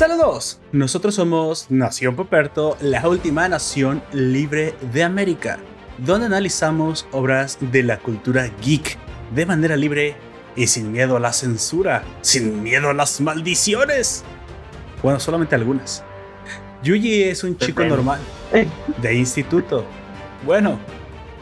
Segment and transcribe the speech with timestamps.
[0.00, 5.58] Saludos, nosotros somos Nación Poperto, la última nación libre de América,
[5.98, 8.96] donde analizamos obras de la cultura geek
[9.34, 10.16] de manera libre
[10.56, 14.24] y sin miedo a la censura, sin miedo a las maldiciones.
[15.02, 16.02] Bueno, solamente algunas.
[16.82, 18.20] Yuji es un chico normal,
[19.02, 19.84] de instituto.
[20.46, 20.78] Bueno,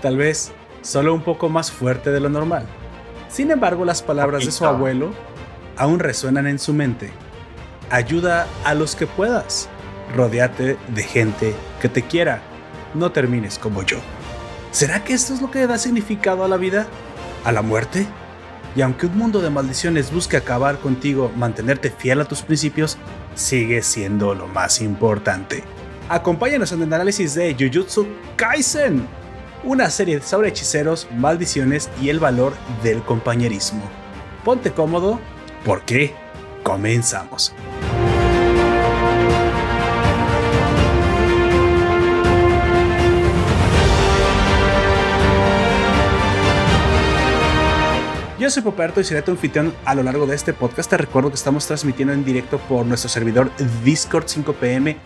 [0.02, 0.50] tal vez
[0.82, 2.66] solo un poco más fuerte de lo normal.
[3.28, 5.12] Sin embargo, las palabras de su abuelo
[5.76, 7.12] aún resuenan en su mente.
[7.90, 9.68] Ayuda a los que puedas.
[10.14, 12.42] Rodéate de gente que te quiera.
[12.94, 13.98] No termines como yo.
[14.70, 16.86] ¿Será que esto es lo que da significado a la vida?
[17.44, 18.06] ¿A la muerte?
[18.76, 22.98] Y aunque un mundo de maldiciones busque acabar contigo, mantenerte fiel a tus principios,
[23.34, 25.64] sigue siendo lo más importante.
[26.08, 29.06] Acompáñanos en el análisis de Jujutsu Kaisen,
[29.64, 33.82] una serie sobre hechiceros, maldiciones y el valor del compañerismo.
[34.44, 35.18] Ponte cómodo,
[35.64, 36.14] porque
[36.68, 37.54] comenzamos.
[48.38, 50.90] Yo soy Poperto y seré tu anfitrión a lo largo de este podcast.
[50.90, 53.50] Te recuerdo que estamos transmitiendo en directo por nuestro servidor
[53.82, 54.98] Discord 5pm,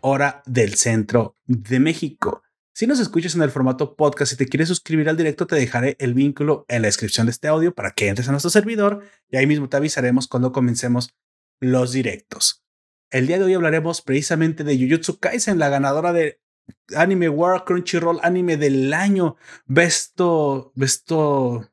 [0.00, 2.42] hora del centro de México.
[2.80, 5.96] Si nos escuchas en el formato podcast y te quieres suscribir al directo, te dejaré
[5.98, 9.36] el vínculo en la descripción de este audio para que entres a nuestro servidor y
[9.36, 11.14] ahí mismo te avisaremos cuando comencemos
[11.60, 12.64] los directos.
[13.10, 16.40] El día de hoy hablaremos precisamente de Jujutsu Kaisen, la ganadora de
[16.96, 19.36] Anime World Crunchyroll Anime del año,
[19.66, 21.70] Besto, Besto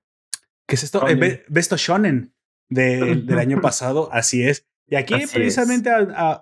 [0.67, 1.07] ¿Qué es esto?
[1.07, 2.33] Eh, Besto Shonen
[2.69, 4.67] del año pasado, así es.
[4.89, 5.89] Y aquí precisamente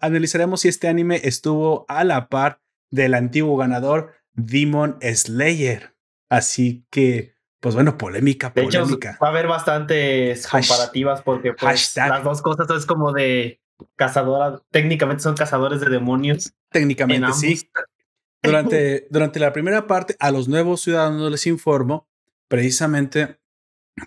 [0.01, 5.95] analizaremos si este anime estuvo a la par del antiguo ganador Demon Slayer.
[6.29, 9.17] Así que, pues bueno, polémica, polémica.
[9.21, 13.61] va a haber bastantes comparativas porque pues, las dos cosas es como de
[13.95, 16.53] cazadora, técnicamente son cazadores de demonios.
[16.71, 17.69] Técnicamente sí.
[18.43, 22.07] Durante, durante la primera parte, a los nuevos ciudadanos les informo
[22.47, 23.39] precisamente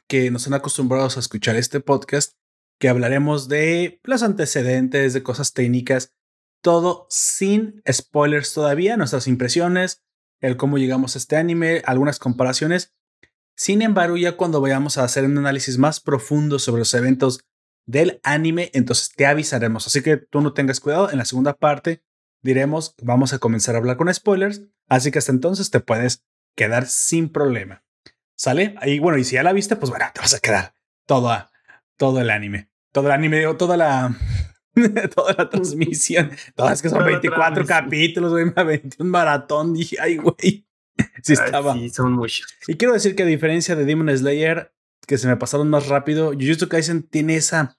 [0.07, 2.35] que nos han acostumbrados a escuchar este podcast,
[2.79, 6.13] que hablaremos de los antecedentes, de cosas técnicas,
[6.63, 10.05] todo sin spoilers todavía, nuestras impresiones,
[10.41, 12.95] el cómo llegamos a este anime, algunas comparaciones.
[13.57, 17.45] Sin embargo, ya cuando vayamos a hacer un análisis más profundo sobre los eventos
[17.87, 19.87] del anime, entonces te avisaremos.
[19.87, 21.11] Así que tú no tengas cuidado.
[21.11, 22.03] En la segunda parte
[22.43, 24.63] diremos, vamos a comenzar a hablar con spoilers.
[24.89, 26.25] Así que hasta entonces te puedes
[26.55, 27.85] quedar sin problema.
[28.37, 28.77] ¿Sale?
[28.81, 30.75] Ahí, bueno, y si ya la viste, pues bueno, te vas a quedar
[31.07, 31.51] todo,
[31.97, 32.71] todo el anime.
[32.93, 34.17] Todo el anime, toda la,
[35.15, 36.31] toda la transmisión.
[36.55, 39.75] Todas que son 24 capítulos, güey, me aventé un maratón.
[39.75, 40.65] Dije, ay, güey.
[41.23, 41.75] Sí, estaba.
[41.75, 42.49] Sí, son muchos.
[42.67, 44.73] Y quiero decir que a diferencia de Demon Slayer,
[45.07, 47.79] que se me pasaron más rápido, Jujutsu Kaisen tiene esa.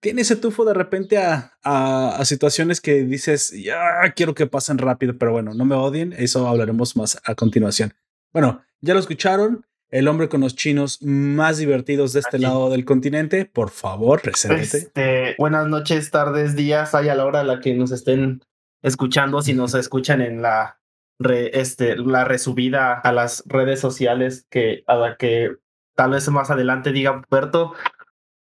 [0.00, 4.78] Tiene ese tufo de repente a, a, a, situaciones que dices, ya quiero que pasen
[4.78, 7.92] rápido, pero bueno, no me odien, eso hablaremos más a continuación.
[8.32, 12.84] Bueno, ya lo escucharon, el hombre con los chinos más divertidos de este lado del
[12.84, 13.46] continente.
[13.46, 14.62] Por favor, presente.
[14.62, 18.42] Este, buenas noches, tardes, días, hay a la hora a la que nos estén
[18.82, 20.78] escuchando, si nos escuchan en la
[21.20, 25.56] este, la resubida a las redes sociales que a la que
[25.96, 27.74] tal vez más adelante diga Puerto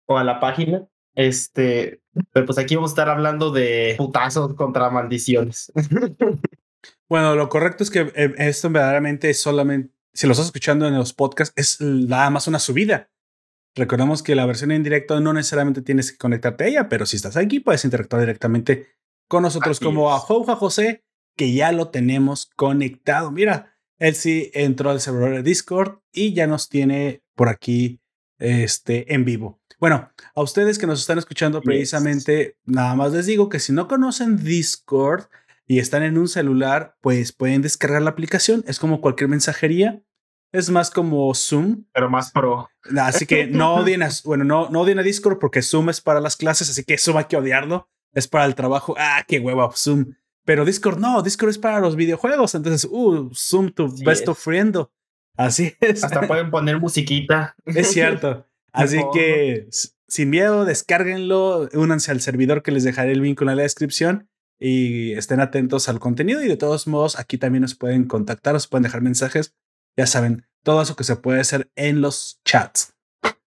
[0.06, 0.86] o a la página.
[1.14, 2.00] Este,
[2.32, 5.72] pero pues aquí vamos a estar hablando de putazos contra maldiciones.
[7.10, 10.94] Bueno, lo correcto es que eh, esto verdaderamente es solamente si lo estás escuchando en
[10.94, 13.10] los podcasts, es nada más una subida.
[13.74, 17.16] Recordemos que la versión en directo no necesariamente tienes que conectarte a ella, pero si
[17.16, 18.88] estás aquí puedes interactuar directamente
[19.28, 21.04] con nosotros como a Jouja José,
[21.36, 23.30] que ya lo tenemos conectado.
[23.30, 28.00] Mira, él sí entró al servidor de Discord y ya nos tiene por aquí
[28.38, 29.60] este, en vivo.
[29.78, 33.88] Bueno, a ustedes que nos están escuchando precisamente, nada más les digo que si no
[33.88, 35.24] conocen Discord,
[35.70, 38.64] y están en un celular, pues pueden descargar la aplicación.
[38.66, 40.02] Es como cualquier mensajería.
[40.50, 41.84] Es más como Zoom.
[41.92, 42.68] Pero más pro.
[43.00, 46.20] Así que no odien a, bueno, no, no odien a Discord porque Zoom es para
[46.20, 47.88] las clases, así que Zoom hay que odiarlo.
[48.12, 48.96] Es para el trabajo.
[48.98, 50.16] Ah, qué huevo, Zoom.
[50.44, 52.56] Pero Discord no, Discord es para los videojuegos.
[52.56, 54.76] Entonces, uh, Zoom tu best of friend.
[55.36, 56.02] Así es.
[56.02, 57.54] Hasta pueden poner musiquita.
[57.64, 58.44] Es cierto.
[58.72, 59.68] Así que
[60.08, 64.29] sin miedo, descárguenlo, únanse al servidor que les dejaré el vínculo en la descripción
[64.60, 68.68] y estén atentos al contenido y de todos modos aquí también nos pueden contactar, nos
[68.68, 69.54] pueden dejar mensajes,
[69.96, 72.94] ya saben, todo eso que se puede hacer en los chats.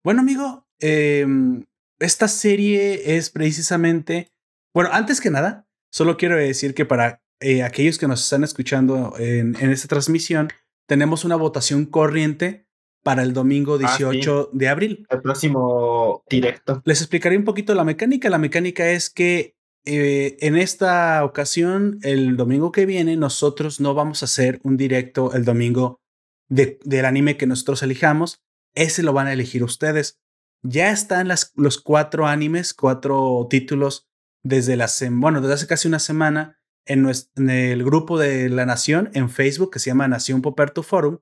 [0.03, 1.64] Bueno amigo, em,
[2.00, 4.32] esta serie es precisamente,
[4.75, 9.14] bueno, antes que nada, solo quiero decir que para eh, aquellos que nos están escuchando
[9.19, 10.49] en, esta transmisión,
[10.87, 12.67] tenemos una votación corriente
[13.03, 15.06] para el domingo 18 ah, de abril.
[15.11, 16.82] El próximo directo.
[16.85, 18.31] Les explicaré un poquito la mecánica.
[18.31, 19.56] La mecánica es que
[19.87, 25.33] eh, en esta ocasión, el domingo que viene, nosotros no vamos a hacer un directo
[25.33, 26.00] el domingo
[26.49, 28.43] del anime que nosotros elijamos.
[28.75, 30.19] Ese lo van a elegir ustedes.
[30.62, 34.09] Ya están los cuatro animes, cuatro títulos
[34.43, 39.73] desde, la hace casi una semana en, en, el grupo de la Nación en Facebook
[39.73, 41.19] que se llama Nación Poperto Forum,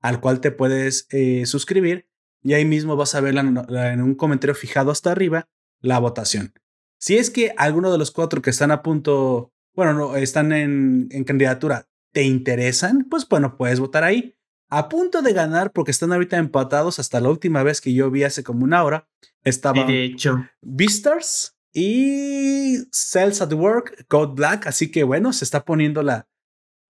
[0.00, 2.08] al cual te puedes eh, suscribir
[2.42, 5.48] y ahí mismo vas a ver en un comentario fijado hasta arriba
[5.80, 6.52] la votación.
[6.98, 11.08] Si es que alguno de los cuatro que están a punto, bueno, no, están en,
[11.10, 14.34] en candidatura, te interesan, pues bueno, puedes votar ahí.
[14.70, 18.24] A punto de ganar, porque están ahorita empatados hasta la última vez que yo vi
[18.24, 19.08] hace como una hora,
[19.42, 20.46] estaban de hecho.
[20.60, 26.28] Beastars y Cells at Work, Code Black, así que bueno, se está poniendo la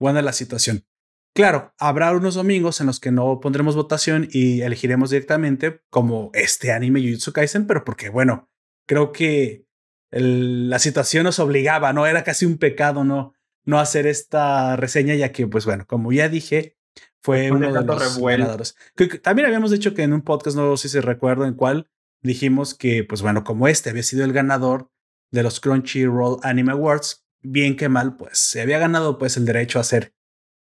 [0.01, 0.85] buena la situación.
[1.35, 6.73] Claro, habrá unos domingos en los que no pondremos votación y elegiremos directamente como este
[6.73, 8.51] anime Jujutsu Kaisen, pero porque bueno,
[8.89, 9.68] creo que
[10.11, 12.07] la situación nos obligaba, ¿no?
[12.07, 13.35] Era casi un pecado no,
[13.65, 16.77] no hacer esta reseña, ya que, pues bueno, como ya dije,
[17.21, 18.77] fue uno de los ganadores.
[19.23, 21.91] También habíamos dicho que en un podcast, no sé si se recuerdo en cuál,
[22.23, 24.91] dijimos que, pues bueno, como este había sido el ganador
[25.31, 29.79] de los Crunchyroll Anime Awards, bien que mal, pues se había ganado pues el derecho
[29.79, 30.15] a ser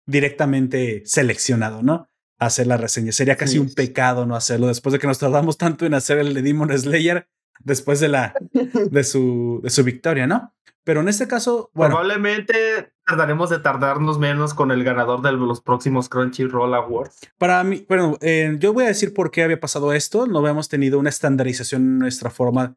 [0.07, 2.11] directamente seleccionado, ¿no?
[2.39, 3.13] A hacer la reseña.
[3.13, 6.35] Sería casi un pecado no hacerlo después de que nos tardamos tanto en hacer el
[6.35, 7.29] de Demon Slayer
[7.61, 8.35] después de la
[8.91, 10.53] de su, de su victoria, ¿no?
[10.87, 11.97] Pero en este caso, bueno.
[11.97, 17.29] Probablemente tardaremos de tardarnos menos con el ganador de los próximos Crunchyroll Awards.
[17.38, 20.29] Para mí, bueno, eh, yo voy a decir por qué había pasado esto.
[20.29, 22.76] No habíamos tenido una estandarización en nuestra forma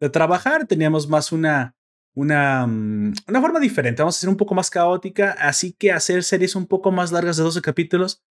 [0.00, 0.68] de trabajar.
[0.68, 1.74] Teníamos más una,
[2.14, 4.02] una, mm, una forma diferente.
[4.02, 5.32] Vamos a ser un poco más caótica.
[5.32, 8.22] Así que hacer series un poco más largas de 12 capítulos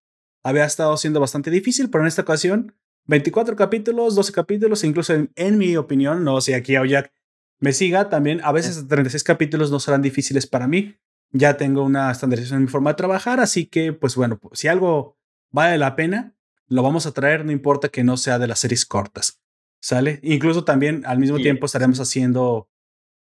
[0.41, 2.75] había estado siendo bastante difícil, pero en esta ocasión
[3.05, 7.11] 24 capítulos, 12 capítulos, incluso en, mi opinión, no sé, aquí Jack
[7.59, 10.95] me siga también, a veces 36 capítulos no serán difíciles para mí.
[11.31, 15.17] Ya tengo una estandarización en mi forma de trabajar, así que, pues bueno, si algo
[15.51, 16.35] vale la pena,
[16.67, 19.39] lo vamos a traer, no importa que no sea de las series cortas.
[19.81, 20.19] ¿Sale?
[20.23, 22.69] Incluso también al mismo tiempo estaremos haciendo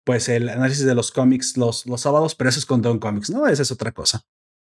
[0.03, 3.29] pues el análisis de los cómics los, los sábados, pero eso es con Don Comics,
[3.29, 3.47] ¿no?
[3.47, 4.25] Esa es otra cosa.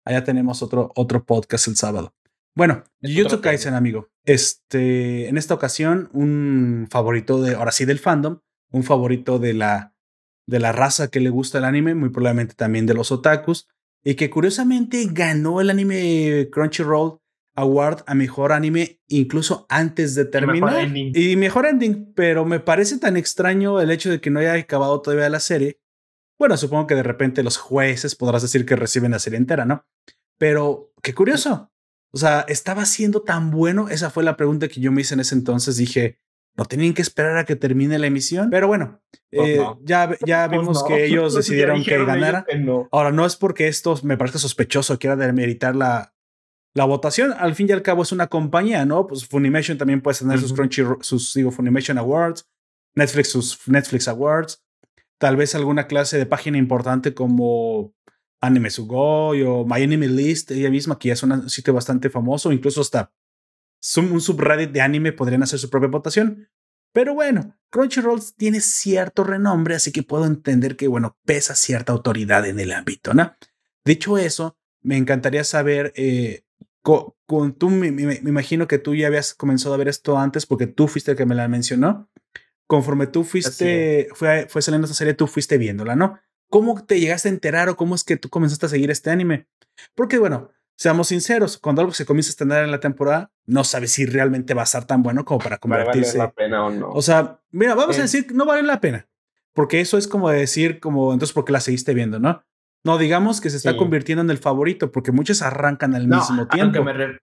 [0.03, 2.13] Allá tenemos otro, otro podcast el sábado.
[2.55, 4.09] Bueno, Jujutsu Kaisen, amigo.
[4.23, 8.39] Este, en esta ocasión, un favorito de, ahora sí, del fandom,
[8.71, 9.93] un favorito de la,
[10.47, 13.67] de la raza que le gusta el anime, muy probablemente también de los otakus,
[14.03, 17.19] y que curiosamente ganó el anime Crunchyroll
[17.55, 20.87] Award a mejor anime incluso antes de terminar.
[20.95, 25.01] Y mejor ending, pero me parece tan extraño el hecho de que no haya acabado
[25.01, 25.79] todavía la serie.
[26.37, 29.85] Bueno, supongo que de repente los jueces podrás decir que reciben la serie entera, ¿no?
[30.37, 31.71] Pero qué curioso.
[32.15, 33.89] O sea, ¿estaba siendo tan bueno?
[33.89, 35.75] Esa fue la pregunta que yo me hice en ese entonces.
[35.75, 36.17] Dije,
[36.55, 38.49] ¿no tenían que esperar a que termine la emisión?
[38.49, 42.45] Pero bueno, pues eh, ya, ya pues vimos que ellos decidieron que ganara.
[42.93, 46.13] Ahora, no es porque esto me parezca sospechoso, quiera demeritar la,
[46.73, 47.33] la votación.
[47.37, 49.07] Al fin y al cabo es una compañía, ¿no?
[49.07, 52.47] Pues Funimation también puede tener sus Crunchy, sus, digo, Funimation Awards,
[52.95, 54.63] Netflix, sus Netflix Awards,
[55.17, 57.94] tal vez alguna clase de página importante como
[58.45, 62.51] Anime Sugoi o My Anime List, ella misma, que ya es un sitio bastante famoso,
[62.51, 63.11] incluso hasta
[63.97, 66.49] un subreddit de anime podrían hacer su propia votación.
[66.91, 72.47] Pero bueno, Crunchyroll tiene cierto renombre, así que puedo entender que, bueno, pesa cierta autoridad
[72.47, 73.35] en el ámbito, ¿no?
[73.83, 76.45] Dicho eso, me encantaría saber, eh,
[76.81, 80.87] con, tú, me, imagino que tú ya habías comenzado a ver esto antes porque tú
[80.87, 82.09] fuiste el que me la mencionó.
[82.65, 86.19] Conforme tú fuiste, fue, fue saliendo esta serie, tú fuiste viéndola, ¿no?
[86.55, 89.45] ¿Cómo te llegaste a enterar o cómo es que tú comenzaste a seguir este anime?
[89.93, 93.91] Porque bueno, seamos sinceros, cuando algo se comienza a estrenar en la temporada, no sabes
[93.91, 96.17] si realmente va a estar tan bueno como para convertirse.
[96.17, 96.91] Vale la pena o no.
[96.91, 99.05] O sea, mira, vamos a decir no vale la pena.
[99.51, 102.45] Porque eso es como decir, como, entonces, ¿por qué la seguiste viendo, no?
[102.85, 106.79] No, digamos que se está convirtiendo en el favorito, porque muchos arrancan al mismo tiempo
[106.79, 107.19] a lo que me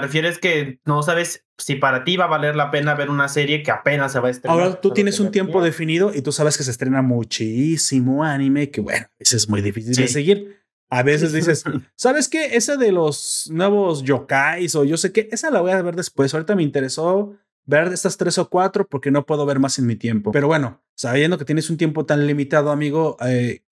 [0.00, 3.28] refiero es que no sabes si para ti va a valer la pena ver una
[3.28, 4.58] serie que apenas se va a estrenar.
[4.58, 8.80] Ahora tú tienes un tiempo definido y tú sabes que se estrena muchísimo anime, que
[8.80, 10.60] bueno, eso es muy difícil de seguir.
[10.88, 11.64] A veces dices,
[11.96, 12.56] ¿sabes qué?
[12.56, 16.34] Esa de los nuevos yokais o yo sé qué, esa la voy a ver después.
[16.34, 19.96] Ahorita me interesó ver estas tres o cuatro porque no puedo ver más en mi
[19.96, 20.32] tiempo.
[20.32, 23.62] Pero bueno, sabiendo que tienes un tiempo tan limitado, amigo, eh,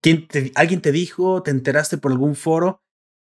[0.00, 0.26] ¿quién
[0.56, 1.42] ¿alguien te dijo?
[1.42, 2.82] ¿Te enteraste por algún foro?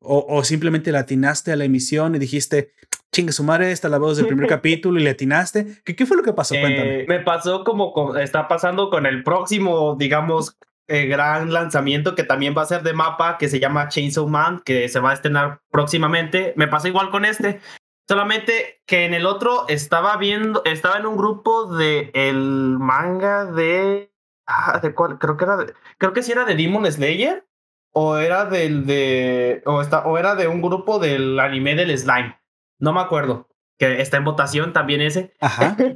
[0.04, 2.72] O, simplemente le atinaste a la emisión y dijiste,
[3.12, 5.82] chingue su madre, esta la voz del primer capítulo y le atinaste.
[5.84, 6.54] ¿Qué, ¿Qué, fue lo que pasó?
[6.54, 7.00] Cuéntame.
[7.00, 10.56] Eh, me pasó como está pasando con el próximo, digamos,
[10.88, 14.60] eh, gran lanzamiento que también va a ser de mapa, que se llama Chainsaw Man,
[14.64, 16.52] que se va a estrenar próximamente.
[16.56, 17.60] Me pasó igual con este.
[18.06, 24.14] Solamente que en el otro estaba viendo, estaba en un grupo de el manga de
[24.46, 25.18] Ah, ¿de cuál?
[25.18, 27.46] Creo que era de, creo que sí era de Demon Slayer
[27.94, 32.38] o era del de o está o era de un grupo del anime del slime.
[32.78, 33.48] No me acuerdo.
[33.78, 35.32] Que está en votación también ese.
[35.40, 35.76] Ajá.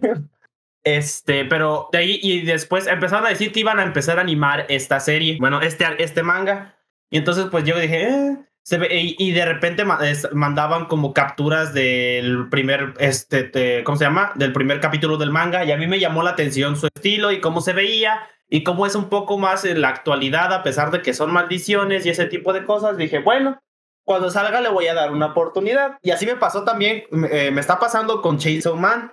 [0.85, 4.65] Este, pero de ahí y después empezaron a decir que iban a empezar a animar
[4.71, 6.77] esta serie, bueno, este, este manga.
[7.11, 8.89] Y entonces pues yo dije, eh, se ve,
[9.19, 9.85] y, de repente
[10.33, 14.33] mandaban como capturas del primer, este, ¿cómo se llama?
[14.37, 17.41] Del primer capítulo del manga y a mí me llamó la atención su estilo y
[17.41, 21.03] cómo se veía y cómo es un poco más en la actualidad a pesar de
[21.03, 22.97] que son maldiciones y ese tipo de cosas.
[22.97, 23.59] Dije, bueno,
[24.05, 25.99] cuando salga le voy a dar una oportunidad.
[26.03, 29.13] Y así me pasó también, eh, me está pasando con Chainsaw Man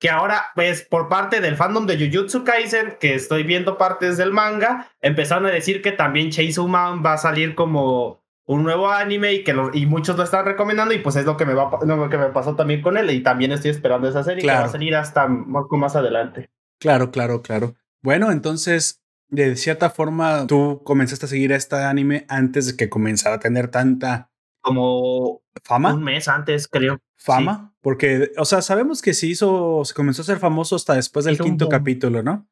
[0.00, 4.32] que ahora, pues, por parte del fandom de Jujutsu Kaisen, que estoy viendo partes del
[4.32, 9.32] manga, empezaron a decir que también Chainsaw Man va a salir como un nuevo anime
[9.32, 12.10] y que y muchos lo están recomendando y pues es lo que me va lo
[12.10, 14.68] que me pasó también con él y también estoy esperando esa serie que va a
[14.68, 16.50] salir hasta más, más adelante.
[16.80, 17.76] Claro, claro, claro.
[18.02, 23.36] Bueno, entonces de cierta forma tú comenzaste a seguir este anime antes de que comenzara
[23.36, 24.30] a tener tanta
[24.60, 25.94] como fama.
[25.94, 27.00] Un mes antes, creo.
[27.16, 31.24] Fama, porque, o sea, sabemos que se hizo, se comenzó a ser famoso hasta después
[31.24, 32.48] del quinto capítulo, ¿no?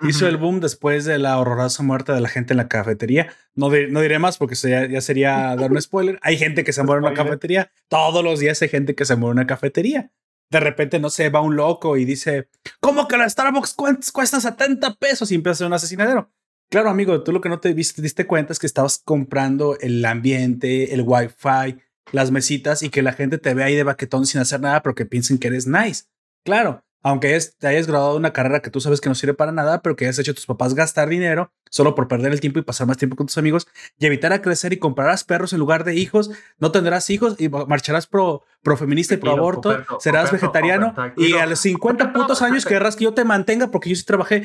[0.00, 3.32] Hizo el boom después de la horrorosa muerte de la gente en la cafetería.
[3.54, 6.18] No, no diré más porque ya, sería dar un spoiler.
[6.22, 7.70] Hay gente que se muere en una cafetería.
[7.88, 10.10] Todos los días hay gente que se muere en una cafetería.
[10.50, 12.48] De repente, no sé, va un loco y dice,
[12.80, 13.74] ¿cómo que la Starbucks
[14.12, 15.30] cuesta 70 pesos?
[15.32, 16.30] Y empieza a ser un asesinadero.
[16.70, 20.94] Claro, amigo, tú lo que no te diste cuenta es que estabas comprando el ambiente,
[20.94, 21.80] el wifi,
[22.12, 24.94] las mesitas y que la gente te ve ahí de baquetón sin hacer nada, pero
[24.94, 26.04] que piensen que eres nice.
[26.44, 29.82] Claro, aunque te hayas graduado una carrera que tú sabes que no sirve para nada,
[29.82, 32.62] pero que hayas hecho a tus papás gastar dinero solo por perder el tiempo y
[32.62, 33.68] pasar más tiempo con tus amigos
[33.98, 37.50] y evitar a crecer y comprarás perros en lugar de hijos, no tendrás hijos y
[37.50, 42.64] marcharás pro, pro feminista y pro aborto, serás vegetariano y a los 50 putos años
[42.64, 44.44] querrás que yo te mantenga porque yo sí trabajé.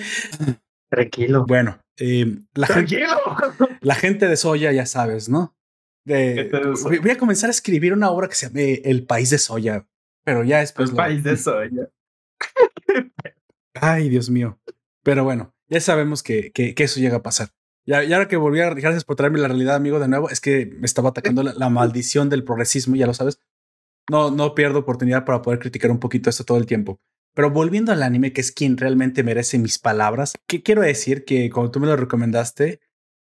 [0.90, 1.46] Tranquilo.
[1.48, 3.06] Bueno, eh, la, Gente,
[3.80, 5.56] la gente de Soya, ya sabes, ¿no?
[6.06, 9.88] voy a comenzar a escribir una obra que se llame El País de Soya,
[10.26, 10.90] pero ya después.
[10.90, 11.90] El País de Soya.
[13.74, 14.60] Ay, Dios mío.
[15.04, 17.50] Pero bueno, ya sabemos que, que, eso llega a pasar.
[17.86, 20.66] Y, ahora que volví a, gracias por traerme la realidad, amigo, de nuevo, es que
[20.66, 23.40] me estaba atacando la, maldición del progresismo, ya lo sabes.
[24.10, 27.00] No, no pierdo oportunidad para poder criticar un poquito esto todo el tiempo.
[27.36, 31.26] Pero volviendo al anime, que es quien realmente merece mis palabras, ¿qué quiero decir?
[31.26, 32.82] Que cuando tú me lo recomendaste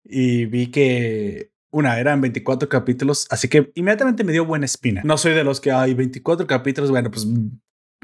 [0.04, 5.02] y vi que una, eran 24 capítulos, así que inmediatamente me dio buena espina.
[5.04, 7.26] No soy de los que hay 24 capítulos, bueno, pues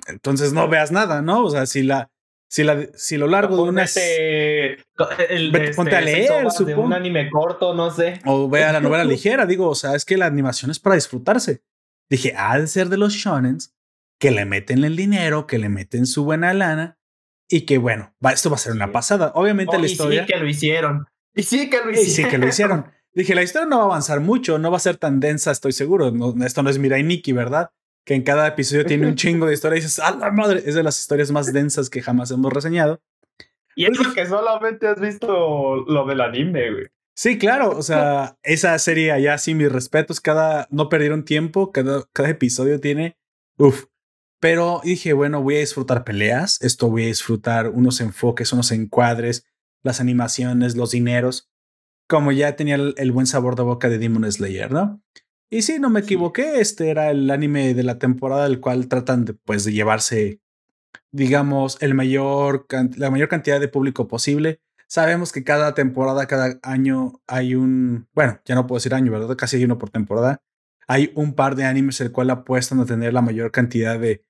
[0.08, 1.44] entonces no veas nada, ¿no?
[1.44, 2.10] O sea, si la,
[2.48, 6.82] si la, si lo largo de una el, ponte a este, leer, supongo.
[6.82, 8.20] un anime corto, no sé.
[8.24, 11.62] O vea la novela ligera, digo, o sea, es que la animación es para disfrutarse.
[12.10, 13.74] Dije, ha de ser de los shonens
[14.18, 16.98] que le meten el dinero, que le meten su buena lana
[17.48, 19.32] y que bueno, va, esto va a ser una pasada.
[19.34, 20.22] Obviamente oh, la historia.
[20.22, 21.06] Y sí que lo hicieron.
[21.34, 22.06] Y sí que lo hicieron.
[22.06, 22.86] Y sí que lo hicieron.
[23.14, 25.72] Dije, la historia no va a avanzar mucho, no va a ser tan densa, estoy
[25.72, 26.12] seguro.
[26.44, 27.70] esto no es Mirai Nikki, ¿verdad?
[28.08, 30.62] Que en cada episodio tiene un chingo de historia y dices, ¡ah, la madre!
[30.64, 33.02] Es de las historias más densas que jamás hemos reseñado.
[33.76, 36.86] Y es porque solamente has visto lo del anime, güey.
[37.14, 37.76] Sí, claro.
[37.76, 40.22] O sea, esa serie allá, sí, mis respetos.
[40.22, 41.70] Cada, no perdieron tiempo.
[41.70, 43.18] Cada, cada episodio tiene,
[43.58, 43.84] uf.
[44.40, 46.62] Pero dije, bueno, voy a disfrutar peleas.
[46.62, 49.44] Esto voy a disfrutar unos enfoques, unos encuadres,
[49.82, 51.50] las animaciones, los dineros
[52.08, 55.02] como ya tenía el, buen sabor de boca de Demon Slayer, ¿no?
[55.50, 59.24] Y sí, no me equivoqué, este era el anime de la temporada el cual tratan
[59.24, 60.40] de, pues, de llevarse,
[61.10, 64.60] digamos, el mayor, la mayor cantidad de público posible.
[64.86, 69.36] Sabemos que cada temporada, cada año hay un, bueno, ya no puedo decir año, ¿verdad?
[69.36, 70.42] Casi hay uno por temporada.
[70.86, 74.24] Hay un par de animes el cual apuestan a tener la mayor cantidad de,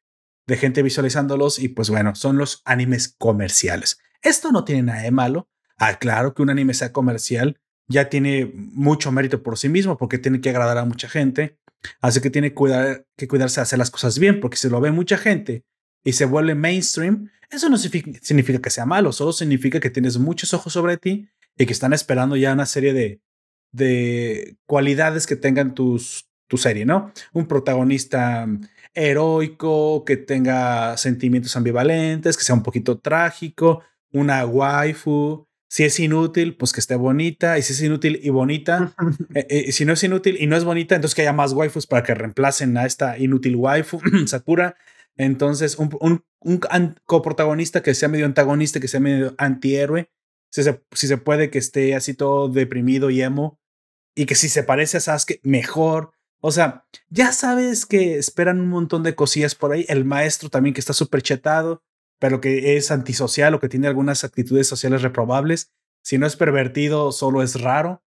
[0.46, 4.00] de gente visualizándolos y pues bueno, son los animes comerciales.
[4.22, 5.48] Esto no tiene nada de malo.
[5.76, 10.18] Ah, claro que un anime sea comercial ya tiene mucho mérito por sí mismo porque
[10.18, 11.58] tiene que agradar a mucha gente.
[12.00, 14.80] Así que tiene que, cuidar, que cuidarse de hacer las cosas bien, porque si lo
[14.80, 15.64] ve mucha gente
[16.04, 20.52] y se vuelve mainstream, eso no significa, que sea malo, solo significa que tienes muchos
[20.52, 23.20] ojos sobre ti y que están esperando ya una serie de,
[23.72, 27.12] de cualidades que tengan tus, tu serie, ¿no?
[27.32, 28.46] Un protagonista
[28.94, 36.56] heroico, que tenga sentimientos ambivalentes, que sea un poquito trágico, una waifu, si es inútil,
[36.56, 37.58] pues que esté bonita.
[37.58, 38.94] Y si es inútil y bonita,
[39.34, 41.86] eh, eh, si no es inútil y no es bonita, entonces que haya más waifus
[41.86, 44.76] para que reemplacen a esta inútil waifu, Sakura.
[45.16, 46.62] Entonces, un, un,
[47.04, 50.10] coprotagonista que sea medio antagonista, que sea medio antihéroe.
[50.50, 53.60] Si se, si se puede que esté así todo deprimido y emo.
[54.14, 56.12] Y que si se parece a Sasuke, mejor.
[56.40, 59.84] O sea, ya sabes que esperan un montón de cosillas por ahí.
[59.88, 61.82] El maestro también que está súper chetado.
[62.18, 65.72] Pero que es antisocial o que tiene algunas actitudes sociales reprobables.
[66.02, 68.02] Si no es pervertido, solo es raro.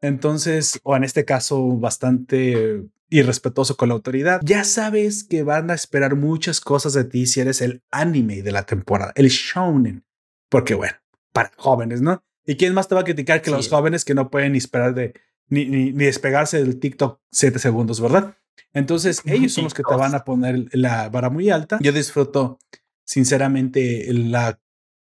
[0.00, 4.40] Entonces, o en este caso, bastante irrespetuoso con la autoridad.
[4.44, 8.52] Ya sabes que van a esperar muchas cosas de ti si eres el anime de
[8.52, 10.04] la temporada, el shounen.
[10.48, 10.94] Porque bueno,
[11.32, 12.22] para jóvenes, ¿no?
[12.46, 14.94] ¿Y quién más te va a criticar que los jóvenes que no pueden ni esperar
[14.94, 15.14] de
[15.48, 18.36] ni, ni, despegarse del TikTok 7 segundos, ¿verdad?
[18.72, 21.78] Entonces, ellos son los que te van a poner la vara muy alta.
[21.82, 22.58] Yo disfruto,
[23.04, 24.60] sinceramente, la,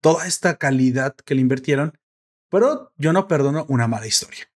[0.01, 1.97] toda esta calidad que le invirtieron,
[2.49, 4.51] pero yo no perdono una mala historia.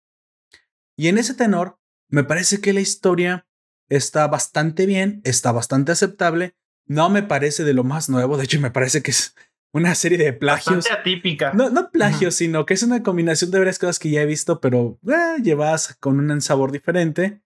[0.96, 3.46] Y en ese tenor, me parece que la historia
[3.88, 6.54] está bastante bien, está bastante aceptable.
[6.86, 9.34] No me parece de lo más nuevo, de hecho me parece que es
[9.72, 10.88] una serie de plagios.
[10.90, 11.52] atípica.
[11.52, 14.60] No, no plagios, sino que es una combinación de varias cosas que ya he visto,
[14.60, 17.40] pero eh, llevas con un sabor diferente.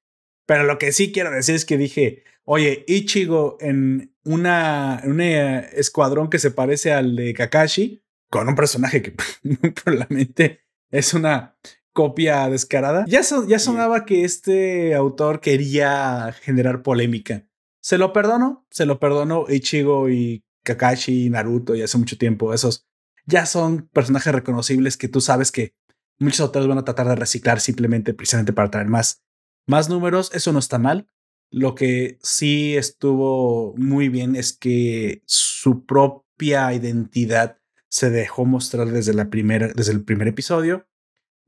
[0.47, 6.28] Pero lo que sí quiero decir es que dije, oye, Ichigo en una, un escuadrón
[6.28, 9.14] que se parece al de Kakashi, con un personaje que
[9.85, 11.56] probablemente es una
[11.92, 13.04] copia descarada.
[13.08, 17.47] Ya, ya sonaba que este autor quería generar polémica.
[17.80, 22.87] Se lo perdono, se lo perdono Ichigo y Kakashi, Naruto y hace mucho tiempo, esos
[23.25, 25.75] ya son personajes reconocibles que tú sabes que
[26.18, 29.23] muchos autores van a tratar de reciclar simplemente precisamente para traer más,
[29.66, 30.30] más números.
[30.35, 31.08] Eso no está mal.
[31.50, 39.14] Lo que sí estuvo muy bien es que su propia identidad se dejó mostrar desde,
[39.14, 40.87] la desde el primer episodio.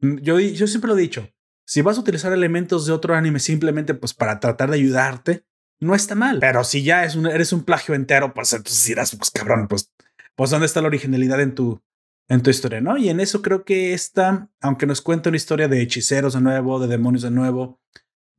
[0.01, 1.29] Mm, yo, siempre lo he dicho,
[1.67, 5.45] si vas a utilizar elementos de otro anime simplemente pues para tratar de ayudarte,
[5.81, 6.39] no está mal.
[6.41, 9.93] Pero si ya eres un plagio entero, pues entonces dirás, pues cabrón, pues,
[10.35, 11.83] pues dónde está la originalidad en tu,
[12.29, 12.97] en tu historia, ¿no?
[12.97, 16.79] Y en eso creo que esta, aunque nos cuenta una historia de hechiceros de nuevo,
[16.79, 17.81] de demonios de nuevo,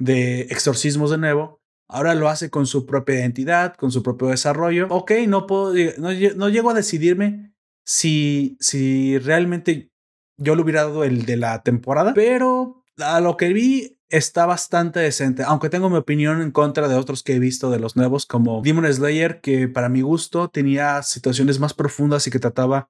[0.02, 4.88] de exorcismos de nuevo, ahora lo hace con su propia identidad, con su propio desarrollo.
[4.90, 7.54] Ok, no puedo, no, llego a decidirme
[7.86, 9.92] si, si realmente
[10.38, 15.00] yo le hubiera dado el de la temporada, pero a lo que vi está bastante
[15.00, 18.26] decente, aunque tengo mi opinión en contra de otros que he visto de los nuevos,
[18.26, 22.90] como Demon Slayer, que para mi gusto tenía situaciones más profundas y que trataba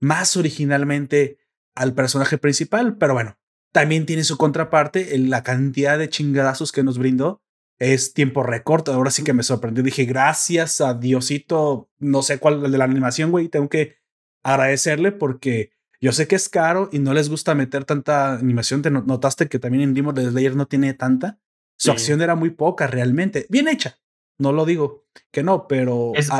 [0.00, 1.38] más originalmente
[1.74, 3.39] al personaje principal, pero bueno,
[3.72, 7.42] también tiene su contraparte, en la cantidad de chingadazos que nos brindó.
[7.78, 8.88] Es tiempo récord.
[8.90, 9.82] Ahora sí que me sorprendió.
[9.82, 13.48] Dije, gracias a Diosito, no sé cuál de la animación, güey.
[13.48, 13.96] Tengo que
[14.42, 18.82] agradecerle porque yo sé que es caro y no les gusta meter tanta animación.
[18.82, 21.40] Te notaste que también en Demon Slayer no tiene tanta.
[21.76, 23.46] Su acción era muy poca realmente.
[23.48, 23.98] Bien hecha.
[24.40, 26.30] No lo digo que no, pero es,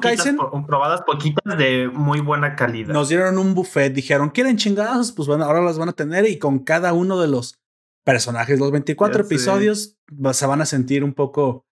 [0.00, 2.92] Kaisen probadas poquitas de muy buena calidad.
[2.92, 5.12] Nos dieron un buffet, dijeron, "¿Quieren chingadas?
[5.12, 7.58] Pues bueno, ahora las van a tener y con cada uno de los
[8.04, 9.98] personajes, los 24 episodios
[10.32, 11.64] se van a sentir un poco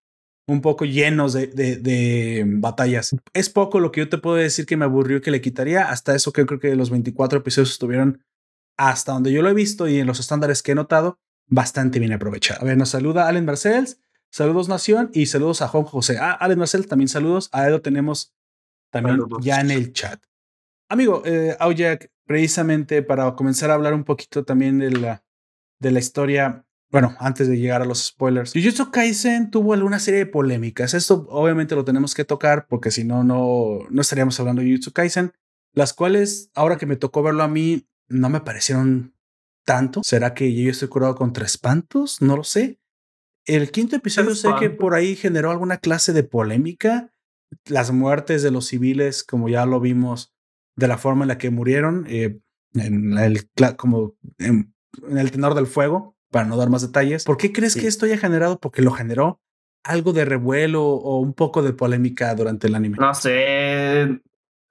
[0.48, 3.16] un poco llenos de, de, batallas.
[3.32, 5.90] Es poco lo que yo te puedo decir que me aburrió que le quitaría.
[5.90, 8.22] Hasta eso que creo que los 24 episodios estuvieron
[8.76, 12.12] hasta donde yo lo he visto y en los estándares que he notado, bastante bien
[12.12, 12.62] aprovechados.
[12.62, 13.98] A ver, nos saluda Allen Marcels.
[14.36, 16.18] Saludos Nación y saludos a Juan José.
[16.20, 17.48] Ah, Allen Marcel, también saludos.
[17.52, 18.34] A Edo tenemos
[18.90, 20.22] también ya en el chat.
[20.90, 21.56] Amigo, eh,
[22.26, 25.24] precisamente para comenzar a hablar un poquito también de la,
[25.78, 30.20] de la historia bueno, antes de llegar a los spoilers, Jujutsu Kaisen tuvo alguna serie
[30.20, 30.92] de polémicas.
[30.92, 34.92] Esto obviamente lo tenemos que tocar porque si no, no, no estaríamos hablando de Jujutsu
[34.92, 35.32] Kaisen,
[35.72, 39.14] las cuales, ahora que me tocó verlo a mí, no me parecieron
[39.64, 40.02] tanto.
[40.04, 42.20] ¿Será que yo estoy curado contra espantos?
[42.20, 42.78] No lo sé.
[43.46, 47.12] El quinto episodio sé que por ahí generó alguna clase de polémica.
[47.66, 50.34] Las muertes de los civiles, como ya lo vimos,
[50.76, 52.40] de la forma en la que murieron, eh,
[52.74, 54.74] en el, como en
[55.18, 57.24] el tenor del fuego para no dar más detalles.
[57.24, 58.58] ¿Por qué crees que esto haya generado?
[58.58, 59.40] Porque lo generó
[59.84, 62.98] algo de revuelo o un poco de polémica durante el anime.
[62.98, 64.20] No sé.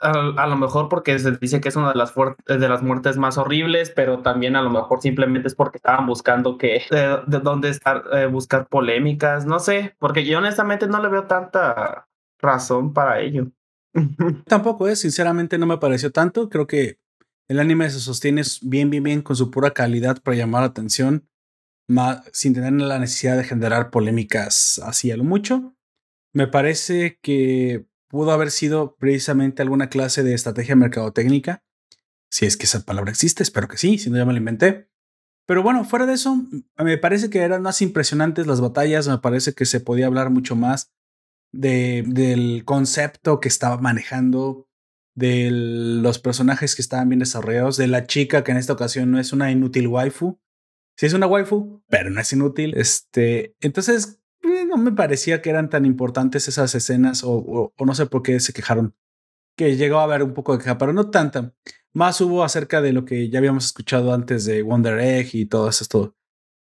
[0.06, 2.14] A, lo mejor porque se dice que es una de las,
[2.48, 6.58] de las muertes más horribles, pero también a lo mejor simplemente es porque estaban buscando
[6.58, 11.24] que de, dónde estar eh, buscar polémicas, no sé, porque yo honestamente no le veo
[11.24, 12.08] tanta
[12.40, 13.48] razón para ello.
[14.46, 17.00] Tampoco es, sinceramente no me pareció tanto, creo que
[17.48, 21.28] el anime se sostiene bien, bien, bien con su pura calidad para llamar la atención
[22.32, 25.76] sin tener la necesidad de generar polémicas así a lo mucho.
[26.34, 27.86] Me parece que
[28.16, 31.66] pudo haber sido precisamente alguna clase de estrategia mercadotécnica,
[32.32, 34.90] si es que esa palabra existe, espero que sí, si no ya me la inventé.
[35.46, 36.48] Pero bueno, fuera de eso,
[36.78, 40.56] me parece que eran más impresionantes las batallas, me parece que se podía hablar mucho
[40.56, 40.94] más
[41.52, 44.70] de, del concepto que estaba manejando,
[45.14, 49.20] de los personajes que estaban bien desarrollados, de la chica que en esta ocasión no
[49.20, 50.40] es una inútil waifu,
[50.98, 52.74] Sí es una waifu, pero no es inútil.
[52.78, 58.06] Este, entonces, eh, no me parecía que eran tan importantes esas escenas o, no sé
[58.06, 58.96] por qué se quejaron
[59.58, 61.54] que llegó a haber un poco de queja, pero no tanta.
[61.94, 65.70] Más hubo acerca de lo que ya habíamos escuchado antes de Wonder Egg y todo
[65.70, 66.14] esto,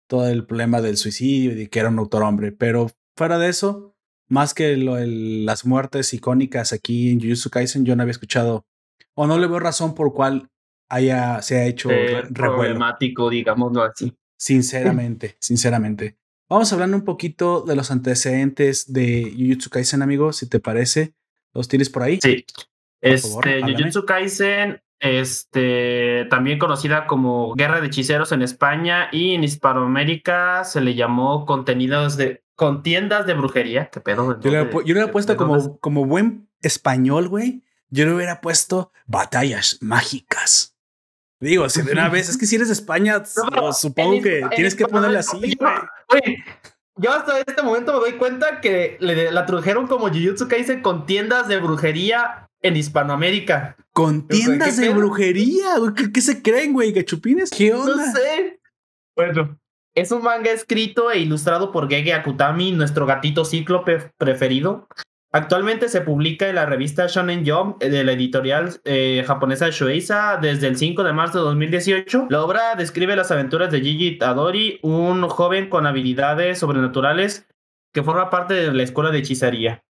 [0.08, 2.52] todo el problema del suicidio y de que era un autor hombre.
[2.52, 3.96] Pero fuera de eso,
[4.28, 8.64] más que lo, las muertes icónicas aquí en Jujutsu Kaisen, yo no había escuchado
[9.14, 10.50] o no le veo razón por cual
[10.88, 11.90] haya, se ha hecho
[12.32, 14.16] problemático, digámoslo así.
[14.36, 16.16] Sinceramente, sinceramente.
[16.48, 21.14] Vamos a hablar un poquito de los antecedentes de Jujutsu Kaisen, amigos, si te parece.
[21.52, 22.18] ¿Los tienes por ahí?
[22.22, 22.44] Sí.
[23.00, 30.64] este, Jujutsu Kaisen, este, también conocida como Guerra de Hechiceros en España y en Hispanoamérica
[30.64, 33.90] se le llamó contenidos de contiendas de brujería.
[33.90, 34.38] ¿Qué pedo?
[34.40, 37.62] Yo le, yo he puesto como, como buen español, güey.
[37.88, 40.76] Yo le hubiera puesto batallas mágicas.
[41.40, 43.22] Digo, si de una vez, es que si eres de España,
[43.72, 45.56] supongo que tienes que ponerle así.
[46.96, 51.06] Yo hasta este momento me doy cuenta que le, la trajeron como Jujutsu Kaisen con
[51.06, 53.76] tiendas de brujería en Hispanoamérica.
[53.92, 55.74] ¿Con tiendas de brujería?
[56.12, 56.92] ¿Qué, se creen, güey?
[56.92, 57.50] ¿Gachupines?
[57.50, 57.96] ¿Qué onda?
[57.96, 58.60] No sé.
[59.16, 59.58] Bueno,
[59.94, 64.88] es un manga escrito e ilustrado por Gege Akutami, nuestro gatito cíclope preferido.
[65.34, 70.36] Actualmente se publica en la revista Shonen Jump eh, de la editorial eh, japonesa Shueisha
[70.36, 72.28] desde el 5 de marzo de 2018.
[72.30, 77.48] La obra describe las aventuras de Gigi Tadori, un joven con habilidades sobrenaturales
[77.92, 79.82] que forma parte de la escuela de hechicería.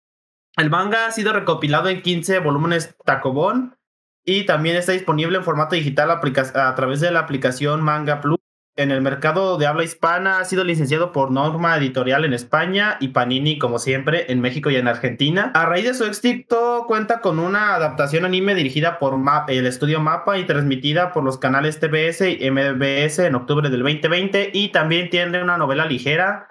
[0.56, 3.76] El manga ha sido recopilado en 15 volúmenes Takobon
[4.24, 8.40] y también está disponible en formato digital a través de la aplicación Manga Plus
[8.76, 13.10] en el mercado de habla hispana ha sido licenciado por Norma Editorial en España y
[13.10, 15.52] Panini, como siempre, en México y en Argentina.
[15.54, 20.40] A raíz de su éxito, cuenta con una adaptación anime dirigida por el estudio Mapa
[20.40, 24.50] y transmitida por los canales TBS y MBS en octubre del 2020.
[24.54, 26.48] Y también tiene una novela ligera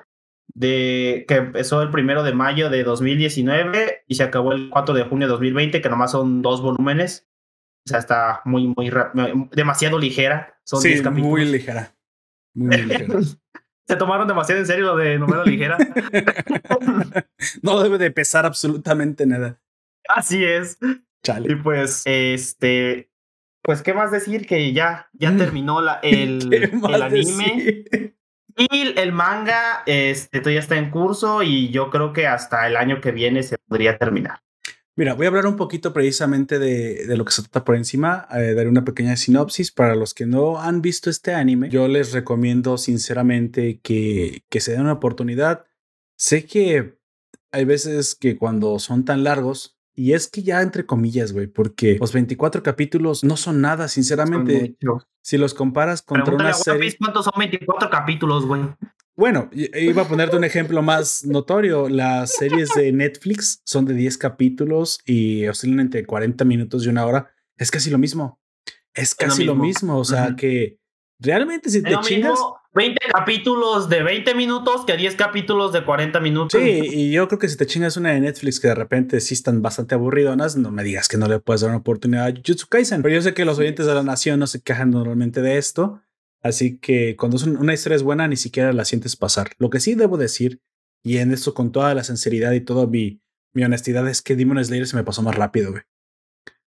[0.55, 5.05] de que empezó el primero de mayo de 2019 y se acabó el 4 de
[5.05, 7.27] junio de 2020, que nomás son dos volúmenes.
[7.85, 8.93] O sea, está muy, muy,
[9.51, 10.57] demasiado ligera.
[10.63, 11.97] Son sí, muy ligera.
[13.85, 15.77] Se tomaron demasiado en serio lo de novela ligera.
[17.63, 19.61] no debe de pesar absolutamente nada.
[20.09, 20.79] Así es.
[21.45, 23.11] Y pues, este,
[23.63, 24.47] pues, ¿qué más decir?
[24.47, 25.39] Que ya, ya mm.
[25.39, 27.75] terminó la, el, el anime.
[28.57, 33.01] Y el manga, este, ya está en curso y yo creo que hasta el año
[33.01, 34.43] que viene se podría terminar.
[34.95, 38.29] Mira, voy a hablar un poquito precisamente de, de lo que se trata por encima,
[38.31, 41.71] eh, dar una pequeña sinopsis para los que no han visto este anime.
[41.71, 45.65] Yo les recomiendo sinceramente que, que se den una oportunidad.
[46.17, 46.99] Sé que
[47.53, 51.97] hay veces que cuando son tan largos, y es que ya entre comillas, güey, porque
[51.99, 54.77] los 24 capítulos no son nada, sinceramente.
[55.23, 56.95] si los comparas contra una serie...
[56.99, 58.63] ¿Cuántos son 24 capítulos, güey?
[59.15, 61.89] Bueno, iba a ponerte un ejemplo más notorio.
[61.89, 67.07] Las series de Netflix son de 10 capítulos y oscilan entre 40 minutos y una
[67.07, 67.35] hora.
[67.57, 68.41] Es casi lo mismo.
[68.95, 69.99] Es casi lo mismo.
[69.99, 70.79] O sea que
[71.19, 72.39] realmente si te chingas.
[72.75, 76.59] 20 capítulos de 20 minutos que 10 capítulos de 40 minutos.
[76.59, 79.35] Sí, y yo creo que si te chingas una de Netflix que de repente sí
[79.35, 82.69] están bastante aburridonas, no me digas que no le puedes dar una oportunidad a Jujutsu
[82.69, 83.03] Kaisen.
[83.03, 86.01] Pero yo sé que los oyentes de la nación no se quejan normalmente de esto.
[86.43, 89.53] Así que cuando una historia es buena, ni siquiera la sientes pasar.
[89.59, 90.61] Lo que sí debo decir,
[91.05, 93.23] y en esto con toda la sinceridad y toda mi,
[93.55, 95.83] mi honestidad, es que Demon Slayer se me pasó más rápido, güey.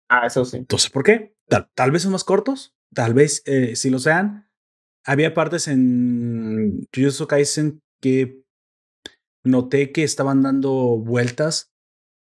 [0.08, 0.58] Ah, eso sí.
[0.58, 1.34] Entonces, ¿por qué?
[1.48, 4.50] Tal, vez son más cortos, tal vez eh, sí lo sean.
[5.04, 8.42] Había partes en Jujutsu Kaisen que
[9.44, 11.72] noté que estaban dando vueltas.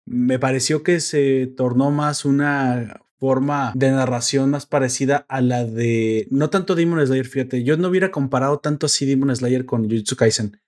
[0.07, 6.27] Me pareció que se tornó más una forma de narración más parecida a la de.
[6.31, 7.63] No tanto Demon Slayer, fíjate.
[7.63, 10.59] Yo no hubiera comparado tanto así Demon Slayer con Jujutsu Kaisen.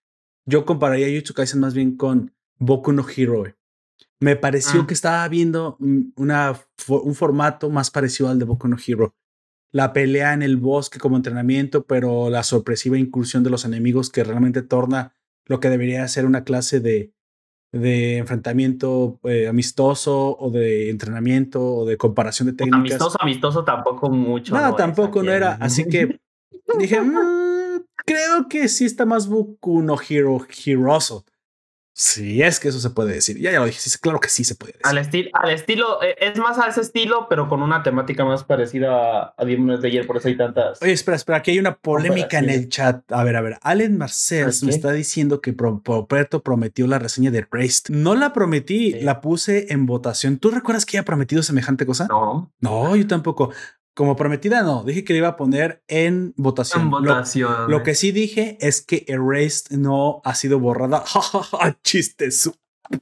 [0.45, 3.47] Yo compararía Jujutsu Kaisen más bien con Boku no Hero.
[4.21, 4.87] Me pareció ah.
[4.87, 9.15] que estaba viendo una, un formato más parecido al de Boku no Hero.
[9.73, 14.23] La pelea en el bosque como entrenamiento, pero la sorpresiva incursión de los enemigos que
[14.23, 15.15] realmente torna
[15.47, 17.15] lo que debería ser una clase de
[17.73, 22.81] de enfrentamiento eh, amistoso o de entrenamiento o de comparación de técnicas.
[22.81, 24.55] Amistoso, amistoso tampoco mucho.
[24.55, 25.55] No, tampoco no era.
[25.55, 26.21] Así que
[26.79, 31.25] dije, mm, creo que sí está más Boku no Hero, Heroso.
[31.95, 33.39] Sí, es que eso se puede decir.
[33.39, 34.87] Ya, ya lo dije, sí, claro que sí se puede decir.
[34.87, 38.45] Al, estilo al estilo, eh, es más a ese estilo, pero con una temática más
[38.45, 40.81] parecida a Demon ayer, por eso hay tantas.
[40.81, 43.11] Oye, espera, espera, aquí hay una polémica en el chat.
[43.13, 47.47] A ver, a ver, Allen Marcel me está diciendo que Properto prometió la reseña de
[47.51, 47.95] Raced.
[47.95, 50.39] No la prometí, la puse en votación.
[50.39, 52.07] ¿Tú recuerdas que haya prometido semejante cosa?
[52.09, 52.53] No.
[52.61, 53.53] No, yo tampoco.
[53.95, 54.85] Como prometida, no.
[54.85, 56.83] Dije que le iba a poner en votación.
[56.83, 57.71] En votación.
[57.71, 61.05] Lo, que sí dije es que Erased no ha sido borrada.
[61.83, 62.31] Chiste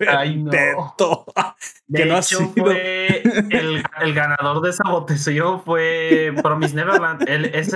[0.09, 0.50] Ay, no.
[0.50, 7.24] De que hecho, fue el, ganador de esa votación fue Promise Neverland.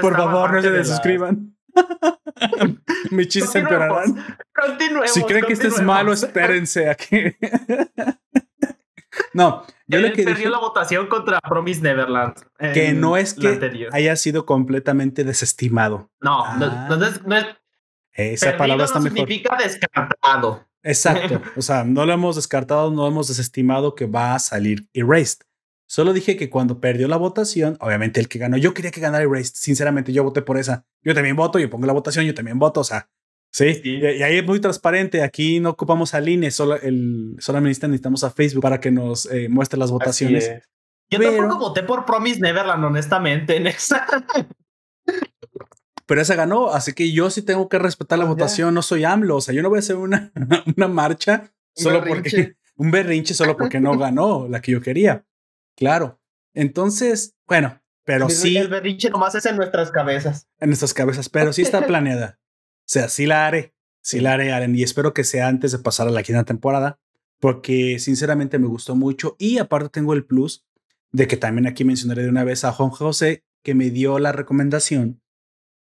[0.01, 1.57] Por favor, no se desuscriban.
[3.11, 4.25] Mis chistes se empeorarán.
[5.07, 7.35] Si creen que este es malo, espérense aquí.
[9.33, 12.35] no, yo le que perdió la votación contra Promise Neverland.
[12.73, 16.11] Que no es que haya sido completamente desestimado.
[16.21, 17.21] No, no, no, es,
[18.13, 19.19] Esa palabra está mejor.
[19.19, 20.67] significa descartado.
[20.83, 21.41] Exacto.
[21.57, 25.41] O sea, no lo hemos descartado, no hemos desestimado que va a salir Erased.
[25.87, 29.25] Solo dije que cuando perdió la votación, obviamente el que ganó, yo quería que ganara
[29.25, 29.55] Erased.
[29.55, 30.87] Sinceramente, yo voté por esa.
[31.03, 32.81] Yo también voto, yo pongo la votación, yo también voto.
[32.81, 33.09] O sea,
[33.55, 33.81] sí.
[33.85, 35.23] Y, ahí es muy transparente.
[35.23, 39.49] Aquí no ocupamos al INE, solo el, solamente necesitamos a Facebook para que nos eh,
[39.49, 40.51] muestre las votaciones.
[41.11, 44.07] Yo tampoco voté por Promise Neverland, honestamente, en esa
[46.07, 49.05] pero esa ganó, así que yo sí tengo que respetar la pues votación, no soy
[49.05, 50.33] AMLO, o sea, yo no voy a hacer una,
[50.77, 55.25] una marcha solo porque un berrinche solo porque no ganó la que yo quería.
[55.77, 56.21] Claro.
[56.53, 58.57] Entonces, bueno, pero sí.
[58.57, 60.47] El berrinche nomás es en nuestras cabezas.
[60.59, 62.39] En nuestras cabezas, pero sí está planeada.
[62.85, 65.79] O sea, sí la haré, sí la haré, Aren, y espero que sea antes de
[65.79, 67.01] pasar a la quinta temporada,
[67.41, 70.67] porque sinceramente me gustó mucho y aparte tengo el plus
[71.13, 74.33] de que también aquí mencionaré de una vez a Juan José, que me dio la
[74.33, 75.23] recomendación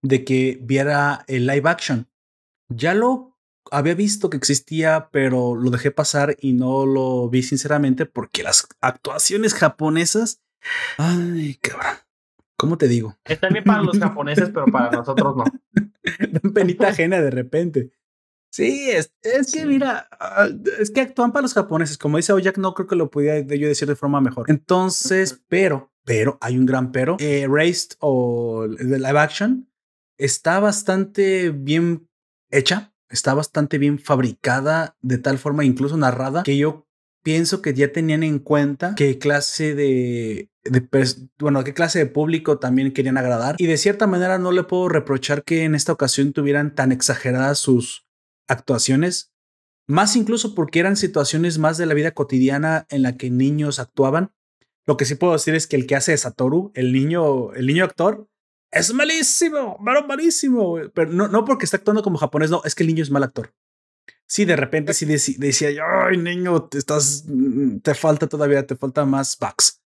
[0.01, 2.10] de que viera el live action.
[2.69, 3.38] Ya lo
[3.69, 8.67] había visto que existía, pero lo dejé pasar y no lo vi sinceramente porque las
[8.81, 10.41] actuaciones japonesas.
[10.97, 12.07] Ay, cabrón.
[12.58, 13.15] ¿Cómo te digo?
[13.24, 15.43] Está bien para los japoneses, pero para nosotros no.
[16.54, 17.91] Penita ajena de repente.
[18.52, 21.98] Sí, es, es que mira, ah, es que actúan para los japoneses.
[21.98, 24.50] Como dice Oyak, no creo que lo pudiera yo decir de forma mejor.
[24.50, 27.17] Entonces, pero, pero, hay un gran pero.
[27.20, 29.70] Eh, Raised o de live action
[30.17, 32.10] está bastante bien
[32.50, 36.87] hecha, está bastante bien fabricada, de tal forma incluso narrada, que yo
[37.28, 40.50] pienso que ya tenían en cuenta qué clase de,
[41.38, 43.58] bueno, qué clase de público también querían agradar.
[43.58, 47.60] Y de cierta manera no le puedo reprochar que en esta ocasión tuvieran tan exageradas
[47.60, 48.08] sus
[48.48, 49.34] actuaciones,
[49.90, 54.32] más incluso porque eran situaciones más de la vida cotidiana en la que niños actuaban.
[54.86, 57.68] Lo que sí puedo decir es que el que hace de Satoru, el niño, el
[57.68, 58.30] niño actor,
[58.72, 60.78] es malísimo, malísimo.
[60.94, 63.24] Pero no, no porque está actuando como japonés, no, es que el niño es mal
[63.24, 63.54] actor.
[64.28, 65.70] Sí, de repente sí decía,
[66.06, 69.82] ay, niño, te estás, mm, te falta todavía, te falta más bugs.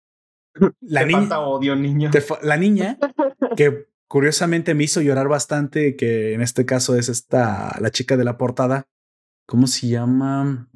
[0.80, 2.10] La niña, falta odio, niño.
[2.42, 2.98] la niña,
[3.56, 8.24] que curiosamente me hizo llorar bastante, que en este caso es esta, la chica de
[8.24, 8.88] la portada.
[9.46, 10.68] ¿Cómo se llama?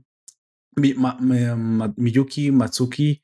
[0.76, 3.22] Miyuki Matsuki.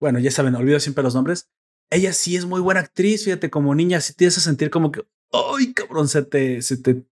[0.00, 1.50] Bueno, ya saben, olvido siempre los nombres
[1.90, 5.06] ella sí es muy buena actriz, fíjate, como niña, si te hace sentir como que,
[5.32, 7.04] ay, cabrón, se te, se te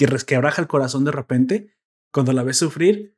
[0.00, 1.77] resquebraja el corazón de repente
[2.12, 3.16] cuando la ves sufrir.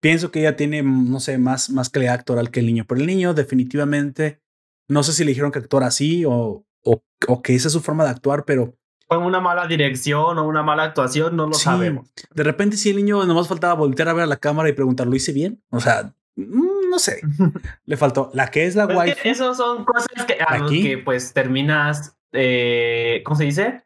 [0.00, 3.06] Pienso que ella tiene, no sé, más, más calidad actoral que el niño, pero el
[3.06, 4.40] niño definitivamente,
[4.88, 7.80] no sé si le dijeron que actuara así o, o, o que esa es su
[7.80, 8.78] forma de actuar, pero
[9.10, 12.12] fue una mala dirección o una mala actuación, no lo sabemos.
[12.32, 15.08] De repente, si el niño nomás faltaba voltear a ver a la cámara y preguntar,
[15.08, 15.60] ¿lo hice bien?
[15.70, 17.20] O sea, mm, no sé.
[17.86, 18.30] Le faltó.
[18.34, 19.14] La que es la guay.
[19.24, 22.16] Esas son cosas que, a que pues terminas.
[22.30, 23.82] Eh, ¿Cómo se dice?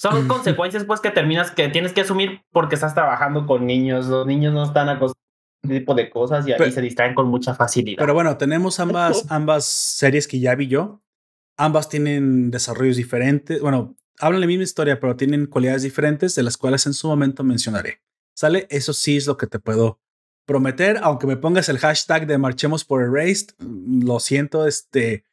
[0.00, 4.06] Son consecuencias, pues, que terminas, que tienes que asumir porque estás trabajando con niños.
[4.06, 7.28] Los niños no están acostumbrados a este tipo de cosas y ahí se distraen con
[7.28, 7.98] mucha facilidad.
[7.98, 11.02] Pero bueno, tenemos ambas, ambas series que ya vi yo.
[11.58, 13.60] Ambas tienen desarrollos diferentes.
[13.60, 17.44] Bueno, hablan la misma historia, pero tienen cualidades diferentes de las cuales en su momento
[17.44, 18.00] mencionaré.
[18.34, 18.66] ¿Sale?
[18.70, 20.00] Eso sí es lo que te puedo
[20.46, 25.24] prometer, aunque me pongas el hashtag de marchemos por Erased, mm, lo siento, este,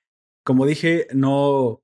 [0.44, 1.82] como dije, no,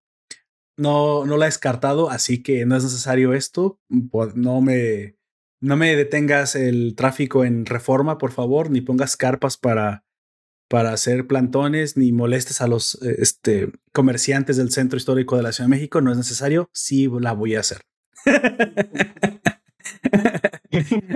[0.77, 3.79] no, no la he descartado, así que no es necesario esto.
[3.89, 5.15] No me,
[5.61, 10.03] no me detengas el tráfico en reforma, por favor, ni pongas carpas para,
[10.67, 15.51] para hacer plantones, ni molestes a los eh, este, comerciantes del centro histórico de la
[15.51, 16.01] Ciudad de México.
[16.01, 17.81] No es necesario, sí la voy a hacer.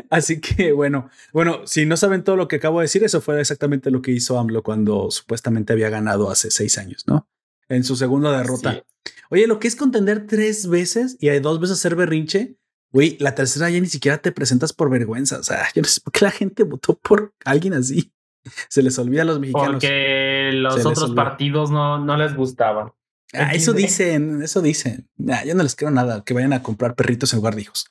[0.10, 3.40] Así que bueno, bueno, si no saben todo lo que acabo de decir, eso fue
[3.40, 7.28] exactamente lo que hizo AMLO cuando supuestamente había ganado hace seis años, ¿no?
[7.70, 8.84] En su segunda derrota.
[9.30, 12.58] Oye, lo que es contender tres veces y hay dos veces hacer berrinche,
[12.92, 15.40] güey, la tercera ya ni siquiera te presentas por vergüenza.
[15.40, 18.14] O sea, yo no sé por qué la gente votó por alguien así.
[18.70, 19.72] Se les olvida a los mexicanos.
[19.72, 22.92] Porque los otros partidos no, no les gustaban.
[23.34, 25.10] Ah, eso dicen, eso dicen.
[25.18, 27.88] yo no les quiero nada, que vayan a comprar perritos en lugar de hijos.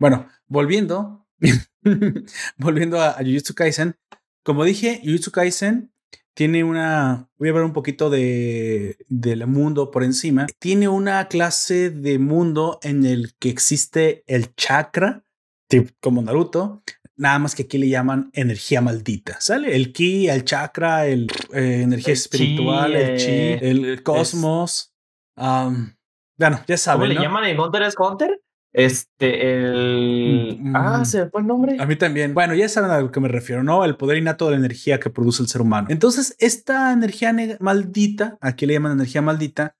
[0.00, 1.28] Bueno, volviendo,
[2.56, 3.96] volviendo a, Jujutsu Kaisen,
[4.42, 5.92] como dije, Jujutsu Kaisen
[6.40, 11.90] tiene una, voy a hablar un poquito de, del mundo por encima, tiene una clase
[11.90, 15.22] de mundo en el que existe el chakra,
[16.00, 16.82] como Naruto,
[17.14, 19.76] Nada más que aquí le llaman energía maldita, ¿sale?
[19.76, 24.94] El ki, el chakra, el eh, energía espiritual, el chi, eh, el, cosmos.
[25.36, 27.06] bueno, ya saben.
[27.06, 28.40] ¿Cómo le llaman en Hunter x Hunter?
[28.72, 30.58] Este, el.
[30.60, 31.04] Mm, ah, mm.
[31.04, 31.76] se me fue el nombre.
[31.80, 32.34] A mí también.
[32.34, 33.84] Bueno, ya saben a lo que me refiero, ¿no?
[33.84, 35.88] El poder innato de la energía que produce el ser humano.
[35.90, 39.76] Entonces, esta energía maldita, aquí le llaman energía maldita,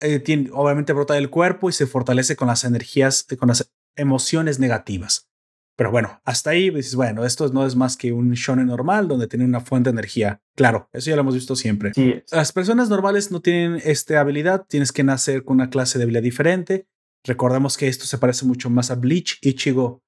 [0.00, 4.58] eh, tiene, obviamente brota del cuerpo y se fortalece con las energías, con las emociones
[4.58, 5.28] negativas.
[5.76, 9.26] Pero bueno, hasta ahí dices, bueno, esto no es más que un shonen normal donde
[9.26, 10.40] tiene una fuente de energía.
[10.54, 11.92] Claro, eso ya lo hemos visto siempre.
[11.94, 12.22] Sí.
[12.30, 16.22] Las personas normales no tienen esta habilidad, tienes que nacer con una clase de habilidad
[16.22, 16.86] diferente.
[17.24, 19.38] Recordemos que esto se parece mucho más a Bleach.
[19.40, 20.02] Ichigo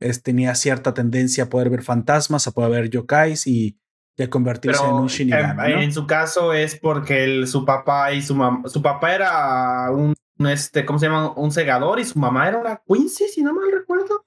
[0.00, 3.78] es, tenía cierta tendencia a poder ver fantasmas, a poder ver yokais y
[4.16, 5.84] de convertirse en un Shinigami.
[5.84, 10.14] En, su caso es porque su papá y su mamá, su papá era un,
[10.50, 11.32] este, ¿cómo se llama?
[11.36, 14.26] Un segador y su mamá era una Quincy, si no mal recuerdo.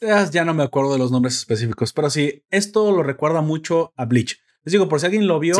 [0.00, 4.04] Ya no me acuerdo de los nombres específicos, pero sí, esto lo recuerda mucho a
[4.04, 4.38] Bleach.
[4.62, 5.56] Les digo, por si alguien lo vio,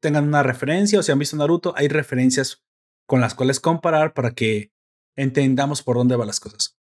[0.00, 2.64] tengan una referencia o si han visto Naruto, hay referencias
[3.06, 4.72] con las cuales comparar para que
[5.18, 6.78] entendamos por dónde van las cosas.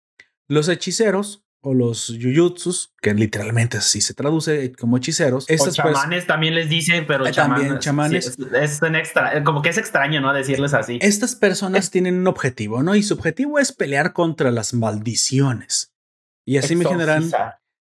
[0.48, 5.50] Los hechiceros o los yuyutsus, que literalmente así se traduce como hechiceros.
[5.50, 8.38] Estos chamanes también les dicen, pero también chamanes.
[8.54, 10.32] es, extra, como que es extraño, ¿no?
[10.34, 11.00] Decirles así.
[11.02, 12.96] Estas personas tienen un objetivo, ¿no?
[12.96, 15.94] Y su objetivo es pelear contra las maldiciones.
[16.46, 17.30] Y así me generan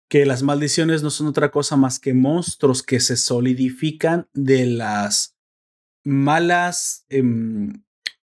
[0.09, 5.37] que las maldiciones no son otra cosa más que monstruos que se solidifican de las
[6.04, 7.82] malas em,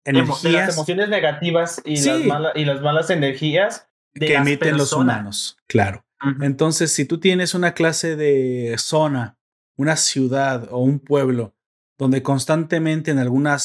[0.10, 0.44] energías.
[0.44, 5.58] De las emociones negativas y, las, y las malas energías que emiten los humanos.
[5.68, 6.06] Claro.
[6.42, 9.38] Entonces, si tú tienes una clase de zona,
[9.78, 11.56] una ciudad o un pueblo
[11.98, 13.58] donde constantemente en alguna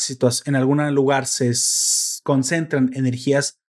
[0.45, 1.53] en algún lugar se
[2.23, 3.61] concentran energías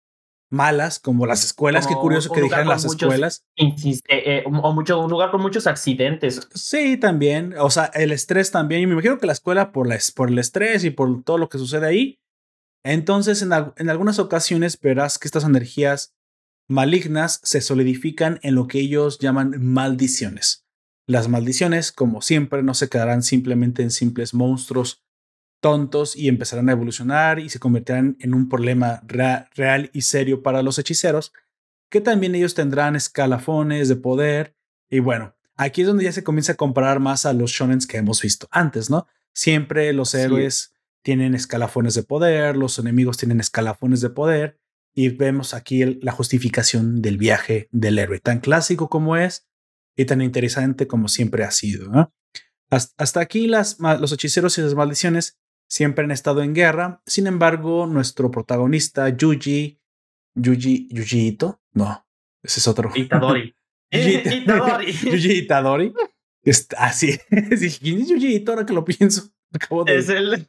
[0.50, 1.88] malas, como las escuelas.
[1.88, 3.46] Qué curioso que dijeran las escuelas.
[3.56, 6.48] Eh, o mucho, un lugar con muchos accidentes.
[6.54, 7.56] Sí, también.
[7.60, 8.82] O sea, el estrés también.
[8.82, 11.50] Y me imagino que la escuela, por, la, por el estrés y por todo lo
[11.50, 12.20] que sucede ahí.
[12.86, 16.14] Entonces, en, en algunas ocasiones verás que estas energías
[16.68, 20.68] malignas se solidifican en lo que ellos llaman maldiciones.
[21.08, 25.04] Las maldiciones, como siempre, no se quedarán simplemente en simples monstruos
[25.62, 30.62] tontos y empezarán a evolucionar y se convertirán en un problema real y serio para
[30.62, 31.34] los hechiceros,
[31.90, 34.56] que también ellos tendrán escalafones de poder.
[34.92, 37.98] Y bueno, aquí es donde ya se comienza a comparar más a los shonens que
[37.98, 39.08] hemos visto antes, ¿no?
[39.34, 40.75] Siempre los héroes
[41.06, 44.60] tienen escalafones de poder, los enemigos tienen escalafones de poder,
[44.96, 49.48] y vemos aquí la justificación del viaje del héroe, tan clásico como es
[49.96, 51.92] y tan interesante como siempre ha sido.
[51.92, 52.12] ¿no?
[52.72, 55.38] Hasta, aquí las, los hechiceros y las maldiciones
[55.70, 57.04] siempre han estado en guerra.
[57.06, 59.80] Sin embargo, nuestro protagonista, Yuji,
[60.34, 62.04] Yuji, Yuji Ito, no,
[62.42, 62.90] ese es otro.
[62.96, 63.56] Itadori.
[63.92, 64.92] Itadori.
[65.04, 65.94] Yuji Itadori.
[66.78, 67.20] así.
[67.30, 69.36] ¿Quién es Yuji Ito ahora que lo pienso?
[69.54, 69.98] Acabo de...
[69.98, 70.48] Es el.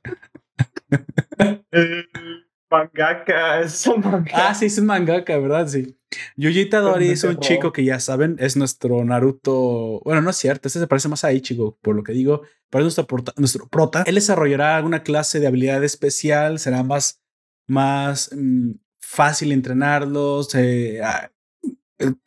[2.71, 4.49] mangaka, es un mangaka.
[4.49, 5.69] Ah, sí, es un mangaka, ¿verdad?
[5.69, 5.97] Sí.
[6.37, 10.01] Yuji Itadori es un chico que ya saben, es nuestro Naruto.
[10.05, 12.83] Bueno, no es cierto, este se parece más a Ichigo, por lo que digo, pero
[12.83, 13.33] es nuestro prota.
[13.37, 14.05] Nuestro prota.
[14.07, 17.21] Él desarrollará alguna clase de habilidad especial, será más,
[17.67, 21.01] más mm, fácil entrenarlos, eh,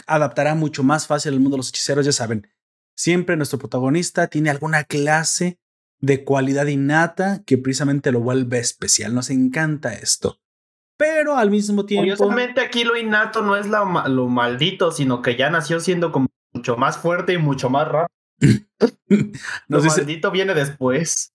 [0.08, 2.48] adaptará mucho más fácil al mundo de los hechiceros, ya saben.
[2.96, 5.58] Siempre nuestro protagonista tiene alguna clase
[6.00, 9.14] de cualidad innata que precisamente lo vuelve especial.
[9.14, 10.40] Nos encanta esto.
[10.98, 12.04] Pero al mismo tiempo.
[12.04, 13.86] Curiosamente, aquí lo innato no es lo,
[14.28, 18.10] maldito, sino que ya nació siendo como mucho más fuerte y mucho más rápido.
[19.68, 21.34] lo maldito viene después.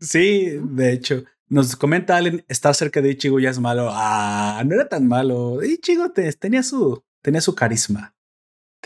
[0.00, 1.24] sí, de hecho.
[1.48, 3.88] Nos comenta Allen, estar cerca de Ichigo ya es malo.
[3.92, 5.62] Ah, no era tan malo.
[5.62, 8.15] Ichigo tenía, su, tenía su carisma.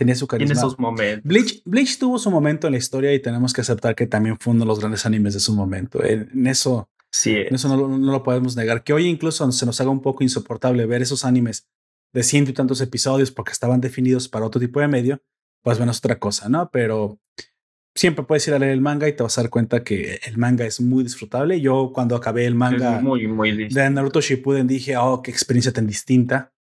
[0.01, 0.55] Tenía su carisma.
[0.55, 1.63] Tiene sus momentos.
[1.67, 4.61] Bleach, tuvo su momento en la historia y tenemos que aceptar que también fue uno
[4.61, 6.03] de los grandes animes de su momento.
[6.03, 7.35] En, eso, sí.
[7.35, 8.83] en eso no, lo podemos negar.
[8.83, 11.69] Que hoy incluso se nos haga un poco insoportable ver esos animes
[12.15, 15.23] de ciento y tantos episodios porque estaban definidos para otro tipo de medio,
[15.63, 16.71] pues bueno, es otra cosa, ¿no?
[16.71, 17.21] Pero
[17.95, 20.39] siempre puedes ir a leer el manga y te vas a dar cuenta que el
[20.39, 21.61] manga es muy disfrutable.
[21.61, 25.87] Yo cuando acabé el manga muy, muy de Naruto Shippuden dije, oh, qué experiencia tan
[25.87, 26.55] distinta.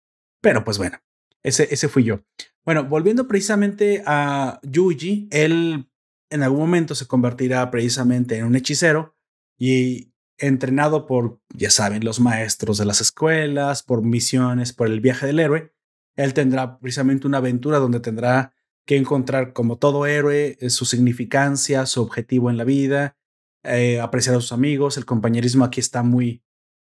[0.41, 0.97] Pero pues bueno,
[1.43, 2.21] ese, ese fui yo.
[2.67, 5.89] Bueno, volviendo precisamente a Yuji, él
[6.29, 9.15] en algún momento se convertirá precisamente en un hechicero
[9.57, 15.25] y entrenado por, ya saben, los maestros de las escuelas, por misiones, por el viaje
[15.25, 15.73] del héroe.
[16.17, 18.53] Él tendrá precisamente una aventura donde tendrá
[18.85, 23.17] que encontrar, como todo héroe, eh, su significancia, su objetivo en la vida,
[23.63, 24.97] eh, apreciar a sus amigos.
[24.97, 26.43] El compañerismo aquí está muy,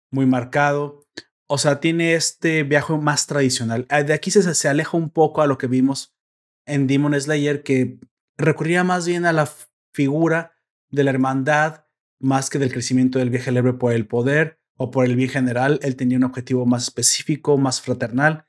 [0.09, 1.04] muy marcado.
[1.47, 3.85] O sea, tiene este viaje más tradicional.
[3.89, 6.15] Ah, de aquí se, se aleja un poco a lo que vimos
[6.65, 7.99] en Demon Slayer que
[8.37, 9.49] recurría más bien a la
[9.93, 10.53] figura
[10.89, 11.85] de la hermandad
[12.19, 15.79] más que del crecimiento del viejo héroe por el poder o por el bien general.
[15.83, 18.45] Él tenía un objetivo más específico, más fraternal.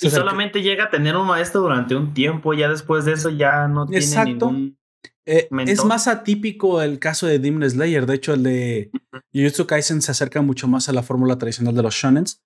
[0.00, 3.66] Y solamente llega a tener un maestro durante un tiempo, ya después de eso ya
[3.66, 4.52] no tiene Exacto.
[4.52, 4.78] ningún
[5.26, 8.06] eh, es más atípico el caso de Demon Slayer.
[8.06, 8.90] De hecho, el de
[9.34, 12.42] Jujutsu Kaisen se acerca mucho más a la fórmula tradicional de los shonens.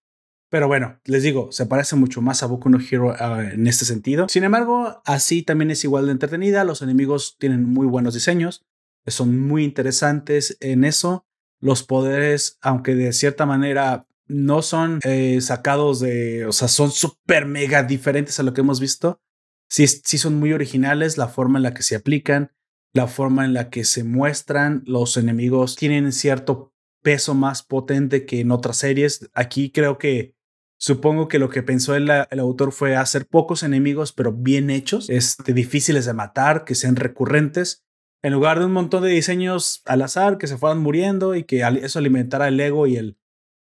[0.51, 3.85] Pero bueno, les digo, se parece mucho más a Boku no Hero ah, en este
[3.85, 4.28] sentido.
[4.28, 6.64] Sin embargo, así también es igual de entretenida.
[6.64, 8.64] Los enemigos tienen muy buenos diseños.
[9.07, 11.26] Son muy interesantes en eso.
[11.61, 17.47] Los poderes, aunque de cierta manera no son eh, sacados de, o sea, son súper
[17.47, 19.20] mega diferentes a lo que hemos visto.
[19.68, 22.51] Sí, sí son muy originales la forma en la que se aplican
[22.93, 28.41] la forma en la que se muestran los enemigos tienen cierto peso más potente que
[28.41, 29.30] en otras series.
[29.32, 30.34] Aquí creo que
[30.78, 35.09] supongo que lo que pensó el, el autor fue hacer pocos enemigos, pero bien hechos,
[35.09, 37.84] este, difíciles de matar, que sean recurrentes,
[38.22, 41.62] en lugar de un montón de diseños al azar que se fueran muriendo y que
[41.82, 43.18] eso alimentara el ego y el,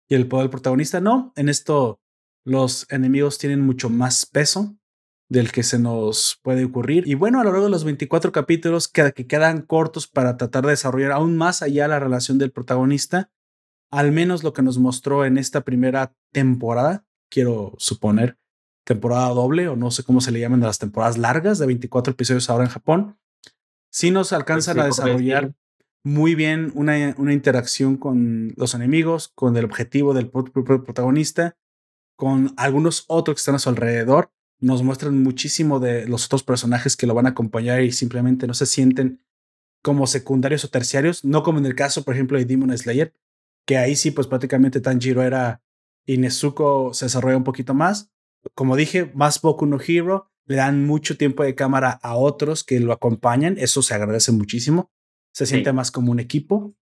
[0.09, 1.01] y el poder del protagonista.
[1.01, 2.01] No, en esto
[2.45, 4.77] los enemigos tienen mucho más peso
[5.29, 7.07] del que se nos puede ocurrir.
[7.07, 10.65] Y bueno, a lo largo de los 24 capítulos que, que quedan cortos para tratar
[10.65, 13.31] de desarrollar aún más allá la relación del protagonista,
[13.91, 18.39] al menos lo que nos mostró en esta primera temporada, quiero suponer,
[18.85, 22.49] temporada doble o no sé cómo se le llaman las temporadas largas de 24 episodios
[22.49, 23.19] ahora en Japón,
[23.91, 25.55] sí nos alcanzan a desarrollar
[26.05, 31.57] muy bien una, una interacción con los enemigos, con el objetivo del protagonista,
[32.17, 34.31] con algunos otros que están a su alrededor
[34.61, 38.55] nos muestran muchísimo de los otros personajes que lo van a acompañar y simplemente no
[38.55, 39.23] se sienten
[39.83, 43.15] como secundarios o terciarios, no como en el caso, por ejemplo, de Demon Slayer,
[43.67, 45.63] que ahí sí, pues prácticamente Tanjiro era
[46.07, 48.11] y Nezuko se desarrolla un poquito más.
[48.55, 52.79] Como dije, más Boku no Hero, le dan mucho tiempo de cámara a otros que
[52.81, 54.91] lo acompañan, eso se agradece muchísimo,
[55.33, 56.75] se siente más como un equipo.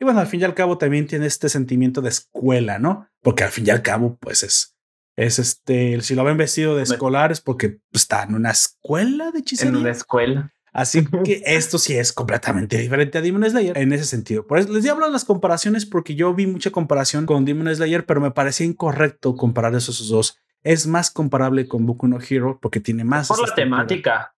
[0.00, 3.08] Y bueno, al fin y al cabo también tiene este sentimiento de escuela, ¿no?
[3.22, 4.71] Porque al fin y al cabo, pues es
[5.16, 9.40] es este, si lo ven vestido de escolar es porque está en una escuela de
[9.40, 9.70] hechicería.
[9.70, 10.52] En una escuela.
[10.72, 14.46] Así que esto sí es completamente diferente a Demon Slayer en ese sentido.
[14.46, 18.06] Por eso les hablo de las comparaciones porque yo vi mucha comparación con Demon Slayer,
[18.06, 20.38] pero me parecía incorrecto comparar esos dos.
[20.62, 23.28] Es más comparable con Boku no Hero porque tiene más.
[23.28, 24.34] por la temática.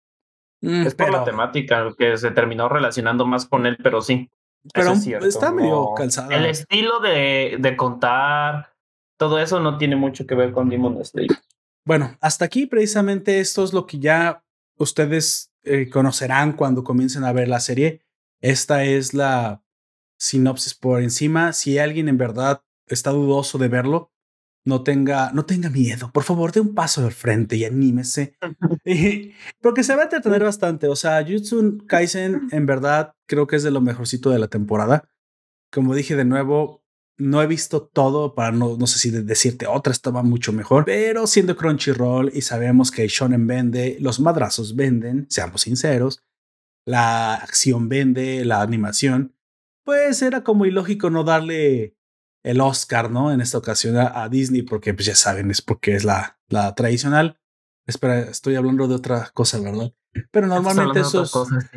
[0.62, 4.32] Mm, es por la temática que se terminó relacionando más con él, pero sí.
[4.74, 6.32] Pero está medio cansado.
[6.32, 8.73] El estilo de, de contar,
[9.18, 11.38] todo eso no tiene mucho que ver con Demon Slayer.
[11.86, 14.44] Bueno, hasta aquí precisamente esto es lo que ya
[14.78, 18.02] ustedes eh, conocerán cuando comiencen a ver la serie.
[18.42, 19.64] Esta es la
[20.18, 21.54] sinopsis por encima.
[21.54, 24.12] Si alguien en verdad está dudoso de verlo,
[24.66, 26.12] no tenga, no tenga miedo.
[26.14, 28.36] Por favor, dé un paso al frente y anímese.
[29.62, 30.88] Porque se va a entretener bastante.
[30.88, 35.10] O sea, Jutsu Kaisen en verdad creo que es de lo mejorcito de la temporada.
[35.72, 36.83] Como dije de nuevo,
[37.18, 41.28] no he visto todo para no, no sé si decirte otra estaba mucho mejor, pero
[41.28, 46.24] siendo Crunchyroll y sabemos que Shonen vende, los madrazos venden, seamos sinceros,
[46.86, 49.36] la acción vende, la animación,
[49.86, 51.96] pues era como ilógico no darle
[52.44, 53.32] el Oscar, ¿no?
[53.32, 57.40] En esta ocasión a, Disney, porque pues ya saben, es porque es la, la tradicional.
[57.86, 59.94] Espera, estoy hablando de otra cosa, ¿verdad?
[60.32, 61.26] Pero normalmente eso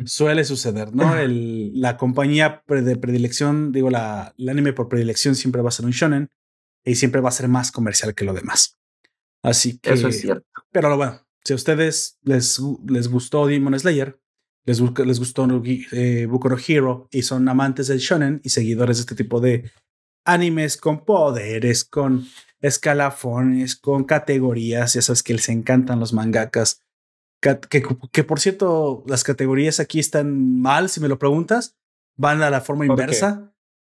[0.05, 1.17] suele suceder, ¿no?
[1.17, 5.85] El, la compañía de predilección, digo, la, el anime por predilección siempre va a ser
[5.85, 6.29] un shonen
[6.85, 8.77] y siempre va a ser más comercial que lo demás.
[9.43, 9.93] Así que.
[9.93, 10.45] Eso es cierto.
[10.71, 14.19] Pero bueno, si a ustedes les, les gustó Demon Slayer,
[14.65, 19.01] les, les gustó eh, Boku no Hero y son amantes del shonen y seguidores de
[19.01, 19.71] este tipo de
[20.25, 22.27] animes con poderes, con
[22.61, 26.81] escalafones, con categorías, ya sabes que les encantan los mangakas
[27.39, 31.77] que, por cierto, las categorías aquí están mal, si me lo preguntas,
[32.17, 33.53] van a la forma inversa.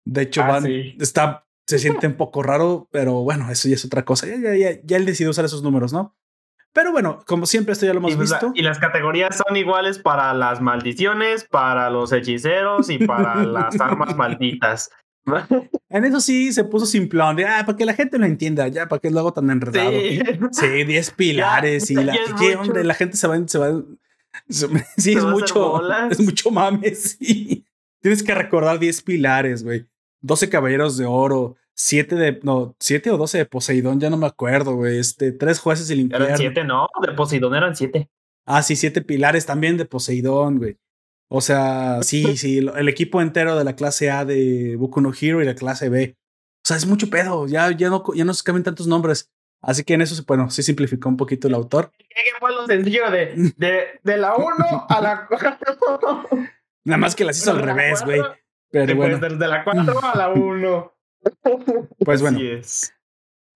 [0.05, 0.65] De hecho, ah, van,
[0.99, 4.27] está, se siente un poco raro, pero bueno, eso ya es otra cosa.
[4.27, 6.15] Ya, ya, ya, él decidió usar esos números, ¿no?
[6.73, 8.51] Pero bueno, como siempre, esto ya lo hemos pues, visto.
[8.53, 14.15] y las categorías son iguales para las maldiciones, para los hechiceros y para las armas
[14.15, 14.91] malditas.
[15.89, 18.88] En eso sí se puso simplón, de, ah, para que la gente lo entienda, ya,
[18.88, 19.91] para que lo hago tan enredado.
[20.51, 23.84] Sí, 10 pilares y la, ¿qué, hombre, la gente se va, se va,
[24.97, 27.65] sí, es mucho, es mucho mames, sí.
[28.01, 29.86] Tienes que recordar 10 pilares, güey.
[30.21, 34.28] 12 caballeros de oro, 7 de, no, 7 o 12 de Poseidón, ya no me
[34.28, 34.99] acuerdo, güey.
[34.99, 36.25] Este, 3 jueces del infierno.
[36.25, 38.09] Eran 7, no, de Poseidón eran 7.
[38.45, 40.78] Ah, sí, 7 pilares también de Poseidón, güey.
[41.30, 45.41] O sea, sí, sí, el equipo entero de la clase A de Boku no Hero
[45.41, 46.15] y la clase B.
[46.17, 47.47] O sea, es mucho pedo.
[47.47, 49.32] Ya, ya, no, ya no se cambian tantos nombres.
[49.61, 51.91] Así que en eso, bueno, sí simplificó un poquito el autor.
[51.97, 54.55] ¿Qué fue lo sencillo de, de, de la 1
[54.89, 56.30] a la 4?
[56.86, 58.21] Nada más que las hizo al revés, güey.
[58.69, 59.17] Pero bueno.
[59.17, 60.93] De la 4 a la 1.
[61.99, 62.39] Pues bueno.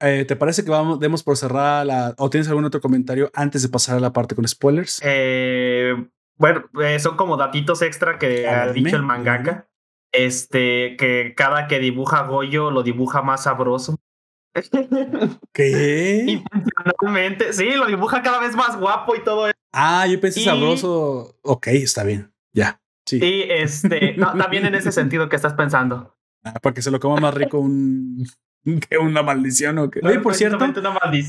[0.03, 2.15] Eh, ¿Te parece que vamos, demos por cerrada la.
[2.17, 4.99] o tienes algún otro comentario antes de pasar a la parte con spoilers?
[5.03, 5.93] Eh,
[6.41, 9.69] bueno, eh, son como datitos extra que ha dicho el mangaka.
[10.11, 13.95] Este, que cada que dibuja Goyo lo dibuja más sabroso.
[15.53, 16.25] ¿Qué?
[16.27, 19.55] Intencionalmente, sí, lo dibuja cada vez más guapo y todo eso.
[19.71, 21.37] Ah, yo pensé sabroso.
[21.43, 22.81] Ok, está bien, ya.
[23.05, 23.19] Sí.
[23.23, 26.17] Y este, no, también en ese sentido que estás pensando.
[26.43, 28.25] Ah, para que se lo coma más rico un
[28.89, 29.99] que una maldición o que.
[30.03, 30.65] Oye, por cierto,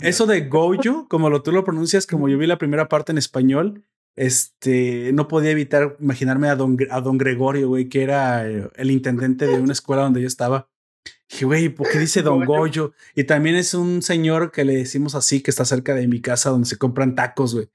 [0.02, 3.18] eso de Goyo, como lo, tú lo pronuncias, como yo vi la primera parte en
[3.18, 3.84] español,
[4.16, 8.90] este, no podía evitar imaginarme a don, a don Gregorio, güey, que era eh, el
[8.90, 10.68] intendente de una escuela donde yo estaba.
[11.30, 12.92] Dije, güey, ¿por qué dice Don Goyo?
[13.14, 16.50] Y también es un señor que le decimos así, que está cerca de mi casa,
[16.50, 17.70] donde se compran tacos, güey.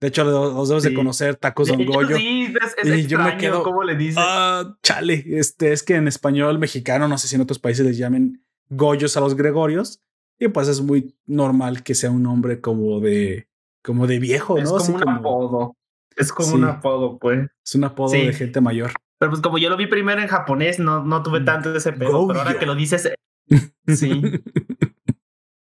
[0.00, 2.16] De hecho, los debes de conocer, tacos Don Goyo.
[2.16, 4.16] Sí, es, y yo me quedo, ¿cómo le dices?
[4.18, 7.98] Ah, chale, este, es que en español mexicano, no sé si en otros países les
[7.98, 10.02] llamen Goyos a los Gregorios.
[10.38, 13.46] Y pues es muy normal que sea un nombre como de,
[13.84, 14.78] como de viejo, ¿no?
[14.78, 15.76] Es como un apodo.
[16.16, 17.48] Es como un apodo, pues.
[17.64, 18.92] Es un apodo de gente mayor.
[19.18, 21.78] Pero pues como yo lo vi primero en japonés, no, no tuve mm, tanto de
[21.78, 22.26] ese pedo.
[22.26, 23.12] Pero ahora que lo dices,
[23.86, 24.22] sí.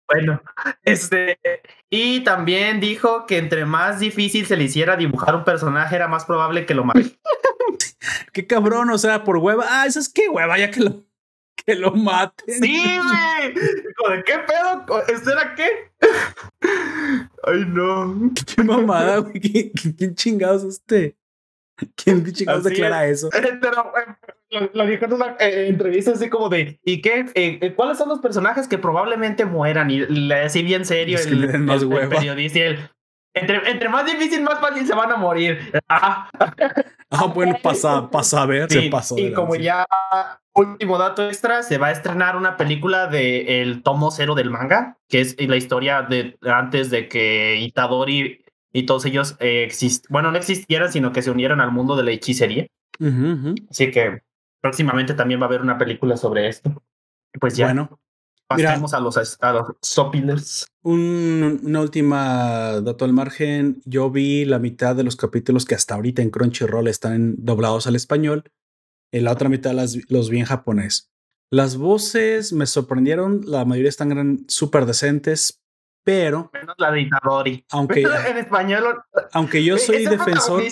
[0.08, 0.42] bueno,
[0.84, 1.38] este.
[1.90, 6.26] Y también dijo que entre más difícil se le hiciera dibujar un personaje, era más
[6.26, 7.20] probable que lo mate.
[8.34, 9.66] qué cabrón, o sea, por hueva.
[9.68, 11.04] Ah, eso es qué hueva, ya que lo
[11.66, 12.56] que lo maten.
[12.56, 13.54] Sí, güey.
[13.54, 15.02] ¿De qué pedo?
[15.08, 15.70] ¿Esto era qué?
[17.44, 18.32] Ay, no.
[18.56, 19.72] Qué mamada, güey.
[19.98, 21.18] ¿Quién chingados es este?
[21.96, 23.30] ¿Quién chingados declara eso?
[23.32, 23.92] Pero,
[24.74, 27.26] lo, dijo en una eh, entrevista así como de, ¿y qué?
[27.36, 29.90] Eh, eh, ¿Cuáles son los personajes que probablemente mueran?
[29.90, 32.90] Y le decía bien serio el, el, periodista y él,
[33.34, 35.72] entre, entre, más difícil, más fácil se van a morir.
[35.88, 36.30] Ah,
[37.10, 39.18] ah bueno, pasa, pasa a ver, se pasó.
[39.18, 39.86] Y como ya
[40.54, 44.98] último dato extra, se va a estrenar una película de el tomo cero del manga,
[45.08, 49.70] que es la historia de antes de que Itadori y todos ellos eh,
[50.10, 52.68] bueno, no existieran, sino que se unieran al mundo de la hechicería.
[53.70, 54.22] Así que
[54.62, 56.84] próximamente también va a haber una película sobre esto.
[57.40, 57.68] Pues ya.
[57.68, 58.00] Bueno,
[58.56, 63.82] pasemos a los, a los una última dato al margen.
[63.86, 67.96] Yo vi la mitad de los capítulos que hasta ahorita en Crunchyroll están doblados al
[67.96, 68.44] español.
[69.12, 71.12] En la otra mitad las, los vi en japonés.
[71.52, 73.42] Las voces me sorprendieron.
[73.46, 75.62] La mayoría están súper decentes,
[76.04, 76.50] pero.
[76.54, 77.66] Menos la de Itadori.
[77.72, 78.02] Aunque.
[78.02, 79.04] en español.
[79.34, 80.64] Aunque yo soy defensor.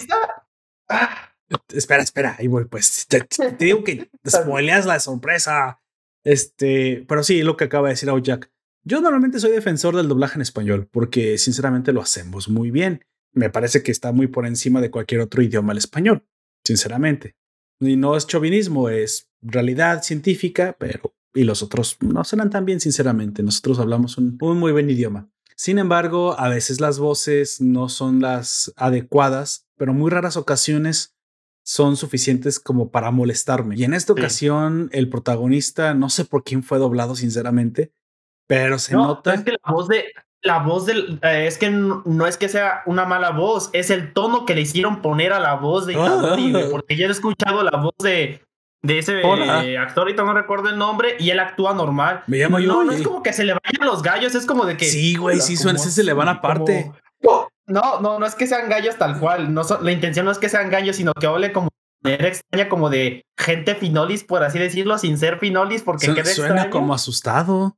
[1.70, 3.08] Espera, espera, ahí voy, pues.
[3.08, 3.28] Te,
[3.58, 5.79] digo que spoileas la sorpresa.
[6.24, 8.52] Este, pero sí, lo que acaba de decir Jack.
[8.84, 13.06] Yo normalmente soy defensor del doblaje en español, porque sinceramente lo hacemos muy bien.
[13.34, 16.26] Me parece que está muy por encima de cualquier otro idioma el español,
[16.64, 17.36] sinceramente.
[17.80, 22.80] Y no es chauvinismo, es realidad científica, pero y los otros no suenan tan bien,
[22.80, 23.44] sinceramente.
[23.44, 25.30] Nosotros hablamos un, muy buen idioma.
[25.56, 31.16] Sin embargo, a veces las voces no son las adecuadas, pero muy raras ocasiones
[31.70, 33.76] son suficientes como para molestarme.
[33.78, 37.92] Y en esta ocasión, el protagonista, no sé por quién fue doblado, sinceramente,
[38.48, 39.36] pero se nota.
[39.36, 40.06] Es que la voz de.
[40.42, 41.20] La voz del.
[41.22, 44.62] Eh, es que no, es que sea una mala voz, es el tono que le
[44.62, 46.68] hicieron poner a la voz de Itadori, ah.
[46.72, 48.42] porque yo he escuchado la voz de,
[48.82, 52.24] de ese eh, actor, ahorita no recuerdo el nombre, y él actúa normal.
[52.26, 52.84] Me llamo yo.
[52.84, 54.86] No, es como que se le vayan los gallos, es como de que.
[54.86, 56.92] Sí, güey, sí, suena, se le van aparte.
[57.70, 59.54] No, no, no es que sean gallos tal cual.
[59.54, 61.70] No la intención no es que sean gallos, sino que hable como
[62.02, 66.94] de extraña, como de gente finolis, por así decirlo, sin ser finolis, porque suena como
[66.94, 67.78] asustado.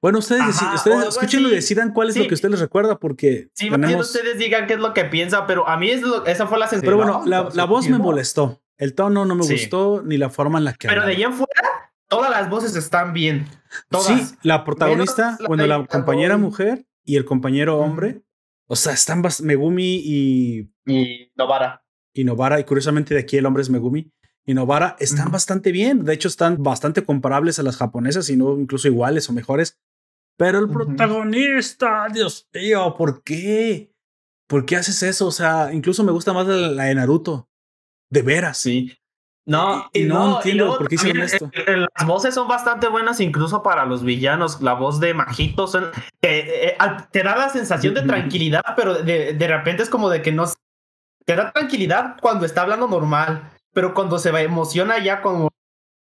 [0.00, 3.48] Bueno, ustedes, ustedes escúchenlo y decidan cuál es lo que ustedes les recuerda, porque.
[3.54, 4.06] Sí, tenemos...
[4.06, 6.68] ustedes digan qué es lo que piensan, pero a mí es lo, esa fue la
[6.68, 6.98] sensación.
[6.98, 8.60] Pero bueno, la, la voz me molestó.
[8.76, 10.88] El tono no me gustó, ni la forma en la que.
[10.88, 13.46] Pero de allá en fuera, todas las voces están bien.
[13.88, 14.06] Todas.
[14.06, 18.22] Sí, la protagonista, bueno, la compañera mujer y el compañero hombre.
[18.66, 20.70] O sea, están Megumi y.
[20.86, 21.84] Y Novara.
[22.12, 24.12] Y Novara, y curiosamente de aquí el hombre es Megumi
[24.46, 26.04] y Novara están bastante bien.
[26.04, 29.78] De hecho, están bastante comparables a las japonesas, y no incluso iguales o mejores.
[30.36, 33.94] Pero el protagonista, Dios mío, ¿por qué?
[34.46, 35.26] ¿Por qué haces eso?
[35.26, 37.48] O sea, incluso me gusta más la de Naruto.
[38.10, 38.58] De veras.
[38.58, 38.92] Sí.
[39.46, 41.50] No, y, no, entiendo por qué hicieron esto.
[41.66, 44.62] las voces son bastante buenas incluso para los villanos.
[44.62, 45.90] La voz de Majito son,
[46.22, 46.76] eh,
[47.10, 50.44] te da la sensación de tranquilidad, pero de, de repente es como de que no...
[51.26, 55.50] Te da tranquilidad cuando está hablando normal pero cuando se va emociona ya como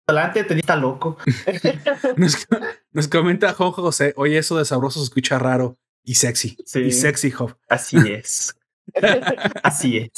[0.08, 1.18] adelante te está loco.
[2.16, 2.48] nos,
[2.92, 6.56] nos, comenta Juan José, oye, eso de sabroso se escucha raro y sexy.
[6.76, 7.58] Y sexy, Job.
[7.68, 8.56] Así es.
[9.64, 10.12] Así es.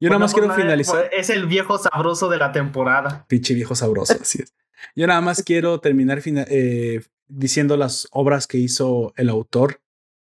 [0.00, 1.08] Yo nada más quiero finalizar.
[1.12, 3.24] Es el viejo sabroso de la temporada.
[3.28, 4.54] Pinche viejo sabroso, así es.
[4.94, 9.80] Yo nada más quiero terminar eh, diciendo las obras que hizo el autor,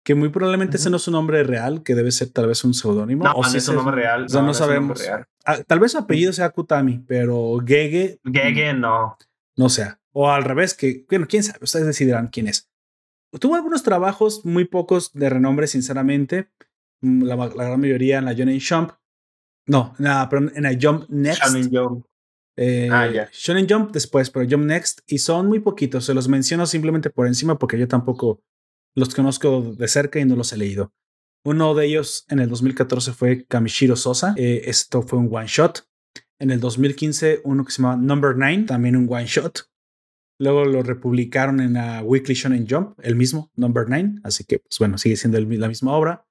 [0.05, 2.75] que muy probablemente ese no es un nombre real, que debe ser tal vez un
[2.75, 3.25] seudónimo.
[3.25, 4.27] No, o si es un nombre real.
[4.27, 5.03] O sea, no, sabemos.
[5.45, 8.21] Ah, tal vez su apellido sea Kutami, pero Gege.
[8.25, 9.19] Gege no.
[9.57, 9.99] No sea.
[10.13, 12.71] O al revés, que, bueno, quién sabe, ustedes decidirán quién es.
[13.41, 16.49] Tuvo algunos trabajos, muy pocos de renombre, sinceramente.
[17.01, 18.93] Mm, la, gran mayoría en la Shonen Jump.
[19.67, 21.43] No, nada, pero en la Jump Next.
[21.43, 22.07] Shonen Jump.
[22.57, 23.29] Eh, ah, ya.
[23.33, 25.01] Shonen Jump después, pero Jump Next.
[25.07, 26.05] Y son muy poquitos.
[26.05, 28.41] Se los menciono simplemente por encima porque yo tampoco
[28.95, 30.93] los conozco de cerca y no los he leído.
[31.45, 34.35] Uno de ellos en el 2014 fue Kamishiro Sosa.
[34.37, 35.87] Eh, esto fue un one shot.
[36.39, 39.69] En el 2015, uno que se llama Number 9, también un one shot.
[40.39, 44.17] Luego lo republicaron en la Weekly Shonen Jump, el mismo, Number 9.
[44.23, 46.27] Así que, pues bueno, sigue siendo la misma obra.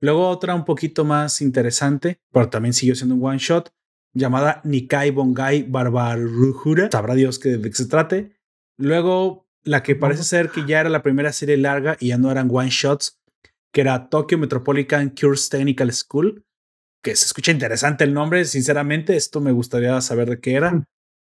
[0.00, 3.70] Luego otra un poquito más interesante, pero también siguió siendo un one shot,
[4.14, 6.88] llamada Nikai Bongai Barbarujura.
[6.90, 8.32] Sabrá Dios que de qué se trate.
[8.78, 12.30] Luego la que parece ser que ya era la primera serie larga y ya no
[12.30, 13.20] eran one shots,
[13.72, 16.44] que era Tokyo Metropolitan Cures Technical School,
[17.02, 20.84] que se escucha interesante el nombre, sinceramente, esto me gustaría saber de qué era.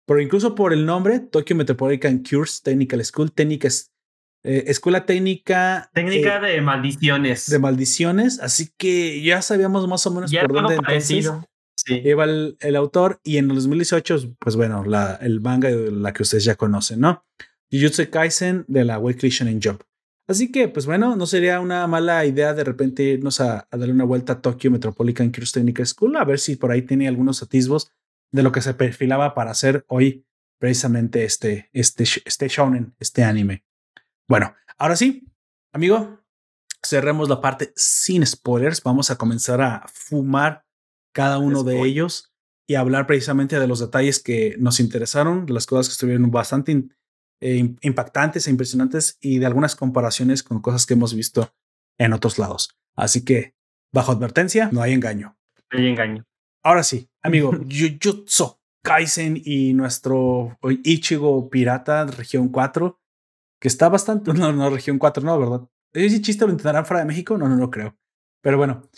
[0.07, 3.90] Pero incluso por el nombre, Tokyo Metropolitan Cures Technical School, técnicas,
[4.43, 5.89] eh, escuela técnica.
[5.93, 7.49] Técnica eh, de maldiciones.
[7.49, 11.31] De maldiciones, así que ya sabíamos más o menos por dónde entonces
[11.75, 12.01] sí.
[12.03, 13.19] iba el, el, autor.
[13.23, 16.99] Y en el 2018, pues bueno, la, el manga de la que ustedes ya conocen,
[16.99, 17.23] ¿no?
[17.71, 19.81] Jujutsu Kaisen de la Weekly Shonen Jump.
[20.27, 24.05] Así que, pues bueno, no sería una mala idea de repente irnos a, darle una
[24.05, 27.91] vuelta a Tokyo Metropolitan Cruise Technical School, a ver si por ahí tiene algunos atisbos
[28.31, 30.25] de lo que se perfilaba para hacer hoy
[30.57, 33.65] precisamente este, este, este shonen, este anime.
[34.31, 35.27] Bueno, ahora sí,
[35.73, 36.21] amigo,
[36.81, 38.81] cerremos la parte sin spoilers.
[38.81, 40.63] Vamos a comenzar a fumar
[41.13, 42.31] cada uno de ellos
[42.65, 46.81] y hablar precisamente de los detalles que nos interesaron, de las cosas que estuvieron bastante
[47.41, 51.53] eh, impactantes e impresionantes y de algunas comparaciones con cosas que hemos visto
[51.97, 52.77] en otros lados.
[52.95, 53.53] Así que,
[53.91, 55.37] bajo advertencia, no hay engaño.
[55.73, 56.25] No hay engaño.
[56.63, 63.00] Ahora sí, amigo, Jujutsu Kaisen y nuestro Ichigo Pirata, región 4,
[63.61, 64.33] que está bastante.
[64.33, 65.61] No, no, región 4, no, ¿verdad?
[65.93, 67.37] ¿Es chiste lo intentarán fuera de México?
[67.37, 67.95] No, no lo creo.
[68.41, 68.89] Pero bueno,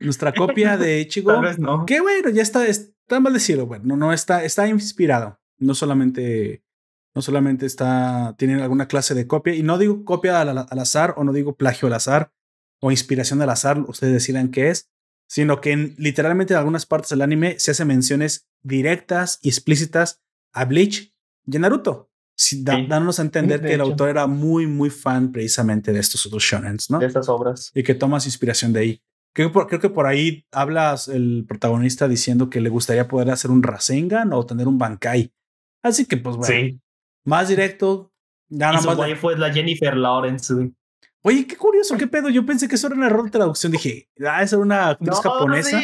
[0.00, 1.84] nuestra, copia de Ichigo, no.
[1.84, 6.64] que bueno, ya está, está mal decirlo, bueno, no, no está, está inspirado, no solamente
[7.14, 11.24] no solamente está, tienen alguna clase de copia, y no digo copia al, azar o
[11.24, 12.32] no digo plagio al azar
[12.80, 14.90] o inspiración al azar, ustedes decidan qué es,
[15.28, 20.22] sino que en, literalmente en algunas partes del anime se hacen menciones directas y explícitas
[20.52, 21.12] a Bleach
[21.46, 22.09] y a Naruto,
[22.62, 26.90] dándonos a entender que el autor era muy, muy fan precisamente de estos otros shonens,
[26.90, 26.98] ¿no?
[26.98, 27.70] De estas obras.
[27.74, 29.02] Y que tomas inspiración de ahí.
[29.32, 33.62] Creo, creo, que por ahí hablas el protagonista diciendo que le gustaría poder hacer un
[33.62, 35.32] Rasengan o tener un Bankai.
[35.82, 36.78] Así que, pues bueno,
[37.24, 38.12] más directo.
[38.48, 40.52] Ya y su fue la Jennifer Lawrence.
[41.22, 42.28] Oye, qué curioso, qué pedo.
[42.30, 43.70] Yo pensé que eso era un error de traducción.
[43.70, 45.80] Dije, ah, esa era una actriz japonesa.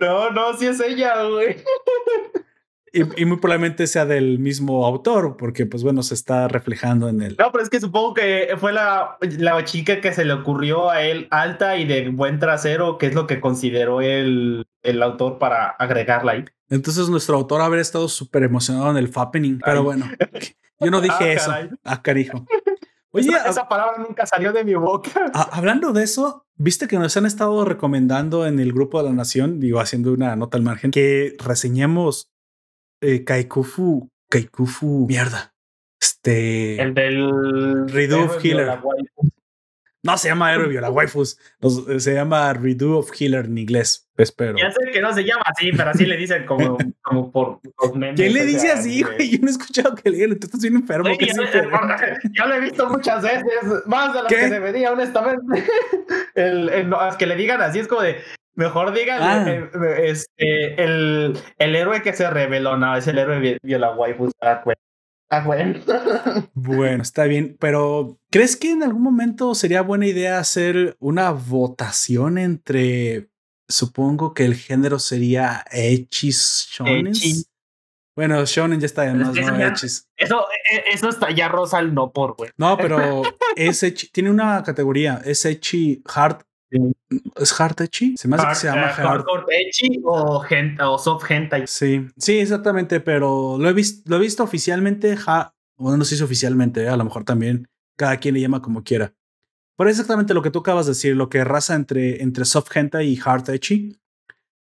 [0.00, 1.56] No, no, sí es ella, güey.
[2.94, 7.36] Y, muy probablemente sea del mismo autor, porque pues bueno, se está reflejando en él.
[7.38, 11.02] No, pero es que supongo que fue la, la chica que se le ocurrió a
[11.02, 15.70] él alta y de buen trasero, que es lo que consideró el, el autor para
[15.70, 16.44] agregarla ahí.
[16.70, 20.06] Entonces nuestro autor haber estado súper emocionado en el fappening, pero bueno,
[20.80, 21.52] yo no dije ah, eso.
[21.82, 22.46] Ah, carijo.
[23.10, 25.30] Oye, esa, palabra nunca salió de mi boca.
[25.52, 29.60] hablando de eso, viste que nos han estado recomendando en el grupo de la Nación,
[29.60, 32.33] digo, haciendo una nota al margen, que reseñemos
[33.04, 35.54] eh, Kaikufu, Kaikufu, mierda.
[36.00, 36.80] Este.
[36.80, 37.88] El del.
[37.88, 38.78] Redo Healer.
[40.04, 41.38] No se llama Héroe Viola Waifus,
[41.96, 44.54] se llama Redo of Healer en inglés, espero.
[44.58, 47.94] Ya sé que no se llama así, pero así le dicen como, como por los
[47.94, 48.20] memes.
[48.20, 49.30] ¿Quién le dice así, güey?
[49.30, 51.06] Yo no he escuchado que le digan, tú estás bien enfermo.
[51.18, 51.26] Sí,
[52.34, 53.46] yo, lo he visto muchas veces,
[53.86, 55.64] más de las que debería, honestamente.
[56.34, 58.18] El, el, que le digan así es como de,
[58.56, 59.68] Mejor digan ah.
[59.98, 64.32] este, el, el héroe que se reveló, no, es el héroe viola waifus.
[64.40, 64.62] Ah,
[65.30, 65.80] ah, bueno.
[66.54, 72.38] bueno, está bien, pero ¿crees que en algún momento sería buena idea hacer una votación
[72.38, 73.28] entre,
[73.68, 77.12] supongo que el género sería Echis Shonen?
[78.16, 79.66] Bueno, Shonen ya está además, ¿no?
[79.66, 80.08] Echis.
[80.16, 82.50] Eso, e, eso está ya rosa no por, güey.
[82.56, 83.22] No, pero
[83.56, 86.44] es tiene una categoría, es Echi Hard
[87.36, 87.76] ¿Es hard?
[88.16, 89.24] Se me hace que se llama hard.
[89.50, 90.44] Eh, o,
[90.80, 91.66] o soft hentai.
[91.66, 95.16] Sí, sí, exactamente, pero lo he, visto, lo he visto oficialmente,
[95.76, 99.14] bueno, no sé si oficialmente, a lo mejor también cada quien le llama como quiera.
[99.76, 102.76] Pero es exactamente lo que tú acabas de decir, lo que raza entre, entre soft
[102.76, 103.44] hentai y hard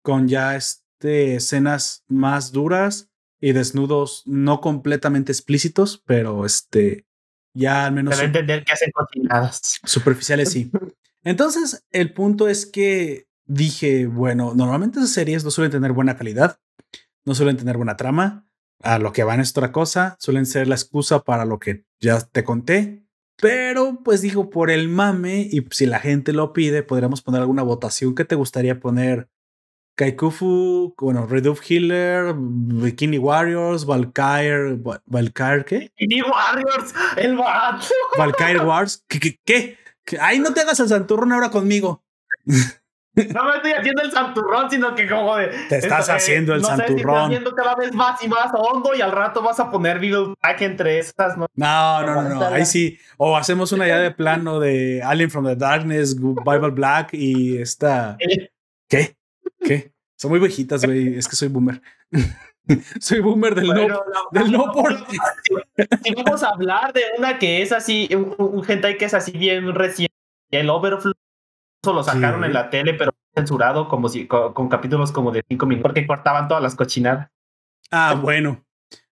[0.02, 7.06] con ya este, escenas más duras y desnudos no completamente explícitos, pero este,
[7.54, 8.16] ya al menos...
[8.16, 9.80] Debe entender que hacen cocinadas.
[9.84, 10.72] Superficiales, sí.
[11.24, 16.59] Entonces, el punto es que dije, bueno, normalmente esas series no suelen tener buena calidad,
[17.26, 18.47] no suelen tener buena trama,
[18.82, 22.19] a lo que van es otra cosa, suelen ser la excusa para lo que ya
[22.19, 23.05] te conté.
[23.38, 27.63] Pero pues digo, por el mame y si la gente lo pide, podríamos poner alguna
[27.63, 28.13] votación.
[28.15, 29.30] ¿Qué te gustaría poner?
[29.95, 35.91] Kaikufu, bueno, Reduf Healer, Bikini Warriors, Valkyrie, Valkyrie, ¿qué?
[35.97, 37.88] Bikini Warriors, el vato.
[38.17, 39.19] Valkyrie Wars, ¿qué?
[39.19, 39.78] qué, qué?
[40.20, 42.03] Ay, no te hagas el santurrón ahora conmigo.
[43.14, 45.47] No me estoy haciendo el santurrón, sino que como de.
[45.68, 46.95] Te estás haciendo el no santurrón.
[46.95, 49.99] Sé, estás haciendo cada vez más y más hondo y al rato vas a poner
[49.99, 51.38] Beagle Pack entre estas.
[51.38, 52.45] No, no, no, no, no.
[52.45, 52.97] Ahí sí.
[53.18, 58.18] O hacemos una ya de plano de Alien from the Darkness, Bible Black y esta.
[58.88, 59.18] ¿Qué?
[59.59, 59.91] ¿Qué?
[60.16, 61.18] Son muy viejitas, güey.
[61.18, 61.82] Es que soy boomer.
[62.99, 64.93] soy boomer del no, del no por.
[66.03, 69.32] Si vamos a hablar de una que es así, un, un hentai que es así
[69.32, 70.14] bien reciente,
[70.51, 71.14] el Overflow
[71.86, 75.89] lo sacaron en la tele, pero censurado como si con, capítulos como de cinco minutos,
[75.89, 77.30] porque cortaban todas las cochinadas.
[77.89, 78.64] Ah, bueno.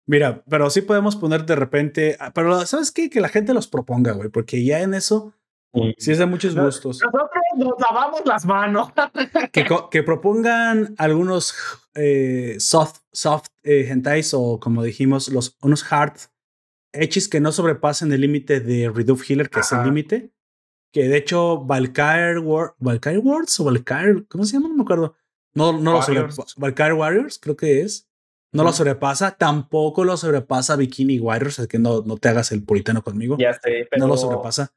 [0.06, 3.10] Mira, pero sí podemos poner de repente, ah, pero ¿sabes qué?
[3.10, 5.34] Que la gente los proponga, güey, porque ya en eso
[5.97, 6.99] sí, es de muchos gustos.
[7.01, 8.89] Nosotros nos lavamos las manos.
[9.51, 11.55] que, que propongan algunos
[11.95, 16.13] eh, soft, soft eh, hentais o como dijimos, los, unos hard
[16.93, 20.32] hechis que no sobrepasen el límite de Reduf Healer, que es el límite
[20.91, 24.69] que de hecho Valkyrie, War Valkyrie Wars o Valkyrie, ¿cómo se llama?
[24.69, 25.15] No me acuerdo.
[25.53, 26.43] No, no lo sobrepasa.
[26.57, 28.07] Valkyrie Warriors, creo que es.
[28.53, 32.63] No lo sobrepasa, tampoco lo sobrepasa Bikini Warriors, es que no, no te hagas el
[32.63, 33.38] puritano conmigo.
[33.38, 34.73] Ya sé, No lo sobrepasa.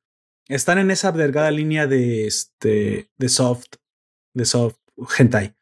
[0.51, 3.66] Están en esa delgada línea de este de soft,
[4.34, 4.78] de soft
[5.16, 5.55] hentai.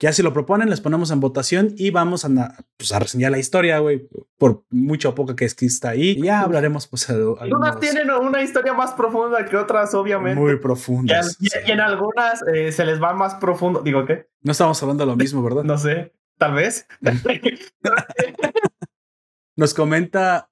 [0.00, 2.30] Ya si lo proponen, les ponemos en votación y vamos a,
[2.78, 4.08] pues, a reseñar la historia, güey,
[4.38, 6.14] por mucho o poco que está ahí.
[6.16, 7.08] Y ya hablaremos, pues.
[7.10, 10.40] Algunas tienen una historia más profunda que otras, obviamente.
[10.40, 11.36] Muy profundas.
[11.38, 13.82] Y, en algunas eh, se les va más profundo.
[13.82, 14.30] Digo, ¿qué?
[14.40, 15.64] No estamos hablando de lo mismo, ¿verdad?
[15.64, 16.86] No sé, tal vez.
[19.56, 20.50] nos comenta.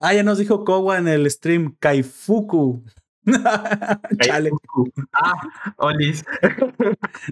[0.00, 2.84] Ah, ya nos dijo Kowa en el stream, Kaifuku.
[4.20, 4.50] Chale.
[5.12, 6.24] Ah, Olis.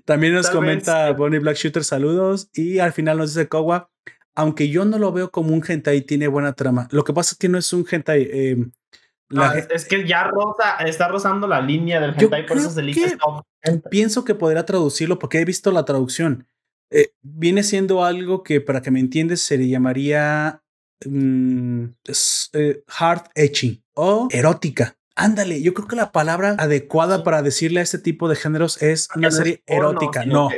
[0.05, 2.51] También nos comenta Bonnie Black Shooter, saludos.
[2.53, 3.91] Y al final nos dice Kowa,
[4.35, 6.89] aunque yo no lo veo como un hentai, tiene buena trama.
[6.91, 8.29] Lo que pasa es que no es un hentai.
[8.31, 8.71] Em,
[9.71, 12.83] es, que ya rosa, está rozando la línea del hentai, por eso se
[13.91, 16.47] Pienso que podría traducirlo porque he visto la traducción.
[16.91, 20.63] Eh, viene siendo algo que, para que me entiendes, se le llamaría
[21.05, 21.85] mm,
[22.55, 24.98] eh, hard etching o erótica.
[25.19, 29.09] Ándale, yo creo que la palabra adecuada para decirle a este tipo de géneros es
[29.17, 30.25] una serie erótica.
[30.25, 30.49] No,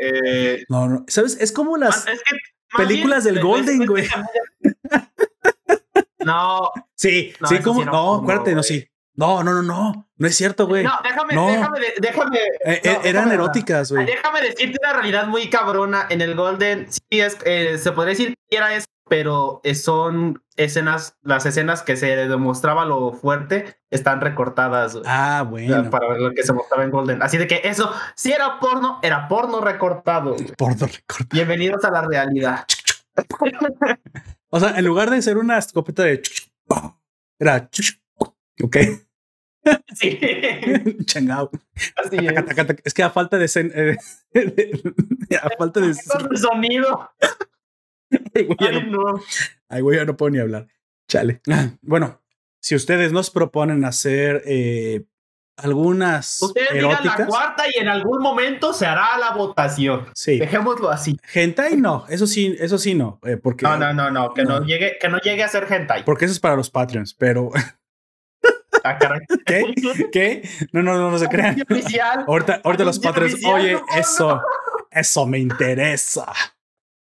[0.68, 1.04] no, no.
[1.08, 1.38] ¿Sabes?
[1.40, 2.04] Es como las
[2.76, 4.06] películas del Golden, güey.
[6.22, 6.70] No.
[6.94, 7.82] Sí, sí, como.
[7.82, 8.89] No, acuérdate, no, sí.
[9.14, 10.08] No, no, no, no.
[10.16, 10.84] No es cierto, güey.
[10.84, 12.38] No, déjame, déjame, déjame.
[12.64, 14.06] Eh, eh, eran eróticas, güey.
[14.06, 16.06] Déjame decirte una realidad muy cabrona.
[16.08, 21.18] En el Golden, sí, es, eh, se podría decir que era eso pero son escenas,
[21.22, 24.96] las escenas que se demostraba lo fuerte están recortadas.
[25.04, 25.90] Ah, bueno.
[25.90, 27.20] Para ver lo que se mostraba en Golden.
[27.20, 30.36] Así de que eso, si era porno, era porno recortado.
[30.56, 31.28] Porno recortado.
[31.32, 32.64] Bienvenidos a la realidad.
[34.50, 36.22] o sea, en lugar de ser una escopeta de...
[37.40, 37.68] Era...
[38.62, 38.76] Ok.
[39.94, 40.18] Sí.
[41.04, 41.50] Changao.
[41.96, 42.80] Así es.
[42.82, 43.44] es que a falta de...
[45.42, 45.92] a falta de...
[45.94, 47.10] sonido.
[48.34, 49.22] Ay, no.
[49.68, 50.66] Ay, güey, ya no puedo ni hablar.
[51.08, 51.42] Chale.
[51.82, 52.22] Bueno,
[52.60, 55.04] si ustedes nos proponen hacer eh,
[55.56, 57.18] algunas ustedes eróticas.
[57.18, 60.06] la cuarta y en algún momento se hará la votación.
[60.14, 60.38] Sí.
[60.38, 61.18] Dejémoslo así.
[61.34, 64.64] Hentai no, eso sí, eso sí no, eh, porque no, no, no, no, que no.
[64.64, 66.04] llegue, que no llegue a ser hentai.
[66.04, 67.50] Porque eso es para los Patreons, pero
[68.84, 68.98] Ah,
[69.46, 69.74] ¿Qué?
[70.12, 70.48] ¿Qué?
[70.72, 71.62] No, no, no, no se crean.
[72.26, 74.40] Ahorita, ahorita los Patreons, oye, eso,
[74.90, 76.32] eso me interesa.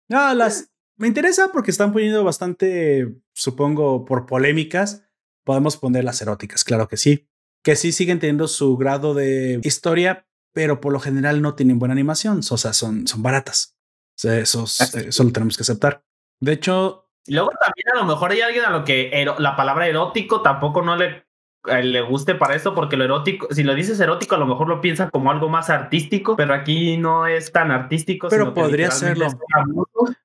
[0.09, 5.03] No, las, me interesa porque están poniendo bastante, supongo, por polémicas.
[5.43, 7.27] Podemos poner las eróticas, claro que sí.
[7.63, 11.93] Que sí siguen teniendo su grado de historia, pero por lo general no tienen buena
[11.93, 12.39] animación.
[12.49, 13.77] O sea, son, son baratas.
[14.23, 16.03] Eso, eso lo tenemos que aceptar.
[16.39, 17.01] De hecho.
[17.27, 20.95] Luego también a lo mejor hay alguien a lo que la palabra erótico tampoco no
[20.95, 21.24] le
[21.65, 24.81] le guste para esto, porque lo erótico, si lo dices erótico, a lo mejor lo
[24.81, 28.27] piensa como algo más artístico, pero aquí no es tan artístico.
[28.29, 29.27] Pero podría serlo.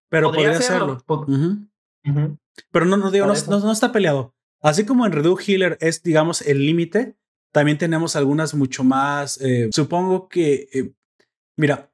[0.09, 0.99] Pero podría serlo.
[2.71, 4.35] Pero no, no digo, no, no, está peleado.
[4.63, 7.17] Así como en Redu Healer es, digamos, el límite,
[7.53, 9.41] también tenemos algunas mucho más.
[9.41, 10.93] Eh, supongo que, eh,
[11.57, 11.91] mira,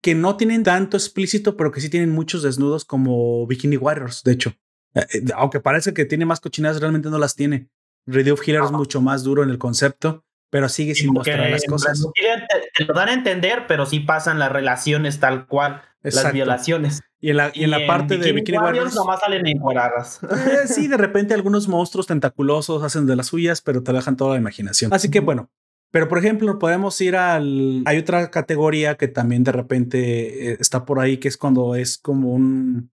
[0.00, 4.32] que no tienen tanto explícito, pero que sí tienen muchos desnudos como Bikini Warriors, de
[4.32, 4.54] hecho.
[4.94, 7.68] Eh, aunque parece que tiene más cochinadas, realmente no las tiene.
[8.12, 11.64] Radio of Healer es mucho más duro en el concepto, pero sigue sin mostrar las
[11.64, 12.04] cosas.
[12.74, 17.00] Te, lo dan a entender, pero sí pasan las relaciones tal cual, las violaciones.
[17.20, 20.20] Y en la, y en la parte de Bikini Warriors, nomás salen encuadradas.
[20.30, 24.32] Eh, sí, de repente algunos monstruos tentaculosos hacen de las suyas, pero te dejan toda
[24.32, 24.92] la imaginación.
[24.92, 25.50] Así que bueno,
[25.90, 27.82] pero por ejemplo, podemos ir al.
[27.84, 31.98] Hay otra categoría que también de repente eh, está por ahí, que es cuando es
[31.98, 32.90] como un.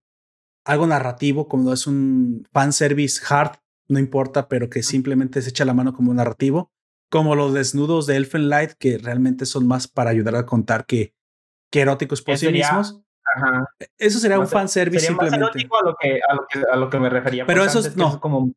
[0.64, 3.52] algo narrativo, cuando es un fan service hard,
[3.88, 6.70] no importa, pero que simplemente se echa la mano como un narrativo.
[7.10, 11.14] Como los desnudos de Elfen Light, que realmente son más para ayudar a contar que,
[11.70, 13.00] que eróticos por sí mismos.
[13.96, 15.38] Eso sería un fanservice simplemente.
[15.38, 17.46] Más erótico a lo, que, a, lo que, a lo que me refería.
[17.46, 18.20] Pero eso no.
[18.20, 18.52] como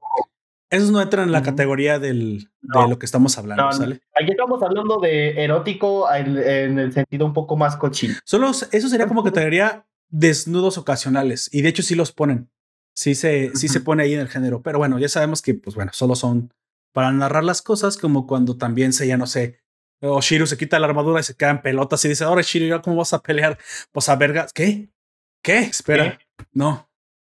[0.72, 4.00] esos no entran en la categoría del, de lo que estamos hablando, ¿sale?
[4.16, 8.16] Aquí estamos hablando de erótico en, el sentido un poco más cochino.
[8.24, 11.50] Solo eso sería como categoría desnudos ocasionales.
[11.52, 12.50] Y de hecho sí los ponen.
[12.94, 14.62] Sí se, sí se pone ahí en el género.
[14.62, 16.54] Pero bueno, ya sabemos que, pues bueno, solo son
[16.94, 19.60] para narrar las cosas, como cuando también se, ya no sé,
[20.02, 22.66] o Shiru se quita la armadura y se queda en pelotas y dice, ahora Shiru,
[22.68, 23.58] ¿ya cómo vas a pelear?
[23.92, 24.90] Pues a verga, ¿qué?
[25.42, 25.60] ¿Qué?
[25.60, 26.20] Espera.
[26.52, 26.92] No,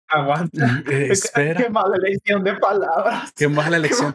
[0.08, 0.82] Aguanta.
[0.90, 1.62] Eh, espera.
[1.62, 3.32] Qué mala elección de palabras.
[3.36, 4.14] Qué mala elección.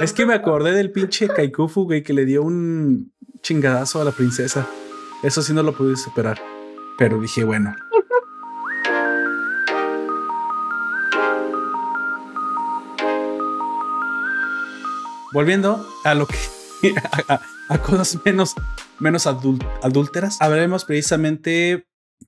[0.00, 3.12] es que me acordé del pinche Kaikufu, güey, que le dio un
[3.42, 4.66] chingadazo a la princesa.
[5.22, 6.40] Eso sí no lo pude superar.
[6.98, 7.74] Pero dije, bueno.
[15.32, 16.36] Volviendo a lo que.
[17.68, 18.54] a, cosas menos,
[18.98, 20.40] menos adúlteras.
[20.40, 21.86] Hablaremos precisamente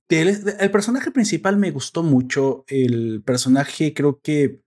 [0.09, 2.65] el, personaje principal me gustó mucho.
[2.67, 4.61] El personaje creo que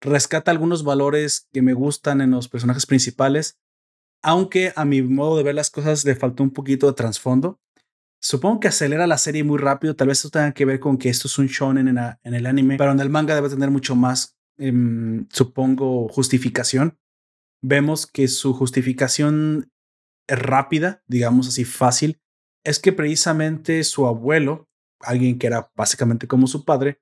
[0.00, 3.58] rescata algunos valores que me gustan en los personajes principales,
[4.22, 7.60] aunque a mi modo de ver las cosas le faltó un poquito de trasfondo.
[8.22, 11.08] Supongo que acelera la serie muy rápido, tal vez eso tenga que ver con que
[11.08, 13.96] esto es un shonen en, en el anime, pero en el manga debe tener mucho
[13.96, 16.98] más, em, supongo, justificación.
[17.62, 19.70] Vemos que su justificación
[20.26, 22.20] es rápida, digamos así, fácil,
[22.64, 24.68] es que precisamente su abuelo,
[25.00, 27.00] alguien que era básicamente como su padre,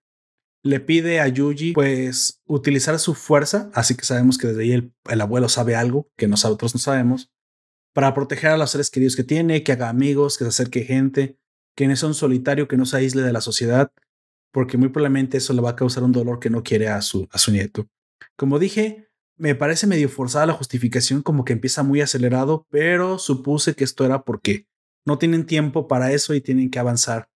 [0.64, 5.20] le pide a Yuji pues utilizar su fuerza, así que sabemos que desde ahí el,
[5.20, 7.30] abuelo sabe algo que nosotros no sabemos,
[7.94, 11.38] para proteger a los seres queridos que tiene, que haga amigos, que se acerque gente,
[11.76, 13.92] que no sea un solitario, que no se aísle de la sociedad,
[14.52, 17.28] porque muy probablemente eso le va a causar un dolor que no quiere a su,
[17.30, 17.88] a su nieto.
[18.36, 19.07] Como dije,
[19.38, 24.04] me parece medio forzada la justificación, como que empieza muy acelerado, pero supuse que esto
[24.04, 24.66] era porque
[25.06, 27.30] no tienen tiempo para eso y tienen que avanzar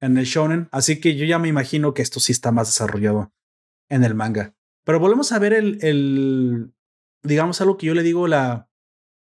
[0.00, 0.68] en el shonen.
[0.72, 3.32] Así que yo ya me imagino que esto sí está más desarrollado
[3.88, 4.54] en el manga.
[4.84, 6.72] Pero volvemos a ver el, el
[7.22, 8.70] digamos algo que yo le digo la,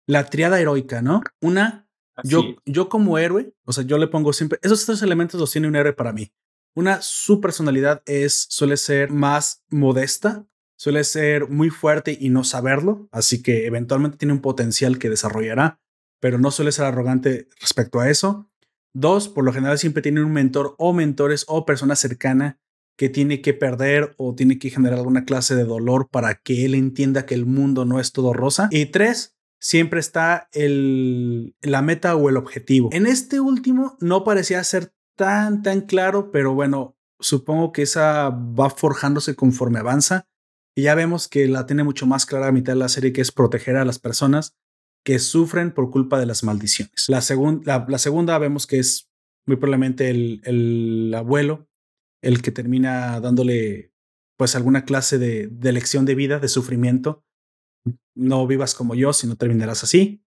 [0.05, 1.21] la triada heroica, ¿no?
[1.41, 1.87] Una,
[2.23, 5.67] yo, yo como héroe, o sea, yo le pongo siempre, esos tres elementos los tiene
[5.67, 6.31] un héroe para mí.
[6.75, 10.45] Una, su personalidad es, suele ser más modesta,
[10.77, 15.79] suele ser muy fuerte y no saberlo, así que eventualmente tiene un potencial que desarrollará
[16.25, 18.49] pero no suele ser arrogante respecto a eso.
[18.95, 22.59] Dos, por lo general siempre tiene un mentor o mentores o persona cercana
[22.97, 26.73] que tiene que perder o tiene que generar alguna clase de dolor para que él
[26.73, 28.69] entienda que el mundo no es todo rosa.
[28.71, 32.89] Y tres, siempre está el, la meta o el objetivo.
[32.91, 38.71] En este último no parecía ser tan, tan claro, pero bueno, supongo que esa va
[38.71, 40.25] forjándose conforme avanza.
[40.75, 43.21] Y ya vemos que la tiene mucho más clara a mitad de la serie, que
[43.21, 44.55] es proteger a las personas
[45.05, 47.07] que sufren por culpa de las maldiciones.
[47.07, 49.09] La, la, segunda vemos que es
[49.45, 51.69] muy probablemente el, el, abuelo
[52.21, 53.93] el que termina dándole
[54.35, 57.23] pues alguna clase de, de lección de vida, de sufrimiento.
[58.15, 60.25] No vivas como yo, si no terminarás así.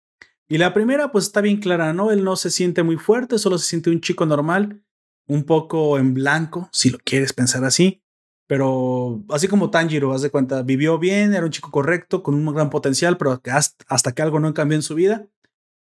[0.48, 2.10] Y la primera pues está bien clara, ¿no?
[2.10, 4.82] Él no se siente muy fuerte, solo se siente un chico normal,
[5.26, 8.02] un poco en blanco, si lo quieres pensar así.
[8.48, 12.54] Pero así como Tanjiro, haz de cuenta, vivió bien, era un chico correcto, con un
[12.54, 15.26] gran potencial, pero hasta, que algo no cambió en su vida,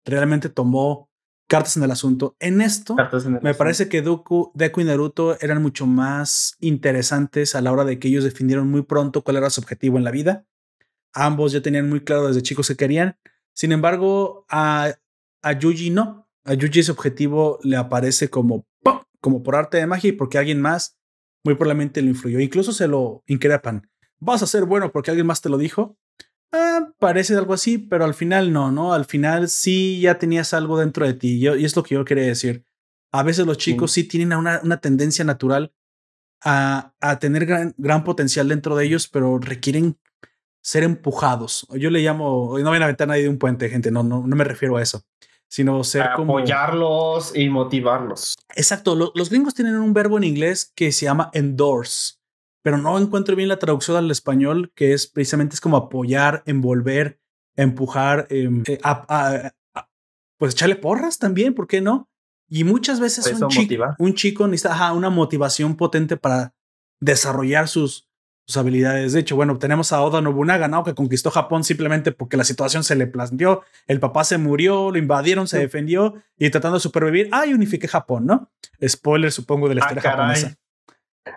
[0.07, 1.11] realmente tomó
[1.47, 2.37] cartas en el asunto.
[2.41, 2.97] En esto,
[3.43, 7.99] me parece que Deku, Deku y Naruto eran mucho más interesantes a la hora de
[7.99, 10.47] que ellos definieron muy pronto cuál era su objetivo en la vida.
[11.12, 13.19] Ambos ya tenían muy claro desde chicos que querían.
[13.53, 14.95] Sin embargo, a,
[15.43, 16.27] a Yuji no.
[16.45, 18.67] A Yuji ese objetivo le aparece como,
[19.21, 20.97] como por arte de magia y porque alguien más
[21.45, 22.40] muy probablemente lo influyó.
[22.40, 23.88] Incluso se lo increpan.
[24.18, 25.97] Vas a ser bueno porque alguien más te lo dijo.
[26.51, 28.95] Ah, parece algo así, pero al final no, ¿no?
[28.95, 31.40] Al final sí ya tenías algo dentro de ti.
[31.40, 32.64] Yo, y es lo que yo quería decir.
[33.12, 35.72] A veces los chicos sí, tienen una, una, tendencia natural
[36.42, 39.99] a, a tener gran, gran, potencial dentro de ellos, pero requieren
[40.62, 41.66] ser empujados.
[41.74, 44.34] Yo le llamo, no ven a aventar nadie de un puente, gente, no, no, no
[44.36, 45.05] me refiero a eso,
[45.55, 46.39] sino ser como...
[46.39, 48.35] Apoyarlos y motivarlos.
[48.57, 52.15] Exacto, los, los gringos tienen un verbo en inglés que se llama endorse
[52.65, 57.21] pero no encuentro bien la traducción al español, que es precisamente es como apoyar, envolver,
[57.57, 59.51] empujar, em, eh,
[60.39, 62.09] pues echarle porras también, ¿por qué no?
[62.49, 66.55] Y muchas veces un chico, un chico, necesita una motivación potente para
[67.01, 68.09] desarrollar sus,
[68.47, 69.12] sus habilidades.
[69.12, 70.84] De hecho, bueno, tenemos a Oda Nobunaga, ¿no?
[70.84, 73.62] Que conquistó Japón simplemente porque la situación se le planteó.
[73.86, 77.88] El papá se murió, lo invadieron, se defendió y tratando de supervivir, ah, y unifiqué
[77.88, 78.51] Japón, ¿no?
[78.86, 80.55] Spoiler, supongo, de la ah, historia japonesa.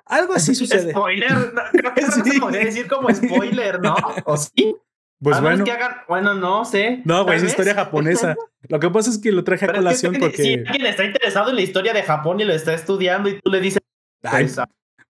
[0.05, 0.91] Algo así sucede.
[0.91, 3.95] Spoiler, creo que eso se podría decir como spoiler, ¿no?
[4.25, 4.75] ¿O sí?
[5.19, 5.63] Pues bueno.
[5.63, 7.01] Que hagan, bueno, no sé.
[7.03, 8.35] No, güey, es historia japonesa.
[8.67, 10.43] Lo que pasa es que lo traje a colación porque.
[10.43, 13.49] Si alguien está interesado en la historia de Japón y lo está estudiando y tú
[13.49, 13.81] le dices.
[14.21, 14.59] pues,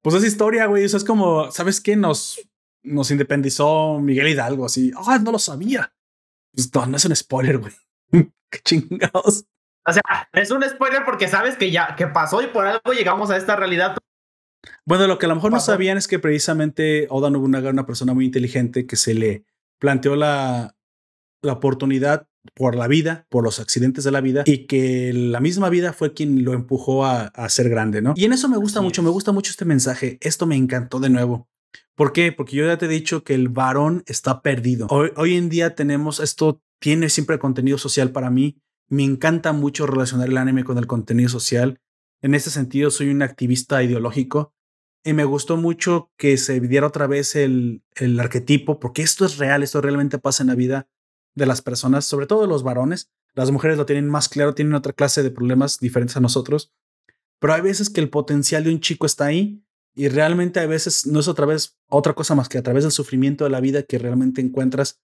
[0.09, 0.85] pues es historia, güey.
[0.85, 1.97] Eso es como, ¿sabes qué?
[1.97, 2.39] Nos,
[2.81, 4.93] nos independizó Miguel Hidalgo, así.
[4.95, 5.93] Ah, no lo sabía.
[6.53, 7.73] Pues no, no es un spoiler, güey.
[8.49, 9.43] qué chingados.
[9.85, 13.31] O sea, es un spoiler porque sabes que ya que pasó y por algo llegamos
[13.31, 13.97] a esta realidad.
[14.85, 17.85] Bueno, lo que a lo mejor no sabían es que precisamente Oda Nobunaga era una
[17.85, 19.43] persona muy inteligente que se le
[19.77, 20.73] planteó la,
[21.41, 25.69] la oportunidad por la vida, por los accidentes de la vida y que la misma
[25.69, 28.13] vida fue quien lo empujó a, a ser grande, ¿no?
[28.15, 30.17] Y en eso me gusta mucho, me gusta mucho este mensaje.
[30.21, 31.49] Esto me encantó de nuevo.
[31.95, 32.31] ¿Por qué?
[32.31, 34.87] Porque yo ya te he dicho que el varón está perdido.
[34.89, 38.61] Hoy, hoy en día tenemos esto, tiene siempre contenido social para mí.
[38.87, 41.81] Me encanta mucho relacionar el anime con el contenido social.
[42.21, 44.53] En ese sentido, soy un activista ideológico
[45.03, 49.37] y me gustó mucho que se diera otra vez el, el arquetipo, porque esto es
[49.37, 50.89] real, esto realmente pasa en la vida
[51.37, 53.11] de las personas, sobre todo de los varones.
[53.33, 56.73] Las mujeres lo tienen más claro, tienen otra clase de problemas diferentes a nosotros,
[57.39, 59.63] pero hay veces que el potencial de un chico está ahí
[59.95, 62.91] y realmente hay veces no es otra vez otra cosa más que a través del
[62.91, 64.99] sufrimiento de la vida que realmente encuentras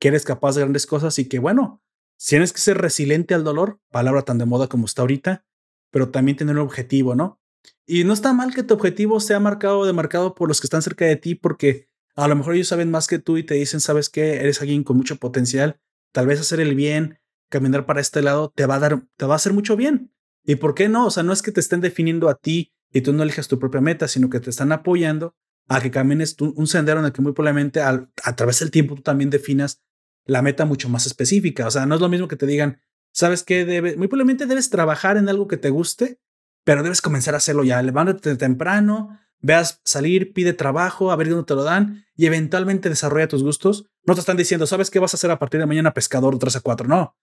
[0.00, 1.82] que eres capaz de grandes cosas y que bueno,
[2.18, 5.46] tienes que ser resiliente al dolor, palabra tan de moda como está ahorita,
[5.92, 7.40] pero también tener un objetivo, ¿no?
[7.86, 10.82] Y no está mal que tu objetivo sea marcado o demarcado por los que están
[10.82, 13.80] cerca de ti, porque a lo mejor ellos saben más que tú y te dicen,
[13.80, 15.80] sabes que eres alguien con mucho potencial,
[16.12, 19.34] tal vez hacer el bien, caminar para este lado, te va a dar, te va
[19.34, 20.12] a hacer mucho bien.
[20.44, 21.06] ¿Y por qué no?
[21.06, 23.58] O sea, no es que te estén definiendo a ti y tú no elijas tu
[23.58, 25.36] propia meta, sino que te están apoyando
[25.68, 29.02] a que camines un sendero en el que muy probablemente a través del tiempo tú
[29.02, 29.82] también definas
[30.24, 31.66] la meta mucho más específica.
[31.66, 32.80] O sea, no es lo mismo que te digan,
[33.12, 33.64] ¿sabes qué?
[33.64, 36.20] Debe, muy probablemente debes trabajar en algo que te guste
[36.66, 37.80] pero debes comenzar a hacerlo ya.
[37.80, 43.28] Levántate temprano, veas salir, pide trabajo, a ver dónde te lo dan y eventualmente desarrolla
[43.28, 43.86] tus gustos.
[44.04, 46.56] No te están diciendo, ¿sabes qué vas a hacer a partir de mañana pescador 3
[46.56, 46.88] a 4?
[46.88, 47.16] No.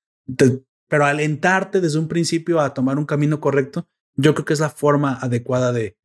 [0.87, 4.69] pero alentarte desde un principio a tomar un camino correcto, yo creo que es la
[4.69, 5.97] forma adecuada de,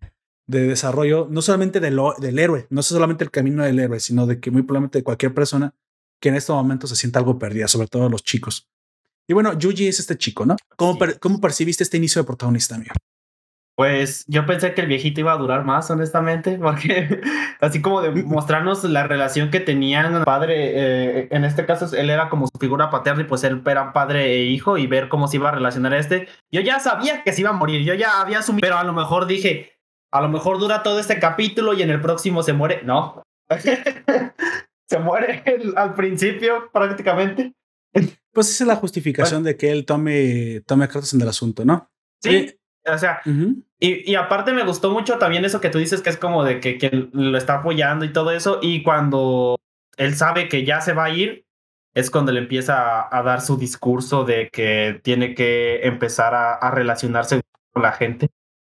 [0.47, 4.41] de desarrollo, no solamente del, del héroe, no solamente el camino del héroe, sino de
[4.41, 5.75] que muy probablemente de cualquier persona
[6.21, 8.69] que en este momento se sienta algo perdida, sobre todo los chicos.
[9.29, 10.57] Y bueno, Yuji es este chico, ¿no?
[10.77, 12.95] ¿Cómo, ¿cómo percibiste este inicio de protagonista, amigo?
[13.79, 17.21] Pues yo pensé que el viejito iba a durar más, honestamente, porque
[17.61, 22.29] así como de mostrarnos la relación que tenían padre, eh, en este caso él era
[22.29, 25.37] como su figura paterna y pues él era padre e hijo y ver cómo se
[25.37, 26.27] iba a relacionar este.
[26.51, 28.93] Yo ya sabía que se iba a morir, yo ya había asumido, pero a lo
[28.93, 29.71] mejor dije,
[30.11, 32.83] a lo mejor dura todo este capítulo y en el próximo se muere.
[32.83, 33.23] No,
[34.89, 35.45] se muere
[35.77, 37.55] al principio prácticamente.
[38.33, 41.89] Pues esa es la justificación de que él tome, tome cartas en el asunto, ¿no?
[42.21, 42.57] Sí.
[42.85, 43.21] O sea,
[43.81, 46.59] y, y, aparte me gustó mucho también eso que tú dices que es como de
[46.59, 48.59] que, que lo está apoyando y todo eso.
[48.61, 49.57] Y cuando
[49.97, 51.45] él sabe que ya se va a ir,
[51.95, 57.41] es cuando le empieza a, dar su discurso de que tiene que empezar a, relacionarse
[57.73, 58.29] con la gente.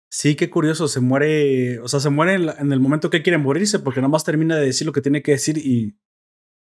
[0.10, 3.80] Sí, qué curioso, se muere, o sea, se muere en, el momento que quiere morirse
[3.80, 5.96] porque nomás termina de decir lo que tiene que decir y...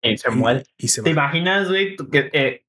[0.02, 0.64] Y se muere.
[0.78, 2.66] Y, se ¿Te imaginas, güey, que eh,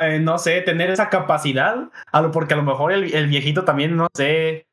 [0.00, 1.90] eh, no sé, tener esa capacidad,
[2.32, 4.66] porque a lo mejor el, viejito también, no sé,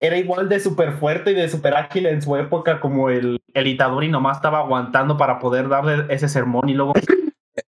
[0.00, 3.66] era igual de súper fuerte y de súper ágil en su época como el, el
[3.66, 6.92] Itadori nomás estaba aguantando para poder darle ese sermón y luego...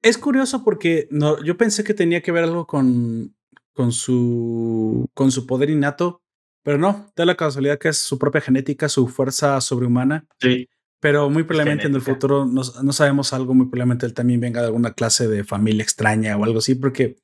[0.02, 3.34] Es curioso porque no, yo pensé que tenía que ver algo con,
[3.72, 6.22] con, su, con su poder innato,
[6.62, 10.24] pero no, da la casualidad que es su propia genética, su fuerza sobrehumana.
[10.40, 10.68] Sí.
[11.00, 14.60] Pero muy probablemente en el futuro no, no, sabemos algo, muy probablemente él también venga
[14.60, 17.16] de alguna clase de familia extraña o algo así, porque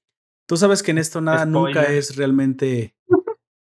[0.47, 2.95] tú sabes que en esto nada nunca es realmente.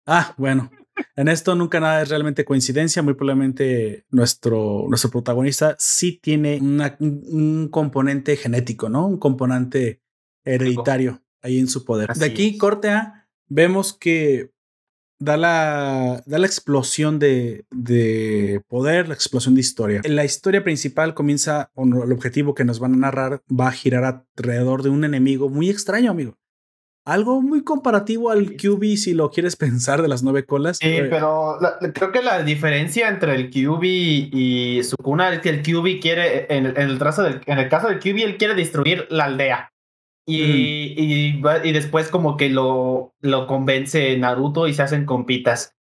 [0.05, 0.71] Ah, bueno.
[1.15, 7.67] En esto nunca nada es realmente coincidencia, muy probablemente nuestro, nuestro protagonista sí tiene un
[7.71, 9.07] componente genético, ¿no?
[9.07, 10.01] Un componente
[10.43, 12.13] hereditario ahí en su poder.
[12.13, 14.52] de aquí, corte A, vemos que
[15.19, 20.01] da la, da la explosión de, de, poder, la explosión de historia.
[20.05, 24.25] La historia principal comienza, o el objetivo que nos van a narrar va a girar
[24.37, 26.37] alrededor de un enemigo muy extraño, amigo.
[27.05, 30.77] Algo muy comparativo al QB si lo quieres pensar de las nueve colas.
[30.77, 31.57] Sí, eh, pero
[31.93, 36.65] creo que la diferencia entre el QB y Sukuna es que el QB quiere, en,
[36.65, 39.72] el, trazo del, en el caso del QB, él quiere destruir la aldea.
[40.25, 45.75] Y, y, y, después como que lo, lo convence Naruto y se hacen compitas.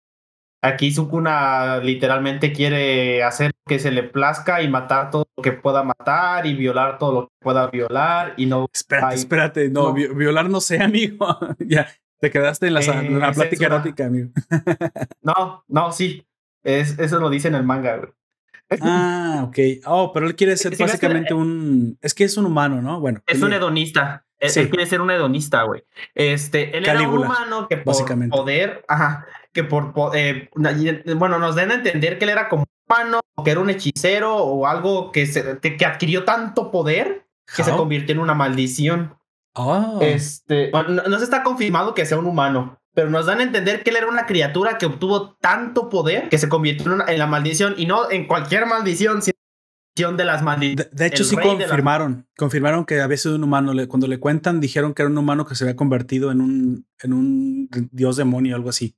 [0.65, 5.83] Aquí Sukuna literalmente quiere hacer que se le plazca y matar todo lo que pueda
[5.83, 8.69] matar y violar todo lo que pueda violar y no...
[8.73, 11.39] Espérate, espérate, no, violar no sé, amigo.
[11.59, 11.89] ya,
[12.21, 14.31] te quedaste en la, eh, plática erótica, amigo.
[15.23, 16.25] no, no, sí.
[16.63, 18.13] Es, eso lo dice en el manga, güey.
[18.81, 19.59] Ah, ok.
[19.87, 21.99] Oh, pero él quiere ser básicamente un.
[22.01, 23.01] Es que es un humano, ¿no?
[23.01, 23.23] Bueno.
[23.27, 24.25] Es un hedonista.
[24.39, 25.85] Él, quiere ser un hedonista, güey.
[26.15, 30.51] Este, él era un humano que por poder, ajá, que por eh,
[31.15, 34.67] bueno, nos den a entender que él era como humano, que era un hechicero o
[34.67, 39.17] algo que, se, que, adquirió tanto poder que se convirtió en una maldición.
[39.55, 39.99] Oh.
[40.01, 43.91] Este, no, se está confirmado que sea un humano, pero nos dan a entender que
[43.91, 47.87] él era una criatura que obtuvo tanto poder que se convirtió en, la maldición y
[47.87, 49.21] no en cualquier maldición,
[49.95, 50.91] de las maldiciones.
[50.91, 52.27] De, hecho, sí confirmaron.
[52.37, 53.73] Confirmaron que había sido un humano.
[53.89, 57.13] cuando le cuentan, dijeron que era un humano que se había convertido en un, en
[57.13, 58.97] un dios demonio o algo así.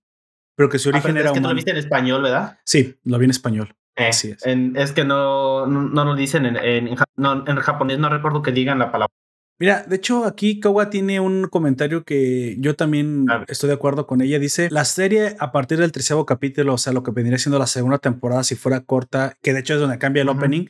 [0.57, 2.59] Pero que su ah, origen era es que lo viste en español, ¿verdad?
[2.64, 3.74] Sí, lo vi en español.
[3.97, 4.42] Eh, así es.
[4.45, 8.92] es que no, no, lo dicen en, en, en japonés, no recuerdo que digan la
[8.92, 9.14] palabra.
[9.59, 14.20] Mira, de hecho aquí Kawa tiene un comentario que yo también estoy de acuerdo con
[14.20, 14.38] ella.
[14.38, 17.68] Dice, la serie a partir del tercero capítulo, o sea, lo que vendría siendo la
[17.68, 20.66] segunda temporada, si fuera corta, que de hecho es donde cambia el opening,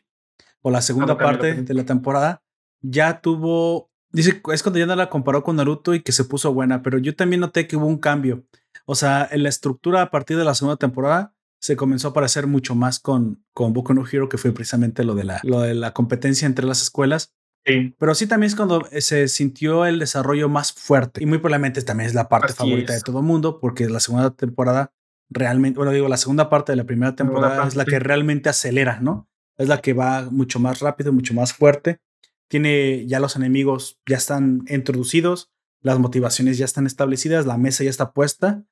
[0.60, 2.42] o la segunda parte de la temporada,
[2.82, 6.52] ya tuvo, dice, es cuando ya no la comparó con Naruto y que se puso
[6.52, 8.44] buena, pero yo también noté que hubo un cambio.
[8.84, 12.46] O sea, en la estructura a partir de la segunda temporada se comenzó a parecer
[12.46, 15.72] mucho más con, con Boku no Hero, que fue precisamente lo de la, lo de
[15.72, 17.32] la competencia entre las escuelas.
[17.66, 17.94] Sí.
[17.98, 21.22] Pero sí también es cuando se sintió el desarrollo más fuerte.
[21.22, 24.30] Y muy probablemente también es la parte favorita de todo el mundo, porque la segunda
[24.30, 24.92] temporada
[25.30, 29.00] realmente, bueno, digo, la segunda parte de la primera temporada es la que realmente acelera,
[29.00, 29.28] ¿no?
[29.56, 32.00] es la que va mucho más rápido, mucho más fuerte.
[32.48, 37.90] Tiene ya los enemigos ya están introducidos, las motivaciones ya están establecidas, la mesa ya
[37.90, 38.64] está puesta.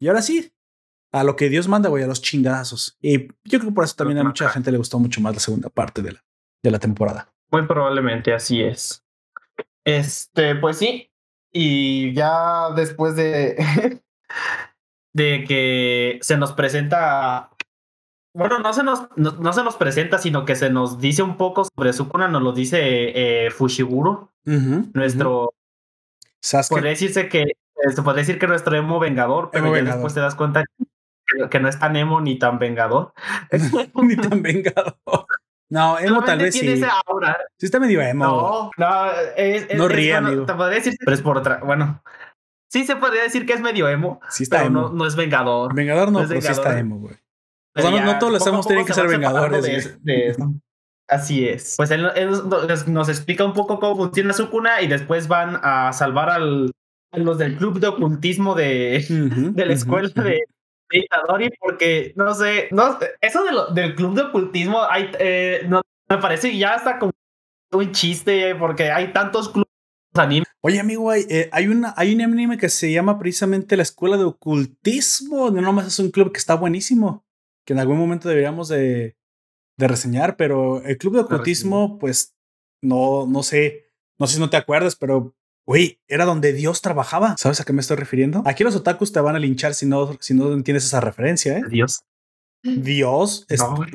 [0.00, 0.52] Y ahora sí,
[1.12, 2.96] a lo que Dios manda, voy a los chingadazos.
[3.00, 5.40] Y yo creo que por eso también a mucha gente le gustó mucho más la
[5.40, 6.24] segunda parte de la,
[6.62, 7.32] de la temporada.
[7.50, 9.04] Muy probablemente así es.
[9.84, 11.10] Este, pues sí.
[11.52, 13.56] Y ya después de,
[15.12, 17.50] de que se nos presenta
[18.32, 21.64] bueno, no se nos, no, se nos presenta, sino que se nos dice un poco
[21.64, 25.52] sobre Sukuna, nos lo dice eh, Fushiguro, nuestro...
[26.40, 26.76] Sasuke.
[26.76, 30.20] Podría decirse que, se este, podría decir que nuestro emo vengador, pero ya después te
[30.20, 30.64] das cuenta
[31.50, 33.12] que, no es tan emo ni tan vengador.
[34.02, 35.26] ni tan vengador.
[35.70, 36.82] No, emo tal vez tiene sí.
[36.82, 37.38] Esa aura.
[37.56, 38.24] Sí está medio emo.
[38.24, 40.44] No, no, es, no ríe, amigo.
[40.44, 42.02] Te podría decir, pero es por otra, bueno.
[42.68, 44.20] Sí se podría decir que es medio emo.
[44.28, 44.80] Sí está pero emo.
[44.82, 45.74] No, no es vengador.
[45.74, 47.16] Vengador no, pero sí está emo, güey
[47.74, 49.98] no, todos los hemos tienen que ser vengadores.
[51.08, 51.74] Así es.
[51.76, 52.08] Pues él,
[52.86, 56.70] nos explica un poco cómo funciona su cuna y después van a salvar al,
[57.10, 60.44] a los del club de ocultismo de, de la escuela de,
[60.98, 66.18] Itadori porque no sé, no, eso de del club de ocultismo hay, eh, no, me
[66.18, 67.12] parece ya está como
[67.72, 69.68] un chiste porque hay tantos clubes
[70.14, 70.46] anime.
[70.62, 74.16] Oye, amigo, hay, eh, hay, una, hay un anime que se llama precisamente la escuela
[74.16, 75.50] de ocultismo.
[75.50, 77.24] No nomás es un club que está buenísimo
[77.64, 79.16] que en algún momento deberíamos de,
[79.76, 82.36] de reseñar, pero el club de ocultismo, pues
[82.82, 83.84] no, no sé,
[84.18, 85.34] no sé si no te acuerdas, pero
[85.70, 87.36] Güey, era donde Dios trabajaba.
[87.38, 88.42] ¿Sabes a qué me estoy refiriendo?
[88.44, 91.62] Aquí los otakus te van a linchar si no, si no entiendes esa referencia, ¿eh?
[91.70, 92.00] Dios.
[92.64, 93.46] Dios,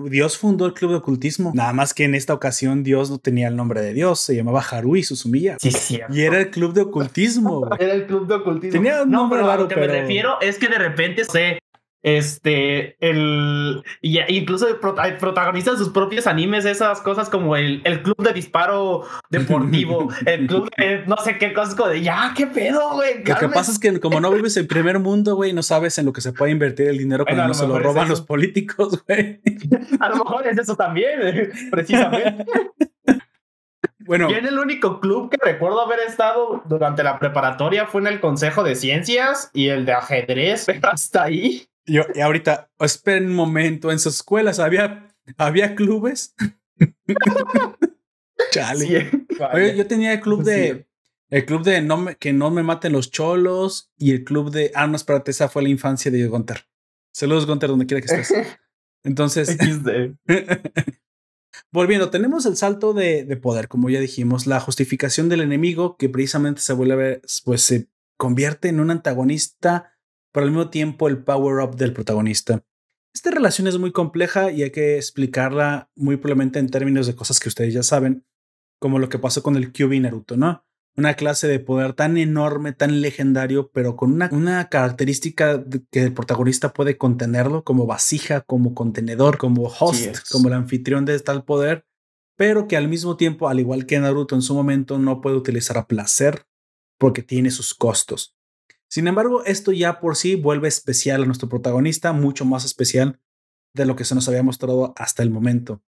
[0.10, 1.52] Dios fundó el club de ocultismo.
[1.54, 4.62] Nada más que en esta ocasión Dios no tenía el nombre de Dios, se llamaba
[4.62, 5.58] Harui Suzumiya.
[5.60, 6.16] Sí, cierto.
[6.16, 7.68] Y era el club de ocultismo.
[7.80, 8.72] era el club de ocultismo.
[8.72, 11.60] Tenía un nombre raro, a lo que me refiero es que de repente sé
[12.06, 13.84] este, el.
[14.00, 20.10] Y incluso protagonizan sus propios animes, esas cosas como el, el club de disparo deportivo,
[20.28, 23.24] el club de no sé qué cosas, como de ya, qué pedo, güey.
[23.24, 26.06] Lo que pasa es que como no vives en primer mundo, güey, no sabes en
[26.06, 29.42] lo que se puede invertir el dinero cuando no se lo roban los políticos, güey.
[30.00, 32.46] A lo mejor es eso también, precisamente.
[33.98, 34.30] Bueno.
[34.30, 38.20] Yo en el único club que recuerdo haber estado durante la preparatoria fue en el
[38.20, 41.68] Consejo de Ciencias y el de ajedrez, pero hasta ahí.
[41.86, 46.36] Yo, y ahorita, esperen un momento, en sus escuelas había, había clubes.
[48.52, 49.12] Chale.
[49.54, 50.88] Oye, yo tenía el club de.
[51.30, 54.72] El club de no me, que no me maten los cholos y el club de.
[54.76, 56.66] Ah, no, espérate, esa fue la infancia de Gunter.
[57.12, 58.34] Saludos, Gunter, donde quiera que estés.
[59.04, 59.58] Entonces.
[61.72, 66.10] volviendo, tenemos el salto de, de, poder, como ya dijimos, la justificación del enemigo que
[66.10, 69.95] precisamente se vuelve, pues se convierte en un antagonista,
[70.36, 72.62] pero al mismo tiempo el power up del protagonista.
[73.14, 77.40] Esta relación es muy compleja y hay que explicarla muy probablemente en términos de cosas
[77.40, 78.26] que ustedes ya saben,
[78.78, 80.66] como lo que pasó con el Kyuubi Naruto, ¿no?
[80.98, 86.14] Una clase de poder tan enorme, tan legendario, pero con una, una característica que el
[86.14, 91.86] protagonista puede contenerlo como vasija, como contenedor, como host, como el anfitrión de tal poder,
[92.36, 95.78] pero que al mismo tiempo, al igual que Naruto en su momento, no puede utilizar
[95.78, 96.46] a placer
[97.00, 98.35] porque tiene sus costos.
[98.96, 103.20] Sin embargo, esto ya por sí vuelve especial a nuestro protagonista, mucho más especial
[103.74, 105.84] de lo que se nos había mostrado hasta el momento.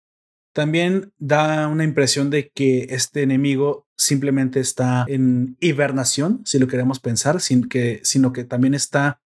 [0.56, 7.00] También da una impresión de que este enemigo simplemente está en hibernación, si lo queremos
[7.00, 9.22] pensar, sin que, sino que también está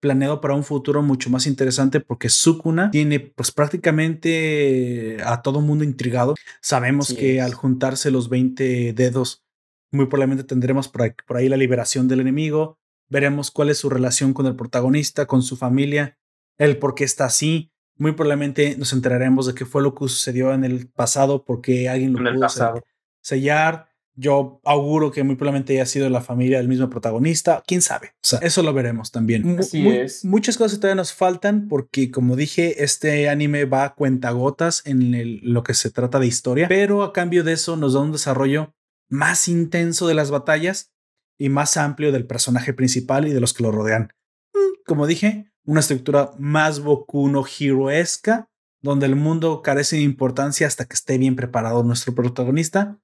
[0.00, 5.84] planeado para un futuro mucho más interesante porque Sukuna tiene pues prácticamente a todo mundo
[5.84, 6.34] intrigado.
[6.60, 9.44] Sabemos que al juntarse los 20 dedos,
[9.92, 12.79] muy probablemente tendremos por ahí la liberación del enemigo,
[13.10, 16.16] veremos cuál es su relación con el protagonista, con su familia,
[16.56, 17.70] el por qué está así.
[17.96, 22.14] Muy probablemente nos enteraremos de qué fue lo que sucedió en el pasado, porque alguien
[22.14, 22.82] lo pudo
[23.20, 23.90] sellar.
[24.14, 27.62] Yo auguro que muy probablemente haya sido la familia del mismo protagonista.
[27.66, 28.08] Quién sabe.
[28.16, 29.58] O sea, eso lo veremos también.
[29.58, 30.24] Así es.
[30.24, 35.62] Muchas cosas todavía nos faltan porque, como dije, este anime va a cuentagotas en lo
[35.62, 38.74] que se trata de historia, pero a cambio de eso nos da un desarrollo
[39.08, 40.92] más intenso de las batallas
[41.40, 44.12] y más amplio del personaje principal y de los que lo rodean.
[44.52, 48.50] Mm, como dije, una estructura más Boku no Heroesca,
[48.82, 53.00] donde el mundo carece de importancia hasta que esté bien preparado nuestro protagonista.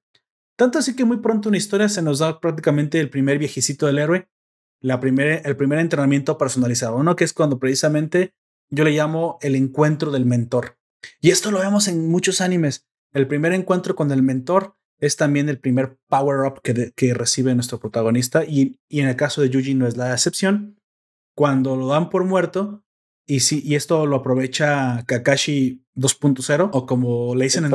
[0.55, 3.97] Tanto así que muy pronto una historia se nos da prácticamente el primer viejecito del
[3.97, 4.29] héroe,
[4.81, 7.15] la el primer entrenamiento personalizado, ¿no?
[7.15, 8.35] Que es cuando precisamente
[8.69, 10.77] yo le llamo el encuentro del mentor.
[11.21, 12.85] Y esto lo vemos en muchos animes.
[13.13, 17.79] El primer encuentro con el mentor es también el primer power-up que, que, recibe nuestro
[17.79, 20.79] protagonista y, y, en el caso de Yuji no es la excepción.
[21.35, 22.83] Cuando lo dan por muerto,
[23.27, 27.73] y, sí, y esto lo aprovecha Kakashi 2.0 o como le dicen en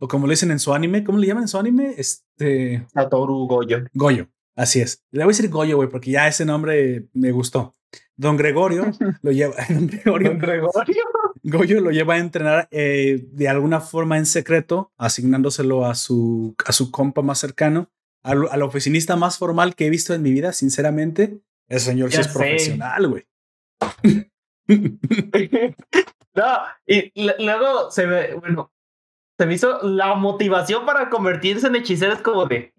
[0.00, 1.94] o como le dicen en su anime, ¿cómo le llaman en su anime?
[1.96, 3.84] Este Satoru Goyo.
[3.94, 5.02] Goyo, así es.
[5.10, 7.74] Le voy a decir Goyo, güey, porque ya ese nombre me gustó.
[8.18, 8.90] Don Gregorio
[9.22, 9.54] lo lleva.
[9.70, 10.30] Don Gregorio.
[10.30, 10.94] Don Gregorio.
[11.44, 16.72] Goyo lo lleva a entrenar eh, de alguna forma en secreto, asignándoselo a su, a
[16.72, 17.90] su compa más cercano,
[18.22, 21.38] al, al, oficinista más formal que he visto en mi vida, sinceramente.
[21.68, 23.24] El señor sí es profesional, güey.
[26.34, 28.72] no, y luego se ve, bueno,
[29.38, 32.74] se me hizo la motivación para convertirse en hechicero es como de.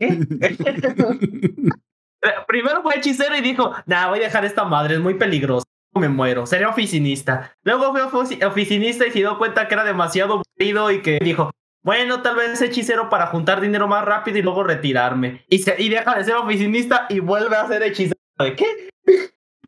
[2.48, 5.66] Primero fue hechicero y dijo, nah, voy a dejar esta madre, es muy peligrosa
[6.00, 7.56] me muero, sería oficinista.
[7.64, 11.52] Luego fue oficinista y se dio cuenta que era demasiado aburrido y que dijo,
[11.84, 15.46] bueno, tal vez hechicero para juntar dinero más rápido y luego retirarme.
[15.50, 18.20] Y, se, y deja de ser oficinista y vuelve a ser hechicero.
[18.38, 18.90] ¿De qué?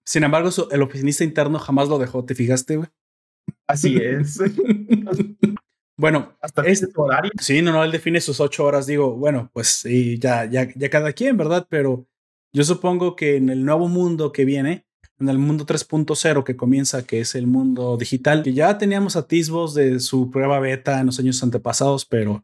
[0.05, 2.89] Sin embargo, el oficinista interno jamás lo dejó, ¿te fijaste, güey?
[3.67, 4.39] Así es.
[5.97, 7.31] bueno, hasta este horario.
[7.39, 8.87] Sí, no, no, él define sus ocho horas.
[8.87, 11.65] Digo, bueno, pues sí, ya, ya, ya cada quien, ¿verdad?
[11.69, 12.07] Pero
[12.53, 14.85] yo supongo que en el nuevo mundo que viene,
[15.19, 19.73] en el mundo 3.0 que comienza, que es el mundo digital, que ya teníamos atisbos
[19.73, 22.43] de su prueba beta en los años antepasados, pero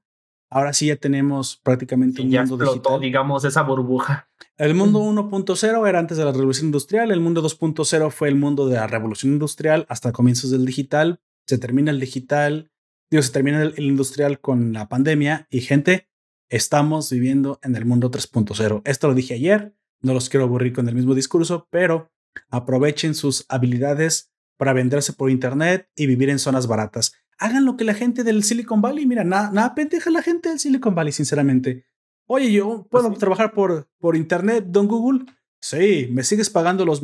[0.50, 3.02] ahora sí ya tenemos prácticamente un mundo digital.
[3.02, 4.30] digamos, esa burbuja.
[4.58, 8.68] El mundo 1.0 era antes de la revolución industrial, el mundo 2.0 fue el mundo
[8.68, 12.72] de la revolución industrial hasta comienzos del digital, se termina el digital,
[13.10, 16.08] digo, se termina el, industrial con la pandemia y gente,
[16.50, 18.82] estamos viviendo en el mundo 3.0.
[18.86, 22.12] Esto lo dije ayer, no los quiero aburrir con el mismo discurso, pero
[22.50, 27.14] Aprovechen sus habilidades para venderse por internet y vivir en zonas baratas.
[27.40, 30.60] Hagan lo que la gente del Silicon Valley, mira, nada, nada pendeja la gente del
[30.60, 31.86] Silicon Valley, sinceramente.
[32.26, 35.26] Oye, yo puedo trabajar por, por internet, don Google.
[35.62, 37.04] Sí, ¿me sigues pagando los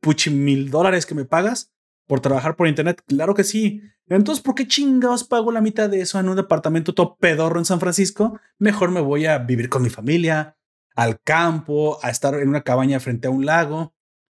[0.00, 1.72] puchi mil dólares que me pagas
[2.06, 3.02] por trabajar por internet?
[3.06, 3.82] Claro que sí.
[4.08, 7.64] Entonces, ¿por qué chingados pago la mitad de eso en un departamento todo pedorro en
[7.64, 8.40] San Francisco?
[8.58, 10.56] Mejor me voy a vivir con mi familia,
[10.94, 13.94] al campo, a estar en una cabaña frente a un lago.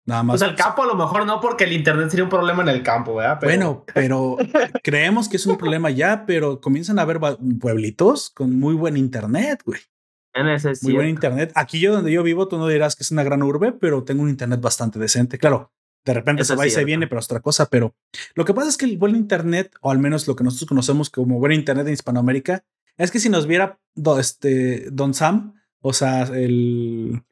[0.07, 0.39] Nada más.
[0.39, 2.83] Pues el campo a lo mejor no, porque el internet sería un problema en el
[2.83, 3.39] campo, ¿verdad?
[3.43, 4.37] Bueno, pero
[4.83, 7.19] creemos que es un problema ya, pero comienzan a haber
[7.59, 9.81] pueblitos con muy buen internet, güey.
[10.35, 11.53] En ese muy buen internet.
[11.55, 14.23] Aquí yo donde yo vivo, tú no dirás que es una gran urbe, pero tengo
[14.23, 15.39] un internet bastante decente.
[15.39, 15.73] Claro,
[16.05, 17.67] De repente se va y se viene, pero es otra cosa.
[17.71, 17.95] Pero
[18.35, 21.09] lo que pasa es que el buen Internet, o al menos lo que nosotros conocemos
[21.09, 22.65] como buen Internet en Hispanoamérica,
[22.99, 23.79] es que si nos viera
[24.19, 25.55] este, Don Sam,
[25.87, 27.23] o sea, el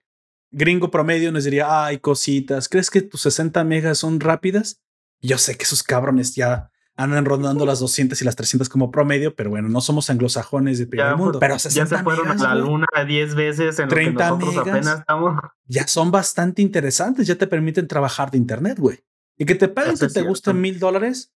[0.50, 4.82] gringo promedio nos diría, ay, cositas, ¿crees que tus 60 megas son rápidas?
[5.22, 9.34] Yo sé que esos cabrones ya andan rondando las 200 y las 300 como promedio,
[9.34, 11.38] pero bueno, no somos anglosajones de primer mundo.
[11.38, 14.98] Pero ya se fueron a la luna 10 veces en 30 lo que nosotros apenas
[14.98, 15.40] estamos.
[15.64, 19.02] Ya son bastante interesantes, ya te permiten trabajar de internet, güey.
[19.38, 21.32] Y que te paguen que te gusten mil dólares,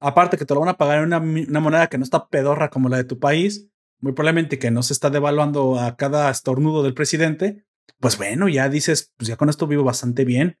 [0.00, 2.68] aparte que te lo van a pagar en una, una, moneda que no está pedorra
[2.68, 3.70] como la de tu país,
[4.00, 7.64] muy probablemente que no se está devaluando a cada estornudo del presidente,
[8.00, 10.58] pues bueno, ya dices, pues ya con esto vivo bastante bien.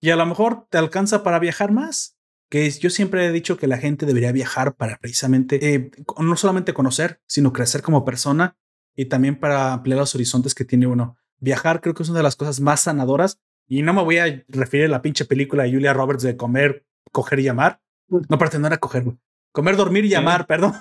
[0.00, 2.18] Y a lo mejor te alcanza para viajar más.
[2.50, 6.74] Que yo siempre he dicho que la gente debería viajar para precisamente eh, no solamente
[6.74, 8.56] conocer, sino crecer como persona
[8.94, 11.16] y también para ampliar los horizontes que tiene uno.
[11.40, 13.40] Viajar creo que es una de las cosas más sanadoras.
[13.66, 16.84] Y no me voy a referir a la pinche película de Julia Roberts de comer,
[17.10, 17.80] coger y amar.
[18.08, 19.04] No, pretendo era coger.
[19.52, 20.74] Comer, dormir y amar, perdón.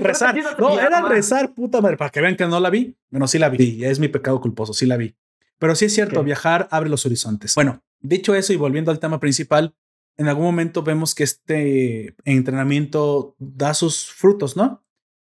[0.00, 0.36] Rezar.
[0.58, 2.96] No, era rezar, puta madre, para que vean que no la vi.
[3.10, 3.84] Bueno, sí la vi.
[3.84, 5.14] es mi pecado culposo, sí la vi.
[5.58, 7.54] Pero sí es cierto, viajar abre los horizontes.
[7.54, 9.74] Bueno, dicho eso y volviendo al tema principal,
[10.16, 14.84] en algún momento vemos que este entrenamiento da sus frutos, ¿no?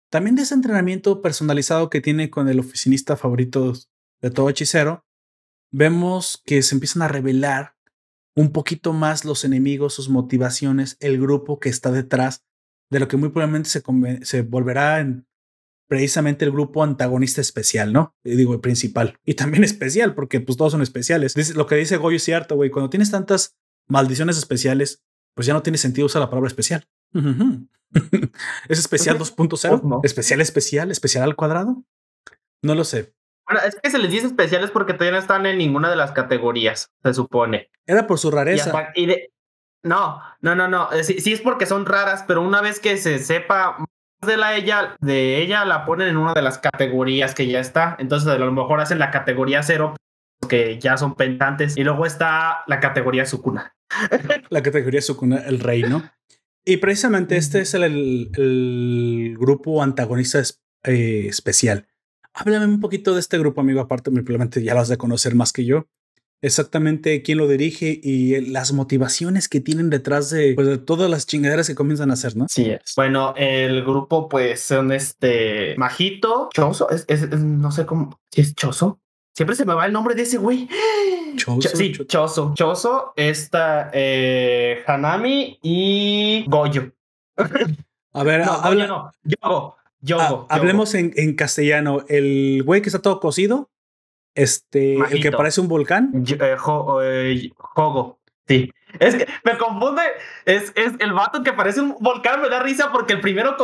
[0.10, 3.74] También de ese entrenamiento personalizado que tiene con el oficinista favorito
[4.22, 5.06] de todo hechicero,
[5.72, 7.76] vemos que se empiezan a revelar
[8.36, 12.46] un poquito más los enemigos, sus motivaciones, el grupo que está detrás
[12.90, 13.82] de lo que muy probablemente se,
[14.24, 15.28] se volverá en
[15.88, 18.16] precisamente el grupo antagonista especial, ¿no?
[18.24, 19.20] Y digo, el principal.
[19.26, 21.56] Y también especial, porque pues todos son especiales.
[21.56, 22.70] lo que dice Goyo es cierto, güey.
[22.70, 23.58] Cuando tienes tantas
[23.88, 25.04] maldiciones especiales,
[25.34, 26.88] pues ya no tiene sentido usar la palabra especial.
[28.68, 30.02] ¿Es especial 2.0?
[30.04, 30.92] ¿Especial, especial?
[30.92, 31.84] ¿Especial al cuadrado?
[32.62, 33.14] No lo sé.
[33.48, 36.12] Bueno, es que se les dice especiales porque todavía no están en ninguna de las
[36.12, 37.70] categorías, se supone.
[37.86, 38.92] Era por su rareza.
[38.96, 39.32] Y, de,
[39.86, 40.92] no, no, no, no.
[40.92, 43.88] Eh, sí, es porque son raras, pero una vez que se sepa más
[44.28, 47.96] de la ella, de ella la ponen en una de las categorías que ya está.
[48.00, 49.96] Entonces a lo mejor hacen la categoría cero,
[50.50, 51.78] que ya son pentantes.
[51.78, 53.76] Y luego está la categoría Sukuna.
[54.50, 56.10] la categoría Sukuna, el reino.
[56.66, 60.42] Y precisamente este es el, grupo antagonista
[60.84, 61.88] eh, especial.
[62.34, 63.82] Háblame un poquito de este grupo, amigo.
[63.82, 65.86] Aparte, probablemente ya lo has de conocer más que yo
[66.46, 71.26] exactamente quién lo dirige y las motivaciones que tienen detrás de, pues, de todas las
[71.26, 72.46] chingaderas que comienzan a hacer, ¿no?
[72.48, 72.94] Sí, es.
[72.96, 79.00] Bueno, el grupo, pues, son este Majito, Choso, es, no sé cómo, es Choso.
[79.34, 80.70] Siempre se me va el nombre de ese güey.
[81.36, 81.70] Choso.
[81.76, 82.54] sí, Choso.
[82.56, 86.92] Choso, esta eh, Hanami y Goyo.
[88.14, 88.88] A ver, no, habla...
[88.88, 89.76] no, Yogo.
[90.00, 92.06] Yogo, ah, Hablemos en, en, castellano.
[92.08, 93.72] El güey que está todo cocido
[94.36, 96.12] este, el que parece un volcán.
[96.28, 98.20] Eh, eh, Jogo.
[98.48, 98.72] Sí.
[99.00, 100.04] Es que me confunde.
[100.46, 102.42] Es, es el vato que parece un volcán.
[102.42, 103.58] Me da risa porque el primero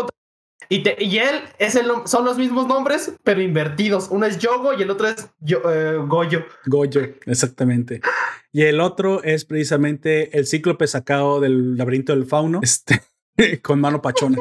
[0.72, 4.08] y, y él es el, son los mismos nombres, pero invertidos.
[4.10, 6.46] Uno es Yogo y el otro es eh, Goyo.
[6.66, 8.00] Goyo, exactamente.
[8.54, 13.02] Y el otro es precisamente el cíclope sacado del laberinto del fauno, este,
[13.62, 14.38] con mano pachona.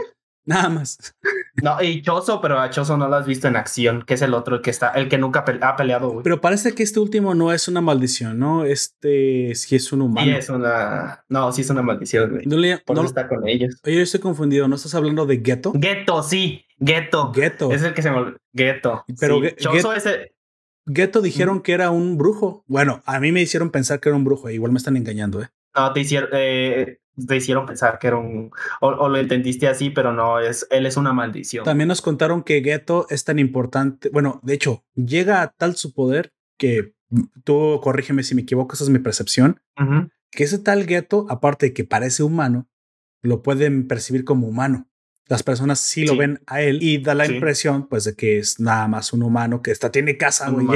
[0.50, 1.14] Nada más.
[1.62, 4.34] No, y Choso, pero a Choso no lo has visto en acción, que es el
[4.34, 7.68] otro que está, el que nunca ha peleado, Pero parece que este último no es
[7.68, 8.64] una maldición, ¿no?
[8.64, 10.26] Este sí es un humano.
[10.26, 11.24] Sí, es una.
[11.28, 12.46] No, sí es una maldición, güey.
[12.46, 12.78] No le...
[12.78, 13.04] Por no...
[13.04, 13.76] está con ellos.
[13.84, 15.70] Oye, yo estoy confundido, ¿no estás hablando de Ghetto?
[15.72, 16.64] Ghetto, sí.
[16.78, 17.30] Ghetto.
[17.30, 17.70] Ghetto.
[17.70, 18.34] Es el que se me.
[18.52, 19.04] Ghetto.
[19.20, 20.32] Pero Choso es el.
[20.86, 22.64] Ghetto dijeron que era un brujo.
[22.66, 24.50] Bueno, a mí me hicieron pensar que era un brujo.
[24.50, 25.48] Igual me están engañando, ¿eh?
[25.76, 26.30] No, te hicieron.
[26.32, 28.50] Eh, te hicieron pensar que era un,
[28.80, 31.64] o, lo entendiste así, pero no, es, él es una maldición.
[31.64, 35.92] También nos contaron que Geto es tan importante, bueno, de hecho, llega a tal su
[35.92, 36.94] poder que
[37.44, 39.60] tú corrígeme si me equivoco, esa es mi percepción,
[40.30, 42.68] que ese tal Geto, aparte de que parece humano,
[43.22, 44.86] lo pueden percibir como humano.
[45.26, 48.58] Las personas sí lo ven a él y da la impresión, pues, de que es
[48.58, 50.66] nada más un humano que está, tiene casa, güey.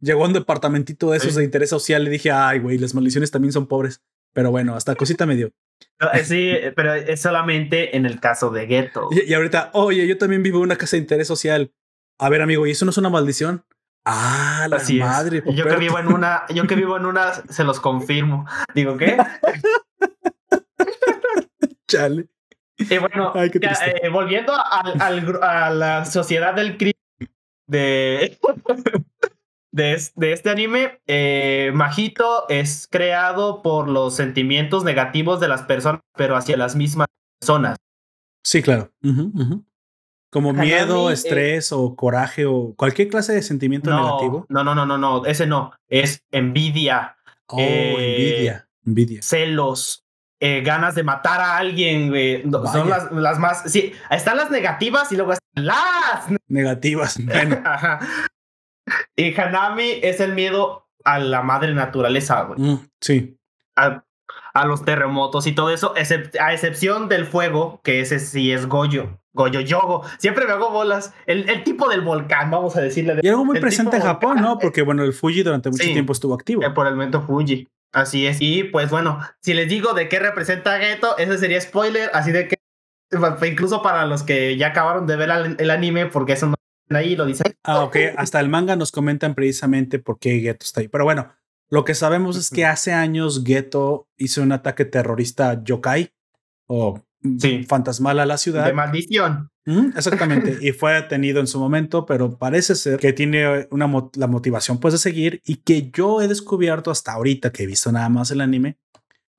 [0.00, 3.32] Llegó a un departamentito de esos de interés social y dije, ay, güey, las maldiciones
[3.32, 4.02] también son pobres.
[4.32, 5.50] Pero bueno, hasta cosita me dio.
[6.12, 9.08] Eh, sí, pero es solamente en el caso de Ghetto.
[9.10, 11.72] Y, ahorita, oye, yo también vivo en una casa de interés social.
[12.18, 13.64] A ver, amigo, ¿y eso no es una maldición?
[14.04, 15.42] Ah, la madre.
[15.52, 18.46] Yo que vivo en una, yo que vivo en una, se los confirmo.
[18.74, 19.16] Digo, ¿qué?
[21.88, 22.28] Chale.
[22.78, 26.94] Y bueno, eh, volviendo al, al, a la sociedad del crimen
[27.66, 28.38] de
[29.76, 36.36] de, este anime, eh, Majito es creado por los sentimientos negativos de las personas, pero
[36.36, 37.06] hacia las mismas
[37.40, 37.76] personas.
[38.42, 38.90] Sí, claro.
[40.30, 44.46] Como miedo, eh, estrés o coraje o cualquier clase de sentimiento negativo.
[44.48, 45.72] No, no, no, no, no, ese no.
[45.88, 47.16] Es envidia,
[47.48, 49.22] Oh, envidia, envidia.
[49.22, 50.04] celos,
[50.40, 52.42] eh, ganas de matar a alguien, güey.
[52.44, 53.70] No, Son las, las más.
[53.70, 56.26] Sí, están las negativas y luego están las.
[56.48, 57.18] Negativas.
[57.24, 58.00] Bueno, Ajá.
[59.16, 62.60] Y Hanami es el miedo a la madre naturaleza, güey.
[62.60, 63.38] mm, sí.
[63.76, 64.04] A,
[64.54, 68.66] a los terremotos y todo eso, excep- a excepción del fuego, que ese sí es
[68.66, 69.20] Goyo.
[69.34, 70.02] Goyo Yogo.
[70.18, 71.12] Siempre me hago bolas.
[71.26, 73.20] El, el tipo del volcán, vamos a decirle.
[73.22, 74.58] Y algo muy presente en Japón, volcán, ¿no?
[74.58, 75.92] Porque, bueno, el Fuji durante mucho Sí.
[75.92, 76.62] tiempo estuvo activo.
[76.64, 77.68] eh, por el momento Fuji.
[77.92, 78.38] Así es.
[78.40, 82.10] Y pues bueno, si les digo de qué representa Geto, ese sería spoiler.
[82.14, 82.56] Así de que
[83.46, 86.54] incluso para los que ya acabaron de ver el anime, porque eso no
[86.90, 87.54] ahí, lo dicen.
[87.64, 87.96] Ah, ok.
[88.16, 90.88] Hasta el manga nos comentan precisamente por qué Geto está ahí.
[90.88, 91.32] Pero bueno,
[91.70, 96.10] lo que sabemos es que hace años Geto hizo un ataque terrorista yokai
[96.66, 97.64] o mm, Sí.
[97.64, 98.64] fantasmal a la ciudad.
[98.66, 99.50] De maldición.
[99.68, 100.58] Mm, exactamente.
[100.60, 104.78] y fue detenido en su momento, pero parece ser que tiene una mo- la motivación
[104.78, 108.30] pues de seguir y que yo he descubierto hasta ahorita que he visto nada más
[108.30, 108.78] el anime.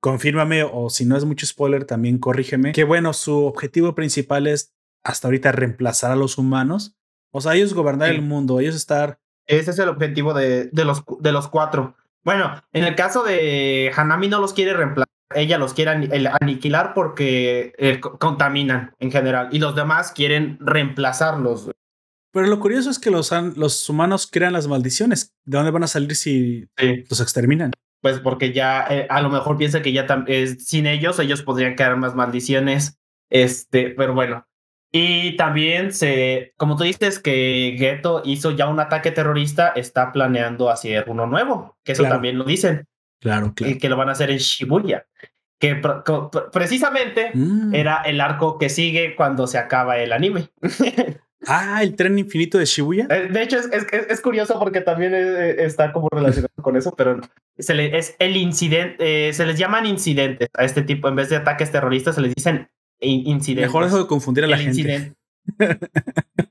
[0.00, 2.72] Confírmame o si no es mucho spoiler también corrígeme.
[2.72, 6.94] Que bueno, su objetivo principal es hasta ahorita reemplazar a los humanos.
[7.30, 8.14] O sea, ellos gobernar Sí.
[8.16, 9.18] el mundo, ellos estar...
[9.46, 11.96] Ese es el objetivo de, de, los, de los cuatro.
[12.24, 15.08] Bueno, en el caso de Hanami no los quiere reemplazar.
[15.34, 15.90] Ella los quiere
[16.40, 19.48] aniquilar porque eh, co- contaminan en general.
[19.52, 21.70] Y los demás quieren reemplazarlos.
[22.32, 25.34] Pero lo curioso es que los, han- los humanos crean las maldiciones.
[25.44, 27.04] ¿De dónde van a salir si Sí.
[27.08, 27.72] los exterminan?
[28.00, 31.74] Pues porque ya eh, a lo mejor piensa que ya es- sin ellos, ellos podrían
[31.74, 32.98] crear más maldiciones.
[33.30, 34.46] Este, pero bueno.
[34.90, 40.70] Y también se, como tú dices, que Geto hizo ya un ataque terrorista, está planeando
[40.70, 42.14] hacer uno nuevo, que eso Claro.
[42.16, 42.86] también lo dicen,
[43.20, 43.72] Claro, claro.
[43.72, 45.04] y que lo van a hacer en Shibuya.
[45.60, 45.74] Que
[46.52, 47.74] precisamente Mm.
[47.74, 50.48] era el arco que sigue cuando se acaba el anime.
[51.46, 53.06] Ah, el tren infinito de Shibuya.
[53.08, 56.92] Eh, De hecho, es, es, es- curioso porque también eh, está como relacionado con eso,
[56.96, 57.20] pero
[57.56, 61.28] se le, es el incidente, eh, se les llaman incidentes a este tipo, en vez
[61.30, 62.68] de ataques terroristas, se les dicen
[63.00, 63.68] incidentes.
[63.68, 64.80] Mejor dejo de confundir a la El gente.
[64.80, 65.16] incidente.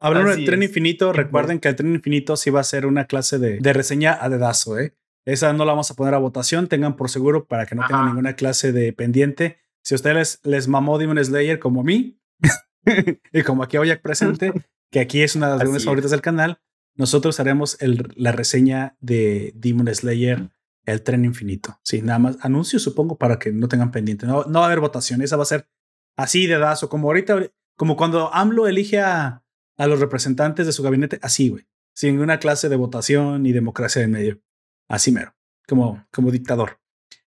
[0.00, 3.38] Hablando del tren infinito, recuerden que el tren infinito sí va a ser una clase
[3.38, 4.94] de, de reseña a dedazo, ¿eh?
[5.24, 8.00] Esa no la vamos a poner a votación, tengan por seguro para que no tengan
[8.00, 8.08] Ajá.
[8.10, 9.58] ninguna clase de pendiente.
[9.84, 12.18] Si a ustedes les, les mamó Demon Slayer como a mí,
[13.32, 14.52] y como aquí hoy presente,
[14.90, 15.84] que aquí es una de las Así reuniones es.
[15.84, 16.60] favoritas del canal,
[16.96, 20.48] nosotros haremos el- la reseña de Demon Slayer,
[20.84, 21.78] el tren infinito.
[21.82, 24.26] Sí, nada más anuncio, supongo, para que no tengan pendiente.
[24.26, 25.68] No, no va a haber votación, esa va a ser
[26.16, 29.42] así de dedazo, como ahorita, como cuando AMLO elige a,
[29.76, 34.02] a los representantes de su gabinete, así, güey, sin una clase de votación y democracia
[34.02, 34.40] en medio.
[34.88, 35.34] Así mero,
[35.66, 36.78] como, como dictador.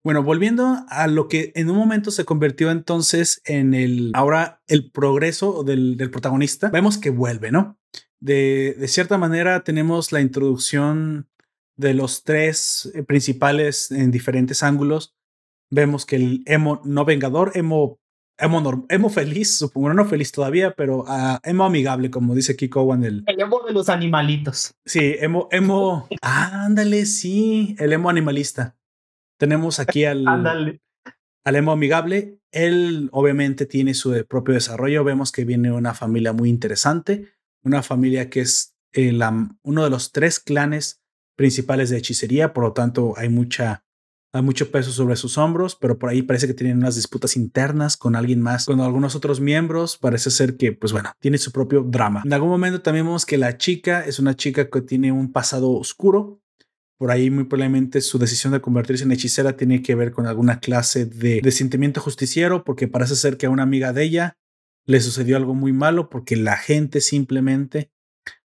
[0.03, 4.89] Bueno, volviendo a lo que en un momento se convirtió entonces en el ahora el
[4.91, 7.77] progreso del, del protagonista, vemos que vuelve, ¿no?
[8.19, 11.27] De, de cierta manera tenemos la introducción
[11.77, 15.15] de los tres eh, principales en diferentes ángulos.
[15.71, 17.99] Vemos que el emo no vengador, emo,
[18.39, 23.03] emo, emo feliz, supongo, no feliz todavía, pero ah, emo amigable, como dice Kiko Owen,
[23.03, 24.73] el, El emo de los animalitos.
[24.85, 26.07] Sí, emo, emo.
[26.21, 28.75] ándale, sí, el emo animalista.
[29.39, 30.81] Tenemos aquí al, Ándale.
[31.45, 32.39] al emo amigable.
[32.51, 35.03] Él obviamente tiene su propio desarrollo.
[35.03, 37.27] Vemos que viene una familia muy interesante,
[37.63, 41.01] una familia que es eh, la- uno de los tres clanes
[41.37, 43.85] principales de hechicería, por lo tanto hay mucha
[44.33, 47.95] hay mucho peso sobre sus hombros, pero por ahí parece que tienen unas disputas internas
[47.95, 49.97] con alguien más, con algunos otros miembros.
[49.97, 52.23] Parece ser que, pues bueno, tiene su propio drama.
[52.25, 55.71] En algún momento también vemos que la chica es una chica que tiene un pasado
[55.71, 56.41] oscuro.
[56.97, 60.59] Por ahí muy probablemente su decisión de convertirse en hechicera tiene que ver con alguna
[60.59, 64.37] clase de, de sentimiento justiciero, porque parece ser que a una amiga de ella
[64.85, 67.91] le sucedió algo muy malo porque la gente simplemente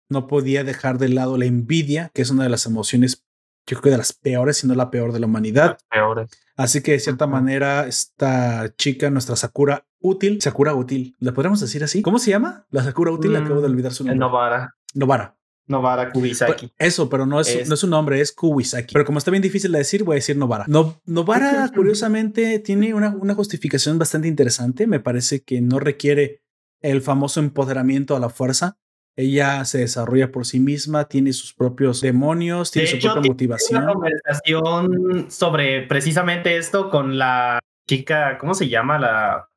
[0.08, 3.24] no podía dejar de lado la envidia, que es una de las emociones,
[3.66, 5.78] yo creo que de las peores, si no la peor de la humanidad.
[5.90, 6.30] Peores.
[6.56, 11.82] Así que de cierta manera, esta chica, nuestra Sakura útil, Sakura útil, ¿la podríamos decir
[11.84, 12.02] así?
[12.02, 12.66] ¿Cómo se llama?
[12.70, 14.18] La Sakura útil, Mm, acabo de olvidar su nombre.
[14.18, 14.74] Novara.
[14.94, 15.36] Novara.
[15.68, 16.72] Novara Kubisaki.
[16.76, 18.92] Eso, pero no es, Es- no es un nombre, es Kuwisaki.
[18.92, 20.64] Pero como está bien difícil de decir, voy a decir Novara.
[20.68, 24.86] No, Novara, curiosamente, tiene una, una justificación bastante interesante.
[24.88, 26.42] Me parece que no requiere
[26.80, 28.76] el famoso empoderamiento a la fuerza.
[29.16, 33.30] Ella se desarrolla por sí misma, tiene sus propios demonios, tiene De su hecho, propia
[33.30, 33.82] motivación.
[33.82, 38.98] Una conversación sobre precisamente esto con la chica, ¿cómo se llama?
[38.98, 39.48] La,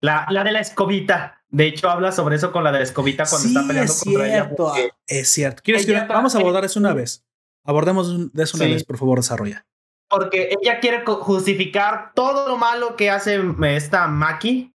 [0.00, 1.40] la, la de la escobita.
[1.48, 4.00] De hecho, habla sobre eso con la de la escobita cuando Sí, está peleando es
[4.04, 4.34] contra ella.
[4.44, 4.56] cierto.
[4.56, 5.62] porque- Es cierto.
[5.64, 7.24] ¿Quieres que Ella vamos a abordar eso una vez?
[7.64, 8.72] Abordemos de eso una Sí.
[8.72, 9.66] vez, por favor, desarrolla.
[10.08, 14.72] Porque ella quiere justificar todo lo malo que hace esta Maki,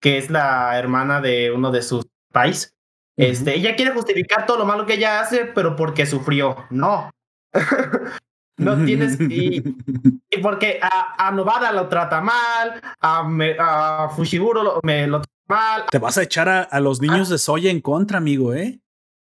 [0.00, 2.73] que es la hermana de uno de sus pais.
[3.16, 6.56] Este, ella quiere justificar todo lo malo que ella hace, pero porque sufrió.
[6.70, 7.10] No.
[8.56, 9.20] No tienes.
[9.20, 9.62] Y,
[10.30, 15.22] y porque a, a, Novara lo trata mal, a, me, a Fushiguro lo, me lo
[15.22, 15.84] trata mal.
[15.90, 18.78] Te vas a echar a, a los niños de Soya en contra, amigo, ¿eh?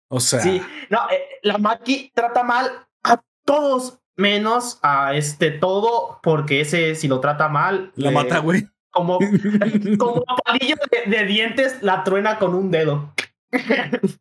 [0.09, 0.41] O sea.
[0.41, 2.71] Sí, no, eh, la Maki trata mal
[3.03, 7.93] a todos, menos a este todo, porque ese, si lo trata mal.
[7.97, 8.69] La mata, güey.
[8.91, 9.19] Como,
[9.99, 13.15] como palillo de, de dientes, la truena con un dedo.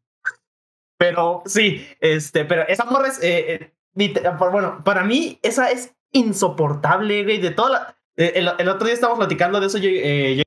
[0.98, 3.22] pero sí, este, pero esa morra es.
[3.24, 3.54] eh,
[3.96, 7.40] eh, bueno, para mí, esa es insoportable, güey.
[7.40, 7.98] De toda la.
[8.18, 10.44] eh, El, el otro día estábamos platicando de eso, yo, eh, yo-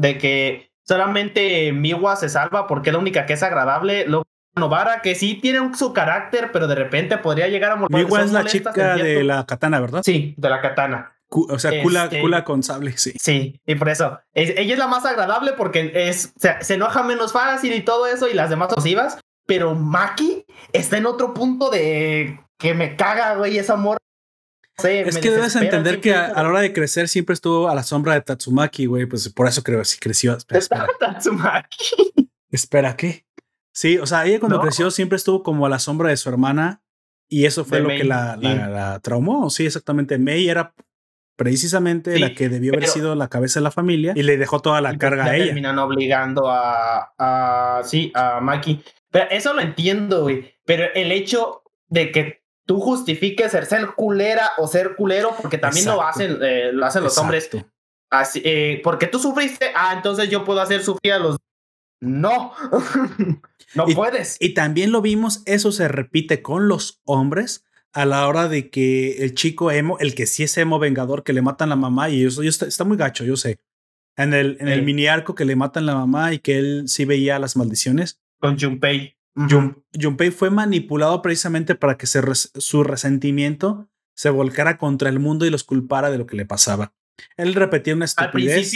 [0.00, 4.06] de que solamente Miwa se salva porque es la única que es agradable.
[4.06, 4.24] Luego
[4.56, 7.96] Novara, que sí tiene un- su carácter, pero de repente podría llegar a morir.
[7.96, 10.02] Miwa es la molestas chica de la katana, ¿verdad?
[10.04, 11.16] Sí, de la katana.
[11.32, 13.12] O sea, cula, Este- cula con sable, sí.
[13.20, 14.18] Sí, y por eso.
[14.34, 18.06] es- ella es la más agradable porque es, se, se enoja menos fácil y todo
[18.06, 19.18] eso, y las demás positivas.
[19.46, 23.98] Pero Maki está en otro punto de que me caga, güey, esa amor.
[24.82, 27.82] Es que debes entender que a, a la hora de crecer siempre estuvo a la
[27.82, 29.06] sombra de Tatsumaki, güey.
[29.06, 30.36] Pues por eso creo que sí creció.
[30.36, 30.86] Espera, espera.
[30.98, 32.12] Tatsumaki.
[32.50, 33.26] Espera, ¿qué?
[33.74, 34.62] Sí, o sea, ella cuando No.
[34.62, 36.82] creció siempre estuvo como a la sombra de su hermana
[37.28, 39.50] y eso fue De lo que la, la, la traumó.
[39.50, 40.18] Sí, exactamente.
[40.18, 40.74] Mei era
[41.40, 44.60] precisamente Sí, la que debió haber sido la cabeza de la familia y le dejó
[44.60, 45.46] toda la Y carga a ella.
[45.46, 47.80] terminan obligando a, a.
[47.82, 48.82] Sí, a Maki.
[49.10, 50.54] Pero eso lo entiendo, güey.
[50.66, 55.86] Pero el hecho de que tú justifiques ser, ser culera o ser culero, porque también
[55.86, 57.46] lo hacen, eh, lo hacen los hombres.
[57.46, 57.70] Exacto.
[58.10, 61.38] Así, eh, porque tú sufriste, ah, entonces yo puedo hacer sufrir a los.
[62.02, 62.52] No,
[63.74, 64.36] no Y- puedes.
[64.40, 69.24] Y también lo vimos, eso se repite con los hombres a la hora de que
[69.24, 72.24] el chico emo, el que sí es emo vengador, que le matan la mamá y
[72.24, 73.58] eso, está, está muy gacho, yo sé.
[74.16, 77.04] En el, en el mini arco que le matan la mamá y que él sí
[77.04, 78.20] veía las maldiciones.
[78.38, 79.16] Con Junpei.
[79.34, 85.18] Jun- Junpei fue manipulado precisamente para que se res- su resentimiento se volcara contra el
[85.20, 86.92] mundo y los culpara de lo que le pasaba.
[87.36, 88.72] Él repetía una estupidez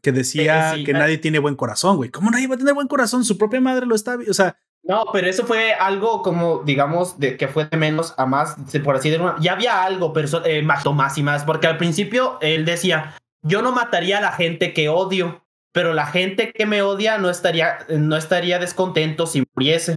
[0.00, 2.10] que decía sí, que nadie tiene buen corazón, güey.
[2.10, 3.24] ¿Cómo nadie va a tener buen corazón?
[3.24, 7.36] Su propia madre lo está, o sea, no, pero eso fue algo como, digamos, de
[7.36, 9.36] que fue de menos a más, por así decirlo.
[9.38, 13.62] Ya había algo, pero eh, mató más y más, porque al principio él decía, yo
[13.62, 17.78] no mataría a la gente que odio, pero la gente que me odia no estaría,
[17.88, 19.96] no estaría descontento si muriese.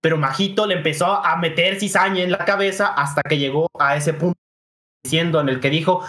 [0.00, 4.12] Pero Majito le empezó a meter cizaña en la cabeza hasta que llegó a ese
[4.12, 4.38] punto
[5.02, 6.02] diciendo en el que dijo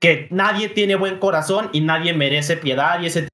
[0.00, 3.28] que nadie tiene buen corazón y nadie merece piedad y ese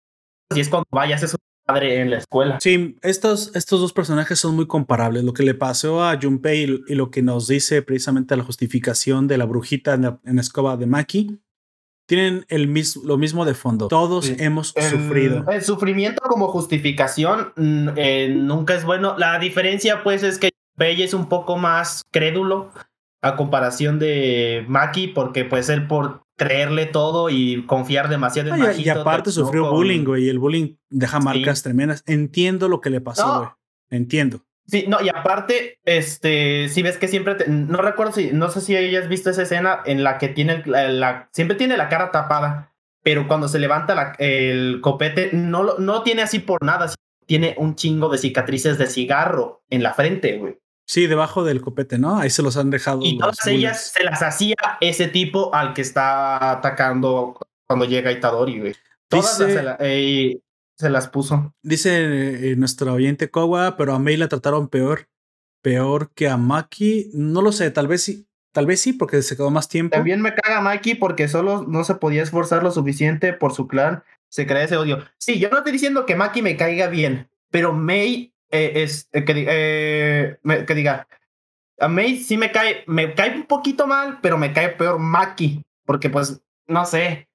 [0.54, 1.36] y es cuando vayas a su
[1.68, 2.58] padre en la escuela.
[2.60, 5.22] Sí, estos, estos dos personajes son muy comparables.
[5.22, 9.28] Lo que le pasó a Junpei y, y lo que nos dice precisamente la justificación
[9.28, 11.38] de la brujita en la, en escoba de Maki
[12.08, 13.88] tienen el mis, lo mismo de fondo.
[13.88, 14.36] Todos Sí.
[14.38, 15.44] hemos El- sufrido.
[15.50, 19.14] El sufrimiento como justificación mm, eh, nunca es bueno.
[19.18, 22.70] La diferencia, pues, es que Bella es un poco más crédulo
[23.20, 28.80] a comparación de Maki, porque pues él por creerle todo y confiar demasiado en Majito,
[28.80, 30.24] y aparte sufrió con- bullying, güey.
[30.24, 31.24] Y el bullying deja Sí.
[31.24, 32.02] marcas tremendas.
[32.06, 33.38] Entiendo lo que le pasó, No.
[33.40, 33.50] güey.
[33.90, 34.44] Entiendo.
[34.66, 38.60] Sí, no, y aparte, este, si ves que siempre, te- no recuerdo si, no sé
[38.60, 42.10] si hayas visto esa escena en la que tiene la, la- siempre tiene la cara
[42.10, 46.92] tapada, pero cuando se levanta la- el copete, no, no tiene así por nada,
[47.26, 50.58] tiene un chingo de cicatrices de cigarro en la frente, güey.
[50.88, 52.18] Sí, debajo del copete, ¿no?
[52.18, 53.00] Ahí se los han dejado.
[53.02, 58.58] Y todas ellas se las hacía ese tipo al que está atacando cuando llega Itadori,
[58.58, 58.74] güey.
[59.08, 60.40] Todas Dice- las- se, la- eh,
[60.78, 61.54] se las puso.
[61.62, 65.08] Dice eh, nuestro oyente Kowa, pero a Mei la trataron peor.
[65.62, 67.10] Peor que a Maki.
[67.12, 68.26] No lo sé, tal vez sí.
[68.54, 69.94] Tal vez sí, porque se quedó más tiempo.
[69.94, 74.02] También me caga Mikey porque solo no se podía esforzar lo suficiente por su clan.
[74.30, 75.04] Se crea ese odio.
[75.18, 79.24] Sí, yo no estoy diciendo que Maki me caiga bien, pero May eh, es eh,
[79.24, 81.06] que, eh, me- que diga.
[81.80, 85.62] A May sí me cae, me cae un poquito mal, pero me cae peor Maki,
[85.84, 87.28] porque pues, no sé,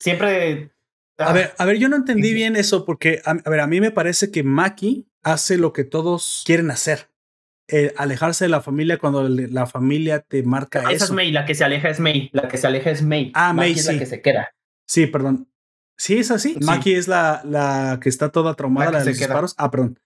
[0.00, 0.70] siempre...
[1.16, 3.80] A ver, a ver, yo no entendí bien eso porque, a, a ver, a mí
[3.80, 7.08] me parece que Maki hace lo que todos quieren hacer.
[7.68, 11.14] Eh, alejarse de la familia cuando le- la familia te marca esa es eso.
[11.14, 13.30] May, la que se aleja es May, la que se aleja es May.
[13.34, 13.92] Ah, Maki May, es sí.
[13.92, 14.54] la que se queda.
[14.86, 15.48] Sí, perdón.
[15.96, 16.54] Sí, es así.
[16.54, 16.60] Sí.
[16.64, 19.54] Maki es la, la que está toda traumada, La la, de los disparos.
[19.56, 19.98] Ah, perdón.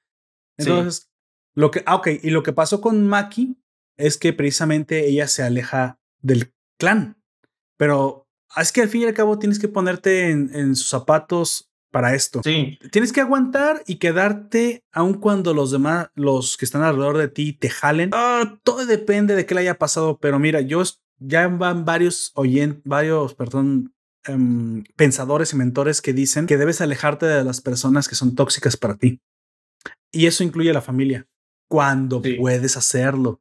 [0.58, 0.68] Sí.
[0.68, 1.10] Entonces,
[1.54, 3.56] lo que, ah, ok, y lo que pasó con Maki
[3.96, 7.20] es que precisamente ella se aleja del clan.
[7.76, 11.68] Pero es que al fin y al cabo tienes que ponerte en, en sus zapatos
[11.90, 12.42] para esto.
[12.44, 17.28] Sí, Tienes que aguantar y quedarte aun cuando los demás, los que están alrededor de
[17.28, 18.10] ti, te jalen.
[18.12, 20.82] Ah, todo depende de qué le haya pasado, pero mira, yo
[21.18, 23.94] ya van varios oyentes, varios, perdón,
[24.24, 28.76] em, pensadores y mentores que dicen que debes alejarte de las personas que son tóxicas
[28.76, 29.20] para ti.
[30.12, 31.26] Y eso incluye a la familia,
[31.68, 32.34] cuando Sí.
[32.34, 33.40] puedes hacerlo.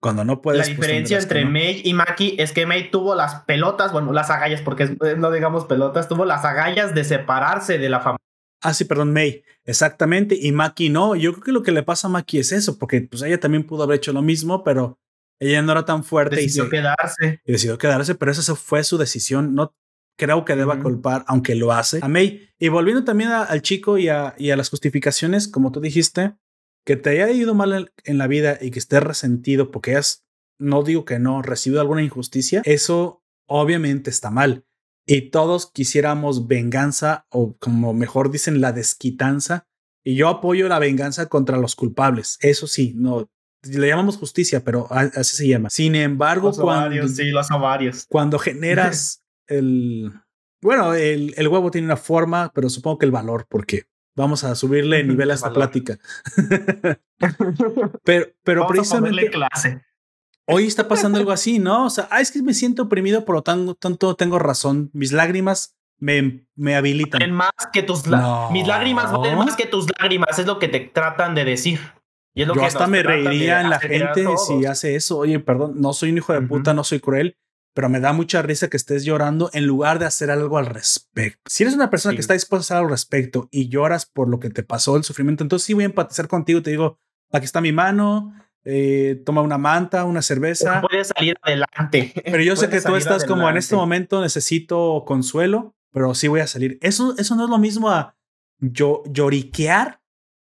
[0.00, 0.68] Cuando no puedes.
[0.68, 4.62] La diferencia entre May y Maki es que May tuvo las pelotas, bueno, las agallas,
[4.62, 8.18] porque no digamos pelotas, tuvo las agallas de separarse de la familia.
[8.62, 9.42] Ah, sí, perdón, May.
[9.64, 10.36] Exactamente.
[10.40, 11.16] Y Maki no.
[11.16, 13.64] Yo creo que lo que le pasa a Maki es eso, porque pues ella también
[13.64, 14.98] pudo haber hecho lo mismo, pero
[15.40, 17.40] ella no era tan fuerte decidió y quedarse.
[17.44, 19.54] Y decidió quedarse, pero esa fue su decisión.
[19.54, 19.74] No
[20.18, 22.50] creo que deba culpar, aunque lo hace, a May.
[22.58, 26.34] Y volviendo también al chico y a, y a las justificaciones, como tú dijiste,
[26.84, 30.24] que te haya ido mal en la vida y que estés resentido porque has,
[30.58, 34.64] no digo que no, recibido alguna injusticia, eso obviamente está mal.
[35.06, 39.66] Y todos quisiéramos venganza o como mejor dicen, la desquitanza.
[40.04, 42.38] Y yo apoyo la venganza contra los culpables.
[42.40, 43.30] Eso sí, no,
[43.62, 45.70] le llamamos justicia, pero así se llama.
[45.70, 48.06] Sin embargo, cuando, sí, los ovarios.
[48.08, 50.12] cuando generas el,
[50.62, 54.54] bueno, el, el, huevo tiene una forma, pero supongo que el valor, porque vamos a
[54.54, 55.98] subirle nivel a esta plática.
[58.04, 59.30] pero, pero precisamente.
[59.30, 59.82] clase.
[60.50, 61.86] Hoy está pasando algo así, ¿no?
[61.86, 64.90] O sea, ah, es que me siento oprimido, por lo tanto, tanto tengo razón.
[64.94, 67.20] Mis lágrimas me, me habilitan.
[67.20, 68.50] Valen más que tus lágrimas.
[68.50, 71.80] Mis lágrimas valen más que tus lágrimas, es lo que te tratan de decir.
[72.34, 75.18] Y es lo Yo que hasta me reiría en la gente si hace eso.
[75.18, 77.36] Oye, perdón, no soy un hijo de puta, no soy cruel,
[77.74, 81.40] pero me da mucha risa que estés llorando en lugar de hacer algo al respecto.
[81.48, 84.28] Si eres una persona que está dispuesta a hacer algo al respecto y lloras por
[84.28, 86.62] lo que te pasó, el sufrimiento, entonces sí voy a empatizar contigo.
[86.62, 86.98] Te digo,
[87.30, 88.34] aquí está mi mano,
[88.64, 90.80] eh, toma una manta, una cerveza.
[90.82, 92.12] Puedes salir adelante.
[92.24, 96.40] Pero yo sé que tú estás como en este momento necesito consuelo, pero sí voy
[96.40, 96.78] a salir.
[96.82, 98.16] Eso, eso no es lo mismo a
[98.60, 100.02] yo lloriquear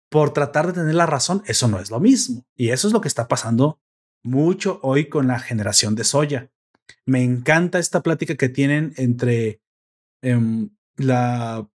[0.09, 1.41] por tratar de tener la razón.
[1.47, 2.45] Eso no es lo mismo.
[2.55, 3.79] Y eso es lo que está pasando
[4.21, 6.51] mucho hoy con la generación de soya.
[7.05, 9.61] Me encanta esta plática que tienen entre
[10.21, 11.69] em, la.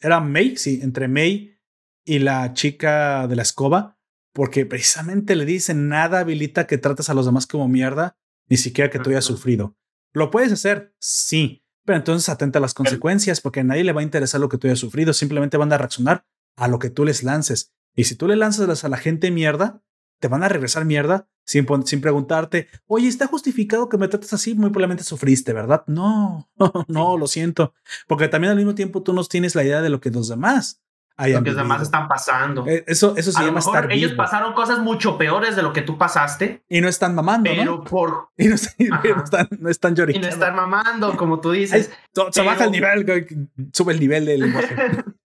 [0.00, 1.58] Era May, sí, entre May
[2.04, 3.98] y la chica de la escoba,
[4.32, 8.16] porque precisamente le dicen nada habilita que trates a los demás como mierda,
[8.48, 9.76] ni siquiera que tú hayas sufrido.
[10.12, 10.94] ¿Lo puedes hacer?
[10.98, 14.48] Sí, pero entonces atenta a las consecuencias, porque a nadie le va a interesar lo
[14.48, 16.26] que tú hayas sufrido, simplemente van a reaccionar
[16.56, 17.72] a lo que tú les lances.
[17.94, 19.82] Y si tú le lanzas a la gente mierda,
[20.20, 24.54] te van a regresar mierda sin, sin preguntarte, oye, ¿está justificado que me trates así?
[24.54, 25.82] Muy probablemente sufriste, ¿verdad?
[25.86, 26.48] No,
[26.88, 27.74] no, lo siento.
[28.06, 30.80] Porque también al mismo tiempo tú no tienes la idea de lo que los demás
[31.28, 32.66] lo que los demás están pasando.
[32.66, 35.98] Eh, eso, eso se llama estar Ellos pasaron cosas mucho peores de lo que tú
[35.98, 36.62] pasaste.
[36.68, 38.28] Y no están mamando, pero por...
[38.36, 40.18] Y no, están, no están llorando.
[40.18, 41.90] Y no están mamando, como tú dices.
[42.30, 43.26] se baja el nivel,
[43.72, 44.74] sube el nivel del lenguaje.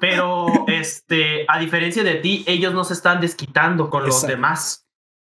[0.00, 4.86] Pero, este, a diferencia de ti, ellos no se están desquitando con los demás.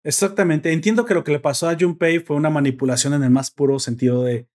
[0.03, 0.71] Exactamente.
[0.71, 3.79] Entiendo que lo que le pasó a Junpei fue una manipulación en el más puro
[3.79, 4.47] sentido de,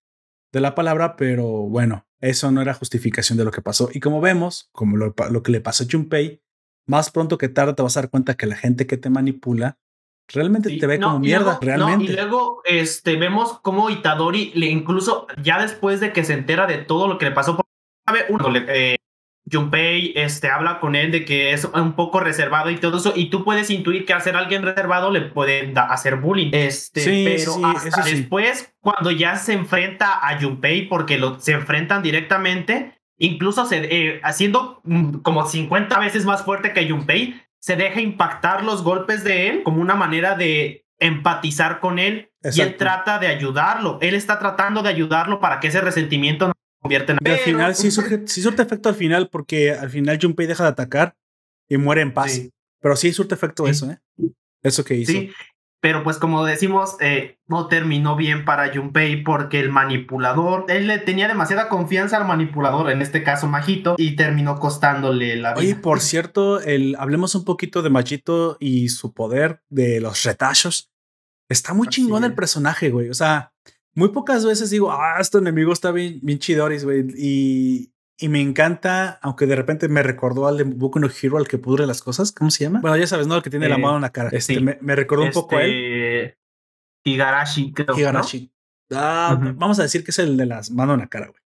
[0.52, 3.88] de la palabra, pero bueno, eso no era justificación de lo que pasó.
[3.92, 6.42] Y como vemos, como lo, lo que le pasó a Junpei,
[6.86, 9.78] más pronto que tarde te vas a dar cuenta que la gente que te manipula
[10.32, 12.04] realmente te ve como mierda, realmente.
[12.04, 16.78] y luego este, vemos como Itadori, le, incluso ya después de que se entera de
[16.78, 17.60] todo lo que le pasó,
[18.06, 18.96] sabe uno, eh,
[19.50, 23.30] Junpei este, habla con él de que es un poco reservado y todo eso, y
[23.30, 26.50] tú puedes intuir que hacer alguien reservado le puede hacer bullying.
[26.52, 33.00] Este, pero hasta después, cuando ya se enfrenta a Junpei, porque lo, se enfrentan directamente,
[33.18, 38.64] incluso se, eh, haciendo mm, como 50 veces más fuerte que Junpei, se deja impactar
[38.64, 43.26] los golpes de él como una manera de empatizar con él y él trata de
[43.26, 43.98] ayudarlo.
[44.00, 47.18] Él está tratando de ayudarlo para que ese resentimiento no convierte en...
[47.26, 50.70] al final sí surte, sí surte efecto al final porque al final Junpei deja de
[50.70, 51.16] atacar
[51.68, 52.40] y muere en paz.
[52.80, 54.00] Pero sí surte efecto eso, ¿eh?
[54.62, 55.12] Eso que hizo.
[55.12, 55.30] Sí,
[55.80, 60.98] pero pues como decimos, eh, no terminó bien para Junpei porque el manipulador, él le
[60.98, 65.60] tenía demasiada confianza al manipulador, en este caso Majito, y terminó costándole la vida.
[65.60, 70.90] Oye, por cierto, el, hablemos un poquito de Majito y su poder de los retachos.
[71.48, 73.08] Está muy chingón el personaje, güey.
[73.08, 73.49] O sea,
[73.94, 77.06] muy pocas veces digo, ah, este enemigo está bien, bien chidoris, güey.
[77.16, 81.48] Y, y me encanta, aunque de repente me recordó al de Boku no Hero, al
[81.48, 82.32] que pudre las cosas.
[82.32, 82.80] ¿Cómo se llama?
[82.80, 83.36] Bueno, ya sabes, ¿no?
[83.36, 84.28] El que tiene la eh, mano en la cara.
[84.32, 85.70] Este, me, recordó un poco a él.
[85.70, 86.38] Este,
[87.04, 87.98] Higarashi, creo.
[87.98, 88.52] Higarashi.
[88.92, 91.40] Ah, vamos a decir que es el de las manos en la cara, güey.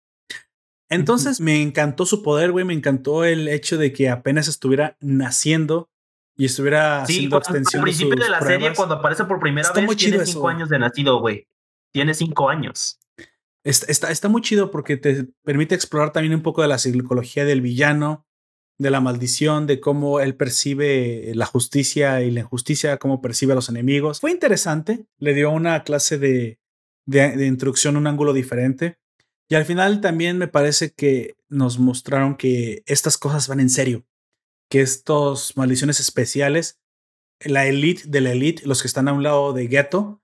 [0.89, 2.65] Entonces me encantó su poder, güey.
[2.65, 5.89] Me encantó el hecho de que apenas estuviera naciendo
[6.35, 7.81] y estuviera haciendo extensión.
[7.81, 11.19] Al principio de, la serie, cuando aparece por primera vez, tiene cinco años de nacido,
[11.19, 11.47] güey
[11.93, 12.99] tiene cinco años.
[13.63, 18.27] Está, muy chido porque te permite explorar también un poco de la psicología del villano,
[18.77, 23.55] de la maldición, de cómo él percibe la justicia y la injusticia, cómo percibe a
[23.55, 24.19] los enemigos.
[24.19, 26.59] Fue interesante, le dio una clase de,
[27.05, 28.97] de, introducción, un ángulo diferente.
[29.47, 34.05] Y al final también me parece que nos mostraron que estas cosas van en serio,
[34.69, 36.81] que estos maldiciones especiales
[37.45, 40.21] la elite de la elite, los que están a un lado de Ghetto,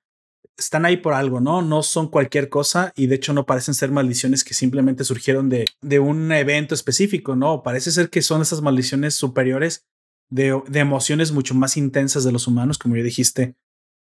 [0.60, 1.62] están ahí por algo, ¿no?
[1.62, 5.66] No son cualquier cosa y de hecho no parecen ser maldiciones que simplemente surgieron de,
[5.82, 7.64] de un evento específico, ¿no?
[7.64, 9.86] Parece ser que son esas maldiciones superiores
[10.30, 13.56] de, de emociones mucho más intensas de los humanos, como ya dijiste.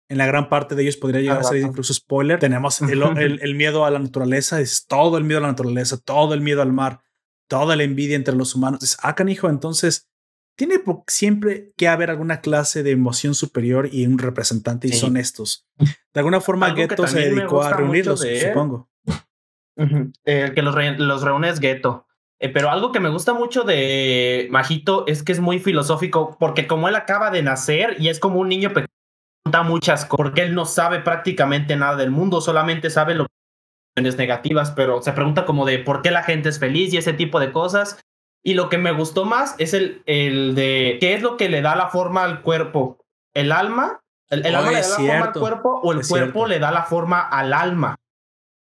[0.08, 2.38] En la gran parte de ellos podría llegar a ser incluso spoiler.
[2.38, 5.96] Tenemos el, el, el miedo a la naturaleza, es todo el miedo a la naturaleza,
[5.96, 7.00] todo el miedo al mar,
[7.48, 8.82] toda la envidia entre los humanos.
[8.82, 10.08] Es, ah, canijo, entonces
[10.56, 10.76] tiene
[11.08, 15.66] siempre que haber alguna clase de emoción superior y un representante y son estos.
[15.78, 18.90] De alguna forma, Ghetto se dedicó a reunirlos, supongo.
[19.76, 22.06] El que los, los reúne es Ghetto.
[22.42, 26.66] Eh, pero algo que me gusta mucho de Majito es que es muy filosófico, porque
[26.66, 28.88] como él acaba de nacer y es como un niño pequeño,
[29.44, 33.26] pregunta muchas cosas, porque él no sabe prácticamente nada del mundo, solamente sabe lo
[33.96, 37.12] que negativas, pero se pregunta como de por qué la gente es feliz y ese
[37.12, 38.00] tipo de cosas.
[38.44, 41.62] Y lo que me gustó más es el, el de qué es lo que le
[41.62, 42.98] da la forma al cuerpo.
[43.34, 44.00] ¿El alma?
[44.28, 47.20] ¿El, alma le da la forma al cuerpo o el cuerpo le da la forma
[47.20, 47.96] al alma?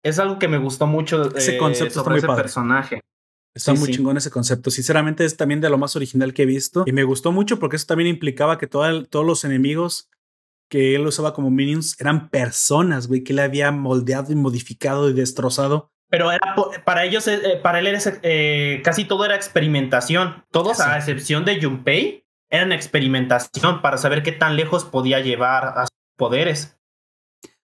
[0.04, 3.02] Es algo que me gustó mucho ese concepto sobre ese personaje.
[3.54, 4.70] Está muy chingón ese concepto.
[4.72, 6.84] Sinceramente es también de lo más original que he visto.
[6.86, 10.10] Y me gustó mucho porque eso también implicaba que todos los enemigos
[10.70, 15.14] que él usaba como minions eran personas, güey, que él había moldeado y modificado y
[15.14, 20.44] destrozado pero era para ellos, eh, eh, para él era, eh, casi todo era experimentación.
[20.52, 25.84] Todos, a excepción de Junpei, eran experimentación para saber qué tan lejos podía llevar a
[25.84, 26.78] sus poderes.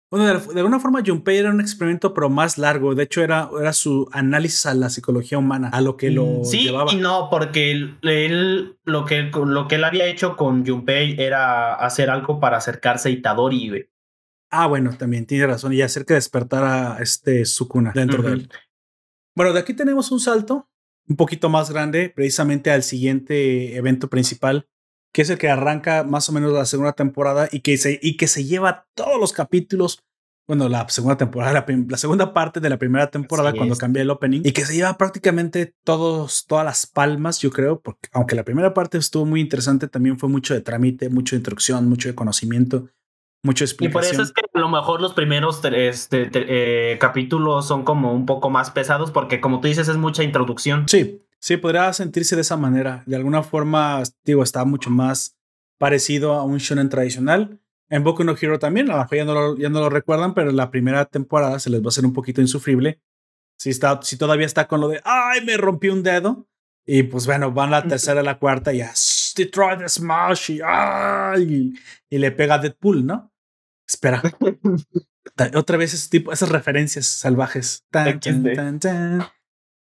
[0.09, 2.95] Bueno, de, alguna forma Junpei era un experimento, pero más largo.
[2.95, 6.45] De hecho, era, era su análisis a la psicología humana, a lo que lo mm,
[6.45, 11.73] sí y no, porque él, lo, que, lo que él había hecho con Junpei era
[11.73, 13.89] hacer algo para acercarse a Itadori,
[14.49, 15.73] Ah, bueno, también tiene razón.
[15.73, 18.49] Y hacer que despertara este Sukuna dentro de él.
[19.35, 20.69] Bueno, de aquí tenemos un salto
[21.07, 24.67] un poquito más grande, precisamente al siguiente evento principal,
[25.13, 28.17] que es el que arranca más o menos la segunda temporada y que se, y
[28.17, 30.03] que se lleva todos los capítulos.
[30.47, 34.41] Bueno, la segunda temporada, la, segunda parte de la primera temporada, cuando cambia el opening,
[34.45, 38.73] y que se lleva prácticamente todos, todas las palmas, yo creo, porque aunque la primera
[38.73, 42.89] parte estuvo muy interesante, también fue mucho de trámite, mucho de instrucción, mucho de conocimiento
[43.47, 43.91] mucha explicación.
[43.91, 48.13] Y por eso es que a lo mejor los primeros este, eh, capítulos son como
[48.13, 50.87] un poco más pesados porque como tú dices es mucha introducción.
[50.87, 53.03] Sí, sí, podría sentirse de esa manera.
[53.07, 55.35] De alguna forma, digo, está mucho más
[55.79, 57.59] parecido a un shonen tradicional.
[57.89, 60.33] En Boku no Hero también, a lo mejor ya no lo, ya no lo recuerdan,
[60.33, 62.99] pero la primera temporada se les va a hacer un poquito insufrible.
[63.57, 66.47] Si, está, si todavía está con lo de, ay, me rompí un dedo.
[66.85, 68.93] Y pues bueno, van la tercera, la cuarta y ya,
[69.35, 71.73] Detroit Smash y, ay,
[72.09, 73.31] y le pega a Deadpool, ¿no?
[73.87, 74.21] Espera.
[75.55, 77.85] Otra vez ese tipo, esas referencias salvajes.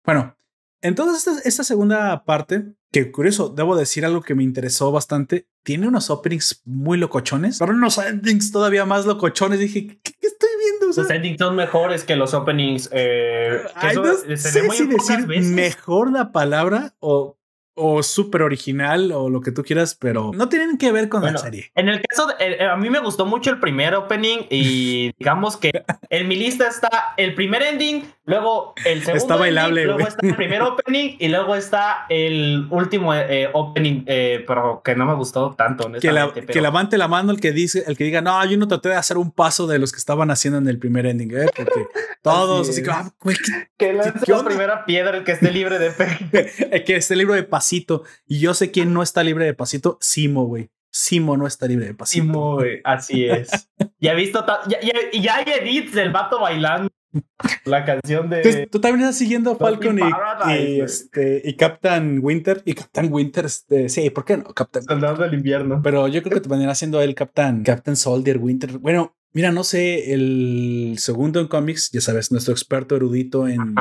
[0.05, 0.35] bueno,
[0.81, 6.09] entonces esta, segunda parte, que curioso, debo decir algo que me interesó bastante, tiene unos
[6.09, 9.59] openings muy locochones, pero unos endings todavía más locochones.
[9.59, 10.87] Dije, ¿qué, estoy viendo?
[10.87, 12.89] los endings son mejores que los openings.
[12.91, 13.63] Eh,
[13.95, 17.38] no sé si decir mejor la palabra o
[17.79, 21.37] o súper original o lo que tú quieras, pero no tienen que ver con la
[21.37, 21.71] serie.
[21.75, 25.57] En el caso, de, eh, a mí me gustó mucho el primer opening y digamos
[25.57, 25.71] que
[26.09, 30.35] en mi lista está el primer ending, luego el segundo está bailable, luego está el
[30.35, 35.55] primer opening y luego está el último eh, opening, eh, pero que no me gustó
[35.57, 35.89] tanto.
[35.99, 38.67] Que, la, que levante la mano el que dice, el que diga, no, yo no
[38.67, 41.45] traté de hacer un paso de los que estaban haciendo en el primer ending, ¿eh?
[41.55, 41.87] porque
[42.21, 43.11] todos así, que, ah,
[43.77, 45.89] que lance la primera piedra el que esté libre de
[46.71, 48.03] el que esté libre de pasito.
[48.25, 50.69] Y yo sé quién no está libre de pasito, Simo, güey.
[50.91, 52.23] Simo no está libre de pasito.
[52.23, 53.69] Simo, güey, así es.
[53.99, 56.89] ya he visto, ya, ya, ya hay edits del vato bailando.
[57.65, 58.67] La canción de.
[58.67, 62.61] Tú, también estás siguiendo a Falcon y, este, y Captain Winter.
[62.65, 64.43] Y Captain Winter, este, sí, ¿por qué no?
[64.53, 64.85] Captain.
[64.85, 65.81] Soldado del invierno.
[65.81, 68.77] Pero yo creo que te van haciendo el Captain, Captain Soldier Winter.
[68.77, 73.73] Bueno, mira, no sé, el segundo en cómics, ya sabes, nuestro experto erudito en,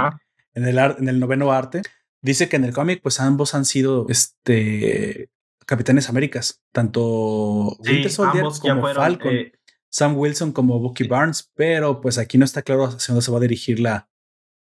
[0.55, 1.83] en, el, en el noveno arte,
[2.23, 5.31] dice que en el cómic, pues ambos han sido este
[5.67, 9.35] Capitanes Américas, tanto Winter Soldier como Falcon.
[9.35, 9.53] Eh,
[9.91, 13.39] Sam Wilson como Bucky Barnes, pero pues aquí no está claro hacia dónde se va
[13.39, 14.11] a dirigir la,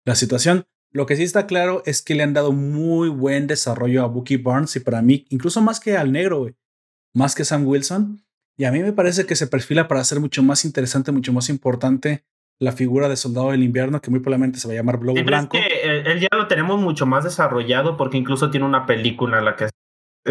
[0.05, 0.67] la situación.
[0.91, 4.37] Lo que sí está claro es que le han dado muy buen desarrollo a Bucky
[4.37, 6.55] Barnes y para mí, incluso más que al negro,
[7.15, 8.25] más que Sam Wilson.
[8.57, 11.49] Y a mí me parece que se perfila para ser mucho más interesante, mucho más
[11.49, 12.25] importante
[12.59, 15.57] la figura de Soldado del Invierno, que muy probablemente se va a llamar Globo Blanco.
[15.57, 19.45] Es que él ya lo tenemos mucho más desarrollado porque incluso tiene una película en
[19.45, 19.69] la que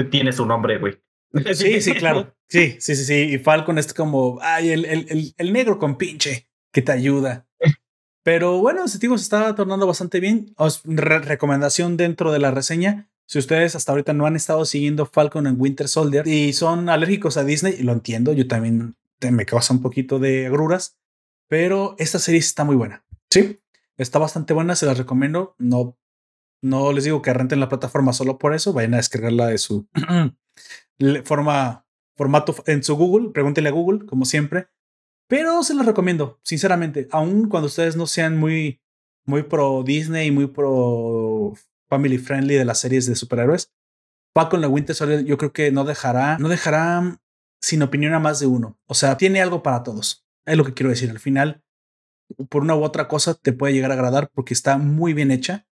[0.09, 0.99] tiene su nombre, güey.
[1.53, 2.35] Sí, sí, claro.
[2.47, 3.33] Sí, sí, sí, sí.
[3.33, 7.47] Y Falcon es como, ay, el, el, el, negro con pinche que te ayuda.
[8.23, 10.53] Pero bueno, ese tipo se está tornando bastante bien.
[10.85, 13.09] recomendación dentro de la reseña.
[13.25, 17.37] Si ustedes hasta ahorita no han estado siguiendo Falcon and Winter Soldier y son alérgicos
[17.37, 20.97] a Disney, y lo entiendo, yo también me causa un poquito de agruras,
[21.47, 23.05] pero esta serie está muy buena.
[23.29, 23.59] Sí,
[23.97, 25.55] está bastante buena, se las recomiendo.
[25.57, 25.97] No,
[26.61, 29.87] no les digo que renten la plataforma solo por eso, vayan a descargarla de su
[31.25, 34.67] forma, formato en su Google, pregúntenle a Google, como siempre.
[35.27, 38.81] Pero se las recomiendo, sinceramente, aun cuando ustedes no sean muy,
[39.25, 41.53] muy pro Disney y muy pro
[41.89, 43.71] family friendly de las series de superhéroes.
[44.33, 47.19] Paco en la Winter Soldier yo creo que no dejará, no dejará
[47.61, 48.79] sin opinión a más de uno.
[48.87, 50.22] O sea, tiene algo para todos.
[50.45, 51.09] Es lo que quiero decir.
[51.09, 51.63] Al final,
[52.49, 55.67] por una u otra cosa, te puede llegar a agradar porque está muy bien hecha.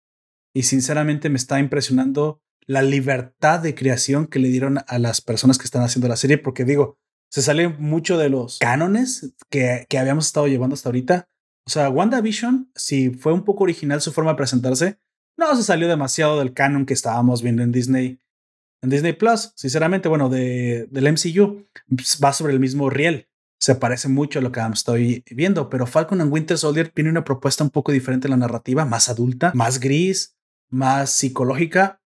[0.54, 5.58] Y sinceramente me está impresionando la libertad de creación que le dieron a las personas
[5.58, 6.38] que están haciendo la serie.
[6.38, 6.98] Porque digo,
[7.30, 11.28] se sale mucho de los cánones que, que habíamos estado llevando hasta ahorita.
[11.66, 15.00] O sea, WandaVision, si fue un poco original su forma de presentarse,
[15.38, 18.20] no se salió demasiado del canon que estábamos viendo en Disney
[18.82, 23.28] en Disney Plus, sinceramente, bueno, de, del MCU, pues, va sobre el mismo riel.
[23.62, 27.24] Se parece mucho a lo que estoy viendo, pero Falcon and Winter Soldier tiene una
[27.24, 30.36] propuesta un poco diferente en la narrativa, más adulta, más gris,
[30.72, 32.02] más psicológica.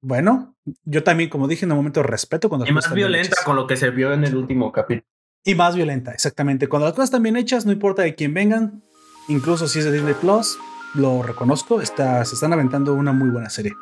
[0.00, 0.54] Bueno,
[0.84, 2.64] yo también, como dije en un momento, respeto cuando...
[2.64, 5.04] Y más violenta con lo que se vio en el último capítulo.
[5.44, 6.68] Y más violenta, exactamente.
[6.68, 8.84] Cuando las cosas están bien hechas, no importa de quién vengan,
[9.26, 10.58] incluso si es de Disney Plus,
[10.94, 13.72] lo reconozco, está, se están aventando una muy buena serie.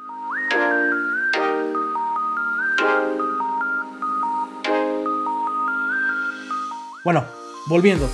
[7.08, 7.26] Bueno,
[7.68, 8.06] volviendo.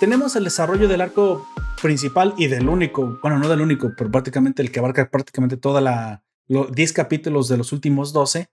[0.00, 1.46] Tenemos el desarrollo del arco
[1.80, 5.80] principal y del único, bueno, no del único, pero prácticamente el que abarca prácticamente toda
[5.80, 8.50] la, los 10 capítulos de los últimos 12.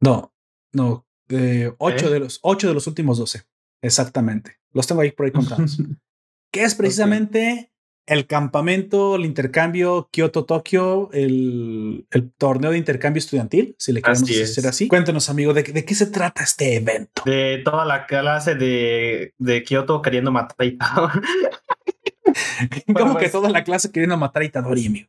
[0.00, 0.32] No,
[0.72, 3.42] no, eh, 8 de los 8 de los últimos 12.
[3.82, 4.56] Exactamente.
[4.72, 5.82] Los tengo ahí por ahí contados.
[6.50, 7.74] que es precisamente
[8.06, 14.66] el campamento, el intercambio Kyoto-Tokio, el, el, torneo de intercambio estudiantil, si le queremos decir
[14.66, 14.86] así.
[14.86, 17.22] Cuéntanos, amigo, ¿de, ¿de, qué se trata este evento?
[17.26, 21.20] De toda la clase de, de Kyoto queriendo matar a Itadori.
[22.94, 25.08] ¿Cómo que pues toda la clase queriendo matar a Itadori, amigo?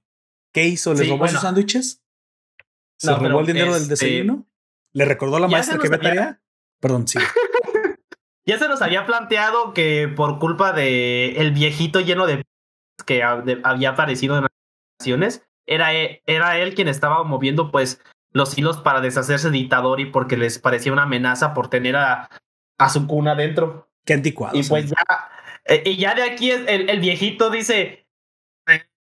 [0.52, 0.94] ¿Qué hizo?
[0.96, 2.02] ¿Le robó sus sándwiches?
[2.98, 4.48] ¿Se robó el dinero del este desayuno?
[4.94, 6.42] ¿Le recordó a la maestra que ve tarea?
[6.80, 7.20] Perdón, sí.
[8.46, 12.44] ya se nos había planteado que por culpa de el viejito lleno de
[13.06, 14.52] que había aparecido en las
[15.00, 18.02] naciones, era, e, era él quien estaba moviendo pues
[18.32, 22.30] los hilos para deshacerse de Itadori porque les parecía una amenaza por tener a,
[22.78, 23.90] a su cuna dentro.
[24.06, 24.58] Qué anticuado.
[24.58, 25.30] Y pues ya,
[25.66, 28.08] eh, y ya de aquí el, el viejito dice,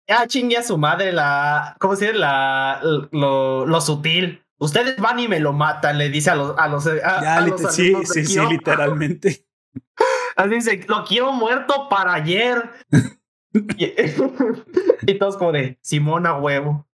[0.07, 2.17] ya chingue a su madre la, ¿cómo se dice?
[2.17, 2.79] La,
[3.11, 4.43] lo, lo sutil.
[4.57, 8.25] Ustedes van y me lo matan, le dice a los, a los, ya, sí, sí,
[8.25, 9.45] sí, literalmente.
[10.35, 12.71] Así dice, lo quiero muerto para ayer.
[15.07, 16.87] y, todos como de Simona huevo.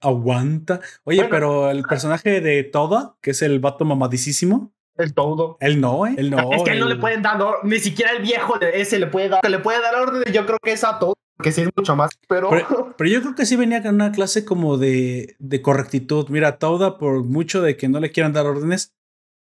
[0.00, 0.80] Aguanta.
[1.04, 4.72] Oye, pero el personaje de Toda, que es el vato mamadicísimo.
[4.96, 5.58] El todo.
[5.60, 6.14] Él no, ¿eh?
[6.16, 6.52] Él no.
[6.52, 9.48] Es que él no le pueden dar ni siquiera el viejo ese le puede dar,
[9.48, 10.32] le puede dar orden.
[10.32, 12.50] Yo creo que es a todo, que sí es mucho más, pero...
[12.96, 13.10] pero...
[13.10, 16.28] yo creo que sí venía con una clase como de, de correctitud.
[16.28, 18.94] Mira, Toda, por mucho de que no le quieran dar órdenes,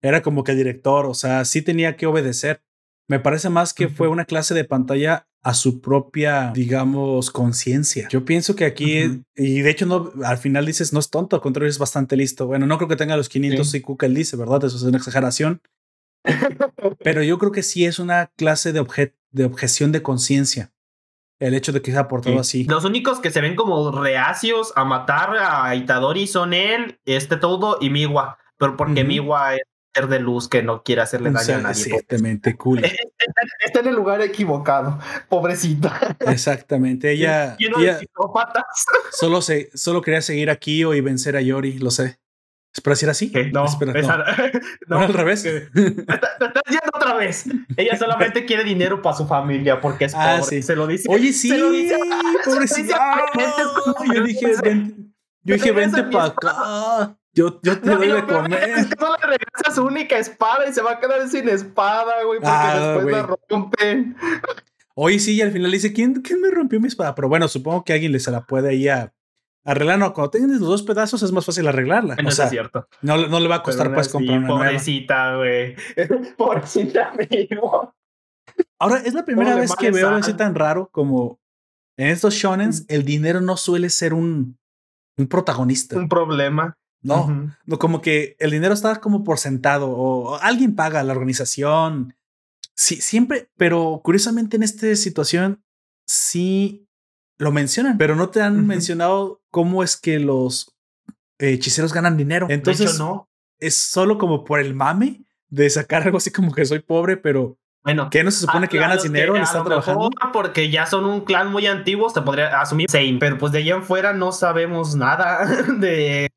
[0.03, 2.63] era como que el director, o sea, sí tenía que obedecer.
[3.11, 8.07] Me parece más que fue una clase de pantalla a su propia, digamos, conciencia.
[8.09, 11.43] Yo pienso que aquí, y de hecho no, al final dices, no es tonto, al
[11.43, 12.47] contrario es bastante listo.
[12.47, 14.65] Bueno, no creo que tenga los 500 IQ que él dice, ¿verdad?
[14.65, 15.61] Eso es una exageración.
[17.03, 18.87] Pero yo creo que sí es una clase de,
[19.33, 20.73] de objeción de conciencia.
[21.41, 22.63] El hecho de que sea portado así.
[22.63, 27.79] Los únicos que se ven como reacios a matar a Itadori son él, este todo
[27.81, 28.39] y Miwa.
[28.57, 29.63] Pero porque Miwa es
[29.93, 31.83] de luz que no quiere hacerle daño a nadie.
[31.83, 32.83] Exactamente, cool.
[33.65, 34.99] Está en el lugar equivocado,
[35.29, 36.17] pobrecita.
[36.21, 38.01] Exactamente, ella, ella
[39.11, 42.19] solo, se, solo quería seguir aquí y vencer a Yori, lo sé.
[42.73, 43.33] ¿Espera decir así?
[43.53, 43.93] No, Espera,
[44.87, 44.99] no.
[45.01, 45.43] al revés.
[45.43, 47.47] Te, estás yendo otra vez.
[47.77, 50.63] Ella solamente quiere dinero para su familia porque es ah, pobre.
[50.63, 51.09] Se lo dice.
[51.11, 51.51] Oye, sí,
[52.45, 53.27] pobrecita.
[54.15, 54.53] yo dije,
[55.43, 57.20] yo dije, vente para acá.
[57.33, 58.71] Yo, yo te doy de comer.
[58.71, 62.25] Es que no le regresa su única espada y se va a quedar sin espada,
[62.25, 64.17] güey, porque ah, después la rompen.
[64.95, 67.15] Oye, sí, y al final dice, ¿quién, ¿quién me rompió mi espada?
[67.15, 69.13] Pero bueno, supongo que alguien le se la puede ahí a
[69.65, 69.99] arreglar.
[69.99, 72.17] No, cuando tengas los dos pedazos es más fácil arreglarla.
[72.17, 72.89] No o sea, es cierto.
[73.01, 75.77] No, no le va a costar pues comprar una pobrecita, güey.
[76.37, 77.95] Pobrecita, amigo.
[78.79, 81.39] Ahora, es la primera vez que veo algo así tan raro como
[81.97, 84.59] en estos shonens, el dinero no suele ser un,
[85.19, 85.99] un protagonista.
[85.99, 86.77] Un problema.
[87.03, 92.15] No, no, como que el dinero está como por sentado o, alguien paga la organización.
[92.75, 95.63] Sí, siempre, pero curiosamente en esta situación
[96.07, 96.87] sí
[97.39, 100.77] lo mencionan, pero no te han mencionado cómo es que los
[101.39, 102.47] hechiceros ganan dinero.
[102.51, 103.29] Entonces, de hecho, no.
[103.59, 107.57] es solo como por el mame de sacar algo así como que soy pobre, pero
[107.83, 110.11] Bueno, ¿qué no se supone a- que ganas dinero que lo mejor trabajando?
[110.33, 113.75] Porque ya son un clan muy antiguo, se podría asumir same, pero pues de allá
[113.77, 115.47] en fuera no sabemos nada
[115.79, 116.29] de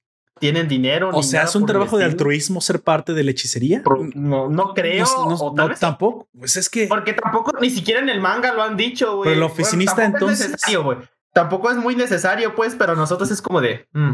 [0.44, 1.10] tienen dinero.
[1.14, 3.82] O sea, es un trabajo de altruismo ser parte de la hechicería.
[4.14, 6.28] No, no creo, No, no- o tal no, vez tampoco.
[6.38, 9.30] Pues es que Porque tampoco, ni siquiera en el manga lo han dicho, güey.
[9.30, 11.10] Pero el oficinista, tampoco entonces- Es.
[11.32, 13.88] Tampoco es muy necesario, pues, pero nosotros es como de.
[13.94, 14.12] mm.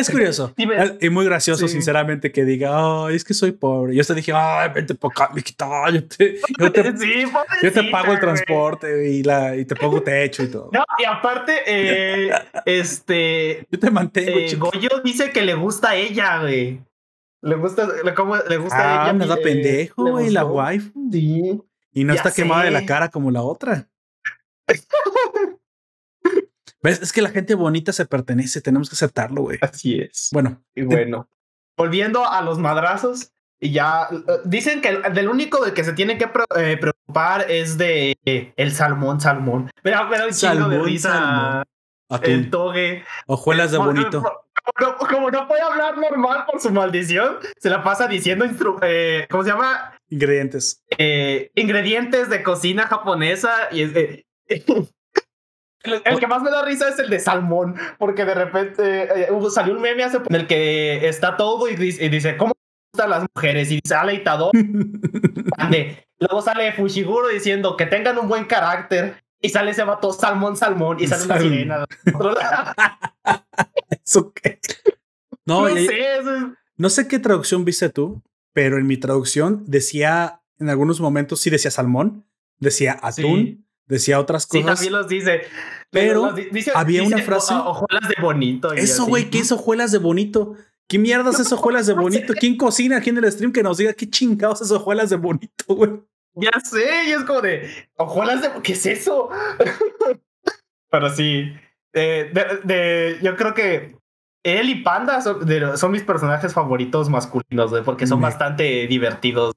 [0.00, 0.52] Es curioso.
[0.56, 0.66] Sí,
[1.00, 1.74] y muy gracioso, Sí.
[1.74, 3.94] sinceramente, que diga, ay, es que soy pobre.
[3.94, 7.82] Yo te dije, ay, vente por acá, mijita, yo te, yo te, Sí, yo te
[7.82, 10.70] pobrecita, pago el transporte y, la, y te pongo techo y todo.
[10.72, 12.30] No, y aparte, eh,
[12.66, 13.66] este.
[13.70, 14.70] Yo te mantengo, eh, chico.
[14.72, 16.80] Goyo dice que le gusta a ella, güey.
[17.42, 19.12] Le gusta, le, como- le gusta a Ah, ella.
[19.18, 20.90] nada eh, pendejo, güey, la wife.
[21.12, 21.60] Sí.
[21.92, 23.86] Y no Ya está quemada de la cara como la otra.
[26.84, 27.02] ¿Ves?
[27.02, 29.58] Es que la gente bonita se pertenece, tenemos que aceptarlo, güey.
[29.62, 30.28] Así es.
[30.32, 31.28] Bueno, Y bueno,
[31.76, 35.94] volviendo a los madrazos, y ya eh, dicen que el, del único de que se
[35.94, 39.70] tiene que pre- eh, preocupar es de eh, el salmón, salmón.
[39.82, 41.64] Pero me da un chingo de Salmón, risa salmón.
[42.10, 43.04] el atún, toge.
[43.26, 44.22] hojuelas de Como- bonito.
[44.22, 44.38] Como,
[44.80, 48.44] no- como no puede hablar normal por su maldición, se la pasa diciendo,
[48.82, 49.94] eh, ¿cómo se llama?
[50.10, 50.82] Ingredientes.
[50.98, 54.26] Eh, ingredientes de cocina japonesa y es de-
[55.84, 59.28] El, el que más me da risa es el de salmón, porque de repente eh,
[59.30, 62.52] hubo- salió un meme hace en el que está todo y dice, y dice, ¿cómo
[62.54, 63.70] me gustan las mujeres?
[63.70, 64.58] Y sale Itadori,
[65.56, 66.06] grande.
[66.18, 70.96] luego sale Fushiguro diciendo que tengan un buen carácter, y sale ese vato salmón, salmón,
[71.00, 71.52] y sale una Salmón.
[71.52, 71.86] sirena.
[72.04, 72.72] del otro lado.
[74.04, 74.58] ¿Eso qué?
[75.46, 76.44] No, No y- sé, eso es-
[76.76, 81.50] no sé qué traducción viste tú, pero en mi traducción decía, en algunos momentos sí
[81.50, 82.24] decía salmón,
[82.58, 83.63] decía atún, Sí.
[83.86, 84.76] Decía otras Sí, cosas.
[84.76, 85.42] también los dice.
[85.90, 88.72] Pero los di- dice- había dice, una frase- "O- Ojuelas de bonito.
[88.72, 90.54] Eso, güey, ¿qué es hojuelas de bonito?
[90.88, 92.34] ¿Qué mierdas es hojuelas de bonito?
[92.38, 95.64] ¿Quién cocina aquí en el stream que nos diga qué chingados es hojuelas de bonito,
[95.68, 95.92] güey?
[96.36, 97.70] Ya sé, y es como de.
[97.96, 98.50] Ojuelas de.
[98.62, 99.28] ¿Qué es eso?
[100.90, 101.52] Pero sí.
[101.92, 103.96] eh, de, de- yo creo que
[104.44, 108.86] él y Panda son, de- son mis personajes favoritos masculinos, güey, porque son Me- bastante
[108.88, 109.54] divertidos.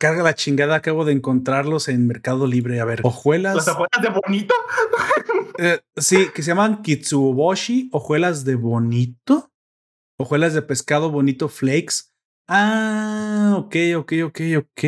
[0.00, 2.80] Carga la chingada, acabo de encontrarlos en Mercado Libre.
[2.80, 3.54] A ver, hojuelas.
[3.54, 4.54] Las ojuelas de bonito.
[5.62, 9.50] Eh, sí, que se llaman Kitsuboshi, hojuelas de bonito.
[10.18, 12.14] Hojuelas de pescado bonito flakes.
[12.48, 14.84] Ah, ok, ok, ok, ok.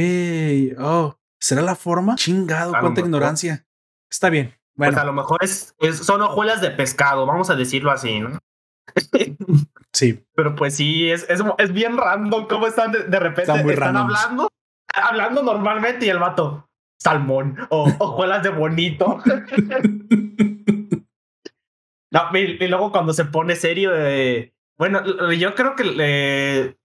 [0.79, 2.15] Oh, ¿será la forma?
[2.15, 3.67] Chingado, cuánta ignorancia.
[4.11, 4.55] Está bien.
[4.75, 8.21] Bueno, Pues a lo mejor es, es- son hojuelas de pescado, vamos a decirlo así,
[8.21, 8.39] ¿no?
[9.93, 10.25] sí.
[10.35, 13.43] Pero pues sí, es, es, es bien random cómo están de, de repente.
[13.51, 14.49] Están muy están hablando,
[14.93, 19.21] hablando normalmente y el vato, salmón o hojuelas de bonito.
[22.11, 25.03] No, y, y luego cuando se pone serio, eh, bueno,
[25.33, 26.77] yo creo que eh,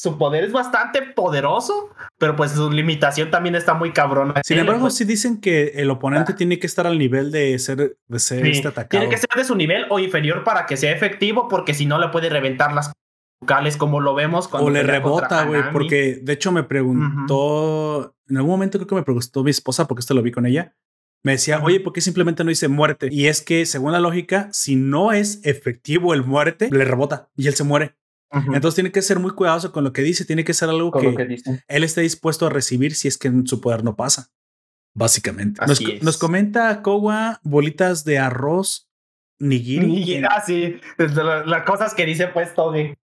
[0.00, 4.40] su poder es bastante poderoso, pero pues su limitación también está muy cabrona.
[4.42, 7.98] Sin embargo, pues, sí dicen que el oponente tiene que estar al nivel de ser,
[8.08, 8.88] de ser sí, este atacado.
[8.88, 11.98] tiene que ser de su nivel o inferior para que sea efectivo, porque si no
[11.98, 12.92] le puede reventar las
[13.40, 18.36] vocales como lo vemos cuando o le rebota, güey, porque de hecho me preguntó, en
[18.36, 20.74] algún momento creo que me preguntó mi esposa, porque esto lo vi con ella,
[21.24, 23.08] me decía, oye, ¿por qué simplemente no dice muerte?
[23.10, 27.46] Y es que según la lógica, si no es efectivo el muerte, le rebota y
[27.48, 27.96] él se muere.
[28.32, 31.14] Entonces tiene que ser muy cuidadoso con lo que dice, tiene que ser algo que,
[31.16, 34.30] que él esté dispuesto a recibir si es que en su poder no pasa.
[34.94, 35.60] Básicamente.
[35.66, 38.88] Nos, nos comenta Kowa bolitas de arroz
[39.40, 39.86] nigiri.
[40.18, 42.96] Y- ah, sí, desde la- las cosas que dice pues Toge.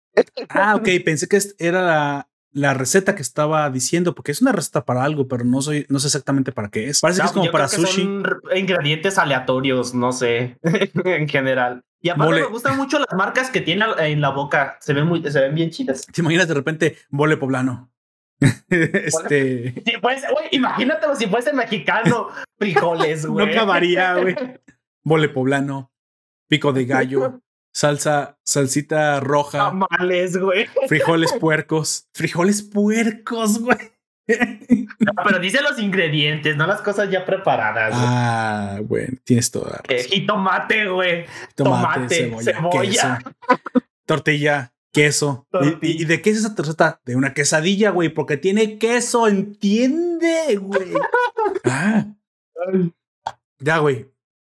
[0.50, 4.86] Ah, ok, pensé que era la, la receta que estaba diciendo, porque es una receta
[4.86, 7.02] para algo, pero no soy, no sé exactamente para qué es.
[7.02, 8.02] Parece que No, es como para sushi.
[8.04, 8.24] Son
[8.56, 10.58] ingredientes aleatorios, no sé,
[11.06, 11.84] en general.
[12.00, 12.42] Y aparte Mole.
[12.44, 14.78] me gustan mucho las marcas que tiene en la boca.
[14.82, 16.06] Se ven muy, se ven bien chidas.
[16.06, 17.92] ¿Te imaginas de repente mole poblano?
[18.70, 19.74] este.
[19.84, 22.30] Si fuese, imagínatelo si fuese mexicano,
[22.60, 23.52] frijoles, No güey.
[23.52, 24.36] acabaría, güey.
[25.04, 25.92] Mole poblano,
[26.48, 27.42] pico de gallo,
[27.78, 30.66] salsa, salsita roja, Tamales, güey.
[30.88, 32.08] frijoles puercos.
[32.14, 33.78] Frijoles puercos, güey.
[35.00, 37.92] No, pero dice los ingredientes, no las cosas ya preparadas.
[37.94, 38.04] güey.
[38.08, 40.12] ah, bueno, tienes toda Eh, razón.
[40.12, 41.26] jitomate, güey.
[41.56, 43.20] Tomate, tomate, cebolla, cebolla.
[43.20, 45.48] queso, tortilla, queso.
[45.48, 45.80] ¿Y- Tortilla.
[45.82, 47.00] ¿Y, y de qué es esa receta?
[47.06, 50.92] De una quesadilla, güey, porque tiene queso, entiende, güey.
[51.66, 52.08] ah,
[53.60, 54.08] ya, güey.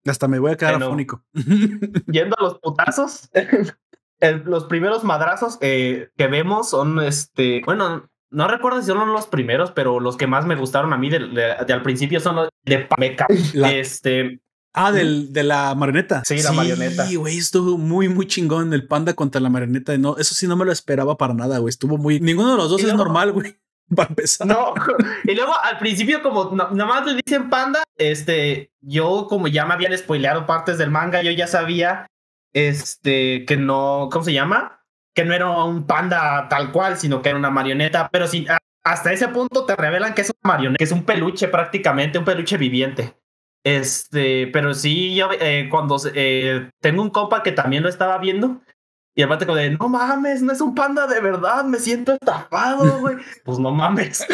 [0.05, 1.23] Hasta me voy a quedar afónico.
[2.07, 3.29] yendo a los putazos,
[4.19, 7.61] el- los primeros madrazos eh, que vemos son este.
[7.65, 11.09] Bueno, no recuerdo si son los primeros, pero los que más me gustaron a mí
[11.09, 12.87] de, de- de al principio son los de.
[13.53, 14.39] La- Este.
[14.75, 16.23] Ah, del, de la marioneta.
[16.25, 17.05] Sí, la marioneta.
[17.05, 19.95] Sí, güey, estuvo muy, muy chingón el panda contra la marioneta.
[19.99, 21.69] No, eso sí no me lo esperaba para nada, güey.
[21.69, 22.19] Estuvo muy.
[22.19, 23.55] Ninguno de los dos es normal, güey.
[23.95, 24.47] Para empezar.
[24.47, 24.73] No,
[25.23, 29.73] y luego al principio, como nada más le dicen panda, este, yo como ya me
[29.73, 32.07] habían spoileado partes del manga, yo ya sabía,
[32.53, 34.83] este, que no, ¿cómo se llama?
[35.13, 38.47] Que no era un panda tal cual, sino que era una marioneta, pero sí,
[38.83, 42.25] hasta ese punto te revelan que es una marioneta, que es un peluche prácticamente, un
[42.25, 43.15] peluche viviente.
[43.65, 48.61] Este, pero sí, yo eh, cuando eh, tengo un compa que también lo estaba viendo,
[49.15, 52.99] y aparte como de, no mames, no es un panda de verdad, me siento estafado,
[53.01, 53.17] güey.
[53.43, 54.25] pues no mames.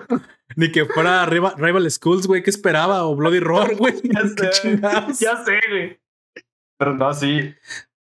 [0.56, 3.04] Ni que fuera Rival, Rival Schools, güey, ¿qué esperaba?
[3.04, 3.94] O Bloody Roar, güey.
[4.02, 6.00] ya sé, ya sé, güey.
[6.78, 7.54] Pero no, sí.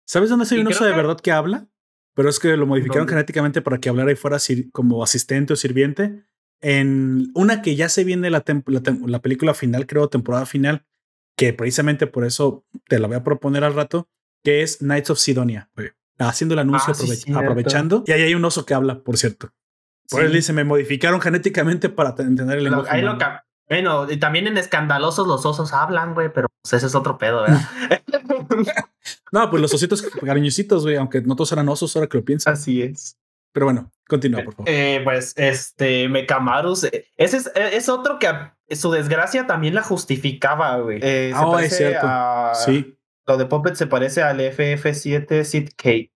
[0.06, 1.68] ¿Sabes dónde soy un oso de verdad que habla?
[2.14, 4.38] Pero es que lo modificaron genéticamente para que hablara y fuera
[4.72, 6.24] como asistente o sirviente
[6.60, 10.86] en una que ya se viene la, la, película final, creo, temporada final,
[11.36, 14.08] que precisamente por eso te la voy a proponer al rato,
[14.42, 15.70] que es Knights of Sidonia,
[16.18, 16.94] haciendo el anuncio,
[17.34, 18.04] ah, aprovechando.
[18.06, 19.52] Y ahí hay un oso que habla, por cierto.
[20.10, 23.04] Por él dice, me modificaron genéticamente para entender el lenguaje.
[23.68, 27.42] bueno, y también en escandalosos los osos hablan, güey, pero pues, ese es otro pedo,
[27.42, 27.68] ¿verdad?
[29.32, 32.60] no, pues los ositos cariñositos, güey, aunque no todos eran osos, ahora que lo piensas.
[32.60, 33.16] Así es.
[33.52, 34.68] Pero bueno, continúa, por favor.
[34.68, 38.28] Eh, pues este, Mekamarus, eh, ese es, eh, es, otro que
[38.74, 40.98] su desgracia también la justificaba, güey.
[41.00, 42.06] Eh, ah, es cierto.
[42.54, 42.93] sí.
[43.26, 46.12] Lo de Puppet se parece al FF7 Sid Kate.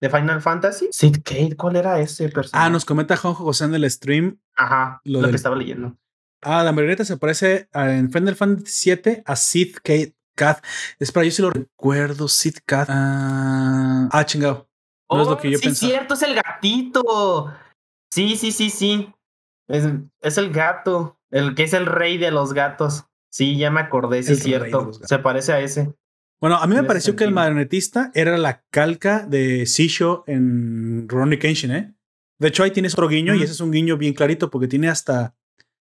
[0.00, 0.88] ¿De Final Fantasy?
[0.90, 2.66] Sid Kate, ¿cuál era ese personaje?
[2.66, 4.40] Ah, nos comenta Jonjo José en el stream.
[4.56, 5.96] Ajá, lo, que estaba leyendo.
[6.42, 10.14] Ah, la marioneta se parece en Final Fantasy 7 a Sid Kate.
[10.34, 10.64] Cat.
[10.98, 12.26] Espera, yo sí lo recuerdo.
[12.26, 12.88] Sid Cat.
[12.90, 14.68] ah, ah chingado.
[15.10, 17.52] No es lo que yo oh, sí, cierto, es el gatito.
[18.10, 19.12] Sí, sí, sí, sí.
[19.68, 19.84] Es,
[20.20, 23.04] es, el gato, el que es el rey de los gatos.
[23.30, 24.92] Sí, ya me acordé, sí, es cierto.
[24.92, 25.94] Se parece a ese.
[26.42, 31.38] Bueno, a mí me pareció que el marionetista era la calca de Sisho en Ronnie
[31.38, 31.94] Kenshin, ¿eh?
[32.40, 34.88] De hecho, ahí tienes otro guiño y ese es un guiño bien clarito porque tiene
[34.88, 35.36] hasta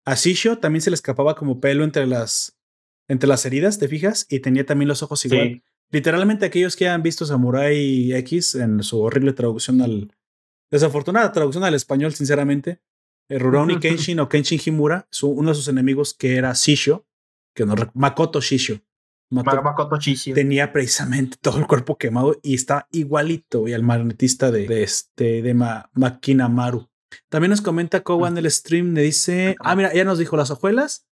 [0.06, 2.58] a Sisho también se le escapaba como pelo entre las
[3.08, 4.26] entre las heridas, ¿te fijas?
[4.28, 5.62] Y tenía también los ojos igual.
[5.92, 10.16] Literalmente aquellos que han visto Samurai X en su horrible traducción al...
[10.72, 12.82] Desafortunada traducción al español, sinceramente.
[13.30, 17.06] Eh, Rurouni Kenshin o Kenshin Himura, uno de sus enemigos que era Shisho,
[17.54, 18.82] que no, Makoto Shisho.
[19.30, 19.52] Makoto.
[20.34, 25.54] Tenía precisamente todo el cuerpo quemado y está igualito y al magnetista de, este de
[25.54, 26.88] Makina Maru.
[27.30, 31.08] También nos comenta Kowan del stream, le dice, ah, mira, ya nos dijo, las hojuelas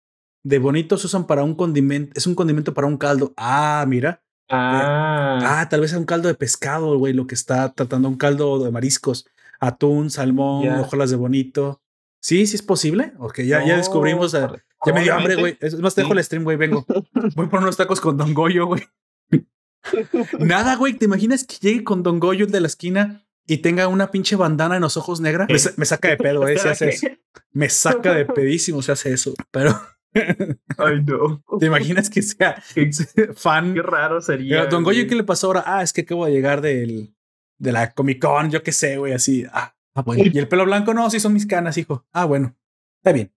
[0.42, 3.32] de bonitos se usan para un condimento, es un condimento para un caldo.
[3.36, 4.22] Ah, mira,
[4.54, 5.60] Ah.
[5.60, 8.62] ah, tal vez es un caldo de pescado, güey, lo que está tratando, un caldo
[8.62, 9.26] de mariscos,
[9.58, 11.80] atún, salmón, hojuelas de bonito.
[12.20, 13.14] Sí, sí es posible.
[13.18, 14.36] Ok, ya, ya descubrimos.
[14.84, 15.56] Ya me dio hambre, güey.
[15.60, 16.56] Es más, te dejo el stream, güey.
[16.56, 16.84] Vengo.
[17.36, 18.82] Voy por unos tacos con Don Goyo, güey.
[20.38, 20.94] Nada, güey.
[20.94, 24.36] ¿Te imaginas que llegue con Don Goyo el de la esquina y tenga una pinche
[24.36, 25.46] bandana en los ojos negra?
[25.48, 26.58] Me, saca de pedo, eh.
[26.58, 27.06] Si hace eso.
[27.52, 29.34] Me saca de pedísimo si hace eso.
[29.50, 29.78] Pero.
[30.78, 31.42] Ay, no.
[31.58, 32.62] ¿Te imaginas que sea
[33.34, 33.74] fan?
[33.74, 34.66] Qué raro sería.
[34.66, 35.64] Don Goyo, ¿qué le pasó ahora?
[35.66, 37.14] Ah, es que acabo de llegar del,
[37.58, 39.46] de la Comic Con, yo qué sé, güey, así.
[39.52, 40.24] Ah, ah bueno.
[40.30, 42.04] Y el pelo blanco, no, sí son mis canas, hijo.
[42.12, 42.56] Ah, bueno,
[42.98, 43.32] está bien.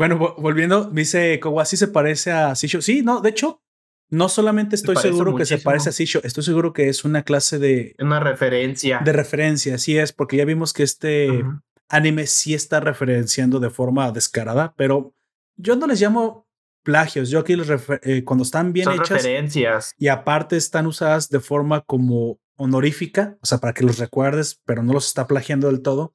[0.00, 2.80] Bueno, volviendo, dice Kowasi se parece a Sisho.
[2.80, 3.60] Sí, no, de hecho,
[4.08, 7.58] no solamente estoy seguro que se parece a Sisho, estoy seguro que es una clase
[7.58, 7.96] de.
[7.98, 9.02] Una referencia.
[9.04, 11.44] De referencia, sí es, porque ya vimos que este
[11.90, 15.14] anime sí está referenciando de forma descarada, pero
[15.56, 16.48] yo no les llamo
[16.82, 17.28] plagios.
[17.28, 17.68] Yo aquí les
[18.02, 19.94] eh, cuando están bien hechas referencias.
[19.98, 24.82] y aparte están usadas de forma como honorífica, o sea, para que los recuerdes, pero
[24.82, 26.14] no los está plagiando del todo.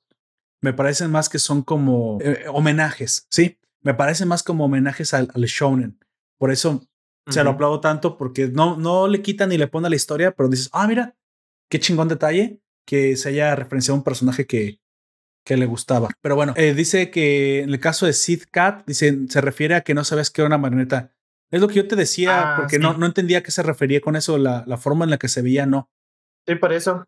[0.59, 3.59] Me parecen más que son como eh, homenajes, ¿sí?
[3.85, 5.99] Me parecen más como homenajes al, shonen.
[6.39, 6.83] Por eso
[7.27, 10.31] se lo aplaudo tanto porque no, no le quitan ni le pone a la historia,
[10.31, 11.15] pero dices, ah, mira,
[11.69, 14.79] qué chingón detalle que se haya referenciado a un personaje que,
[15.45, 16.09] que le gustaba.
[16.21, 19.81] Pero bueno, eh, dice que en el caso de Sid Cat, dice, se refiere a
[19.81, 21.11] que no sabes que era una marioneta.
[21.51, 24.01] Es lo que yo te decía, ah, porque no, no entendía a qué se refería
[24.01, 25.91] con eso, la, la forma en la que se veía, no.
[26.47, 27.05] Sí, por eso.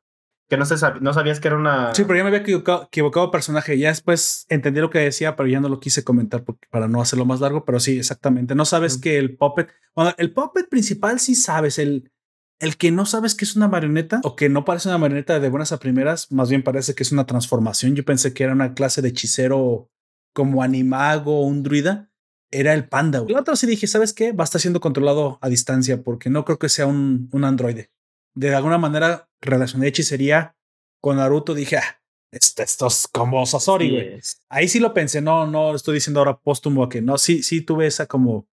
[0.49, 1.93] Que no, se no sabías que era una.
[1.93, 3.77] Sí, pero ya me había equivocado, equivocado personaje.
[3.77, 7.25] Ya después entendí lo que decía, pero ya no lo quise comentar para no hacerlo
[7.25, 7.65] más largo.
[7.65, 8.55] Pero sí, exactamente.
[8.55, 9.69] No sabes que el puppet.
[9.93, 11.79] Bueno, el puppet principal sí sabes.
[11.79, 12.11] El,
[12.59, 15.49] el que no sabes que es una marioneta o que no parece una marioneta de
[15.49, 17.95] buenas a primeras, más bien parece que es una transformación.
[17.95, 19.91] Yo pensé que era una clase de hechicero
[20.33, 22.09] como animago o un druida.
[22.51, 23.21] Era el panda.
[23.27, 24.31] El otro sí dije, ¿sabes qué?
[24.31, 27.91] Va a estar siendo controlado a distancia porque no creo que sea un, un androide.
[28.33, 30.55] De alguna manera relacioné hechicería
[31.01, 31.53] con Naruto.
[31.53, 32.01] Dije, ah,
[32.31, 34.19] esto, es como Sasori, güey.
[34.49, 35.21] Ahí sí lo pensé.
[35.21, 37.17] No, no estoy diciendo ahora póstumo a que no.
[37.17, 38.47] Sí, sí tuve esa como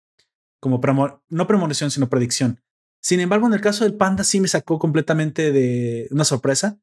[0.62, 0.80] como
[1.30, 2.62] no premonición, sino predicción.
[3.02, 6.78] Sin embargo, en el caso del panda sí me sacó completamente de una sorpresa.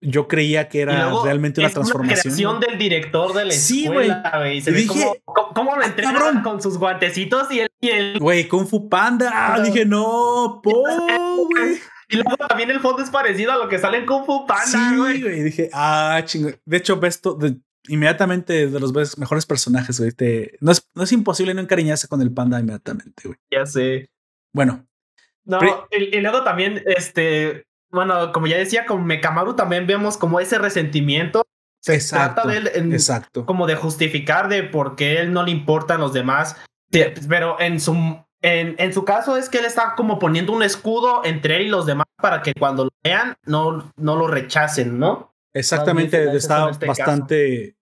[0.00, 2.18] Yo creía que era realmente una transformación.
[2.18, 4.60] Una creación del director de la sí, escuela, güey.
[4.60, 8.18] Se dije, ve cómo, cómo lo ah, entrenan con sus guantecitos y el...
[8.20, 9.30] Güey, Kung Fu Panda.
[9.32, 11.80] Ah, dije, no, po, güey.
[12.08, 14.96] Y luego también el fondo es parecido a lo que sale en Kung Fu Panda,
[14.96, 15.20] güey.
[15.20, 16.50] Sí, Dije, ah, chingo.
[16.64, 17.56] De hecho, ves de,
[17.88, 20.12] inmediatamente de los mejores personajes, güey.
[20.60, 23.38] no, es, no es imposible no encariñarse con el panda inmediatamente, güey.
[23.50, 24.10] Ya sé.
[24.52, 24.86] Bueno.
[25.44, 25.60] No,
[25.92, 31.44] y, luego también, este, bueno, como ya decía, con Mekamaru también vemos como ese resentimiento.
[31.80, 33.46] Se exacto, trata de él exacto.
[33.46, 36.56] como de justificar de por qué él no le importan los demás.
[36.90, 41.24] Pero en su en, en, su caso es que él está como poniendo un escudo
[41.24, 45.34] entre él y los demás para que cuando lo vean no, no lo rechacen, ¿no?
[45.52, 47.76] Exactamente, está este bastante,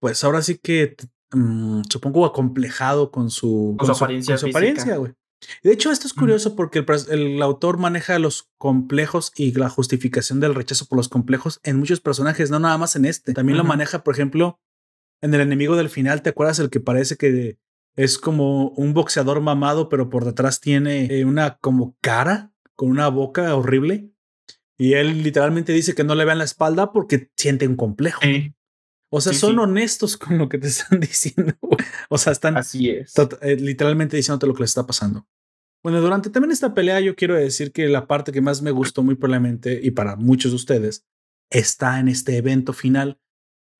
[0.00, 0.94] pues ahora sí que
[1.32, 5.14] mm, supongo acomplejado con su, con, su, apariencia, su apariencia, güey.
[5.62, 10.54] De hecho, esto es curioso porque el, autor maneja los complejos y la justificación del
[10.54, 13.32] rechazo por los complejos en muchos personajes, no nada más en este.
[13.32, 14.58] También lo maneja, por ejemplo,
[15.22, 17.58] en el enemigo del final, ¿te acuerdas el que parece que
[17.96, 23.08] es como un boxeador mamado, pero por detrás tiene eh, una como cara con una
[23.08, 24.10] boca horrible.
[24.76, 28.20] Y él literalmente dice que no le vean la espalda porque siente un complejo.
[29.08, 31.54] O sea, son honestos con lo que te están diciendo.
[32.08, 33.14] o sea, están Así es.
[33.40, 35.28] Eh, literalmente diciéndote lo que les está pasando.
[35.84, 39.02] Bueno, durante también esta pelea yo quiero decir que la parte que más me gustó
[39.02, 41.06] muy probablemente y para muchos de ustedes
[41.50, 43.20] está en este evento final.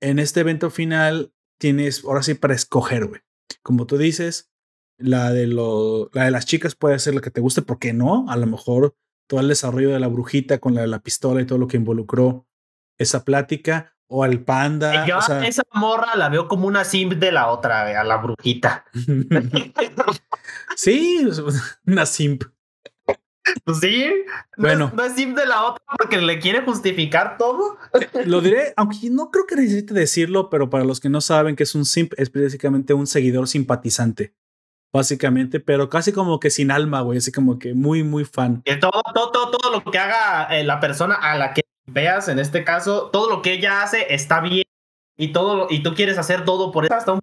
[0.00, 3.22] En este evento final tienes ahora sí para escoger, güey
[3.62, 4.50] como tú dices,
[4.98, 7.92] la de, lo, la de las chicas puede ser la que te guste, ¿por qué
[7.92, 8.26] no?
[8.28, 8.96] A lo mejor
[9.26, 11.76] todo el desarrollo de la brujita con la de la pistola y todo lo que
[11.76, 12.46] involucró
[12.98, 15.06] esa plática, o al panda.
[15.06, 18.84] Yo esa morra la veo como una simp de la otra, a la brujita.
[20.76, 21.26] sí,
[21.86, 22.44] una simp.
[23.64, 24.10] Pues sí.
[24.56, 24.90] Bueno.
[24.94, 27.78] No, es simp de la otra porque le quiere justificar todo.
[28.26, 31.64] Lo diré, aunque no creo que necesite decirlo, pero para los que no saben que
[31.64, 34.34] es un simp, es básicamente un seguidor simpatizante.
[34.92, 37.18] Básicamente, pero casi como que sin alma, güey.
[37.18, 38.62] Así como que muy, muy fan.
[38.62, 42.38] Que todo, todo, todo, lo que haga eh, la persona a la que veas, en
[42.38, 44.64] este caso, todo lo que ella hace está bien.
[45.16, 47.20] Y todo, y tú quieres hacer todo por eso hasta un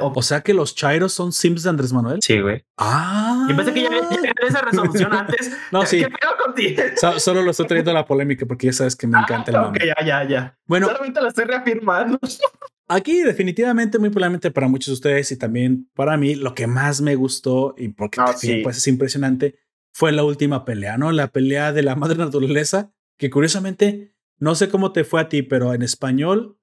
[0.00, 2.18] o sea que los Chairos son Sims de Andrés Manuel.
[2.22, 2.64] Sí, güey.
[2.78, 3.46] Ah.
[3.48, 4.08] Yo pensé que ya había
[4.48, 5.52] esa resolución antes.
[5.70, 5.98] no, sí.
[5.98, 6.82] ¿Qué pedo contigo?
[7.18, 9.90] solo lo estoy trayendo a la polémica porque ya sabes que me encanta el nombre.
[9.90, 10.58] Ok, ya, ya, ya.
[10.66, 10.86] Bueno.
[10.86, 12.18] Solamente lo estoy reafirmando.
[12.88, 17.00] Aquí definitivamente, muy probablemente para muchos de ustedes y también para mí, lo que más
[17.00, 18.20] me gustó y porque
[18.62, 19.58] pues es impresionante
[19.92, 21.10] fue la última pelea, ¿no?
[21.10, 25.42] La pelea de la madre naturaleza, que curiosamente, no sé cómo te fue a ti,
[25.42, 26.55] pero en español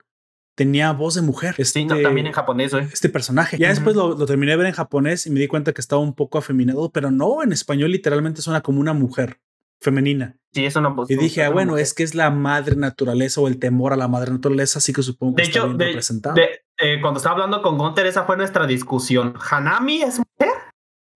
[0.55, 1.55] tenía voz de mujer.
[1.57, 2.85] Este, sí, también en japonés, güey.
[2.85, 3.57] Este personaje.
[3.57, 6.13] Ya después lo, terminé de ver en japonés y me di cuenta que estaba un
[6.13, 9.39] poco afeminado, pero no, en español literalmente suena como una mujer
[9.81, 10.38] femenina.
[10.53, 11.09] Sí, es una voz.
[11.09, 14.07] Y dije, ah, bueno, es que es la madre naturaleza o el temor a la
[14.07, 16.35] madre naturaleza, así que supongo que está bien representado.
[16.38, 19.35] Eh, cuando estaba hablando con Gunter, esa fue nuestra discusión.
[19.49, 20.53] ¿Hanami es mujer?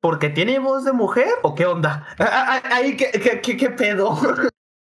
[0.01, 1.29] ¿Porque tiene voz de mujer?
[1.43, 2.07] ¿O qué onda?
[2.71, 4.17] Ahí, ¿qué, qué, qué pedo?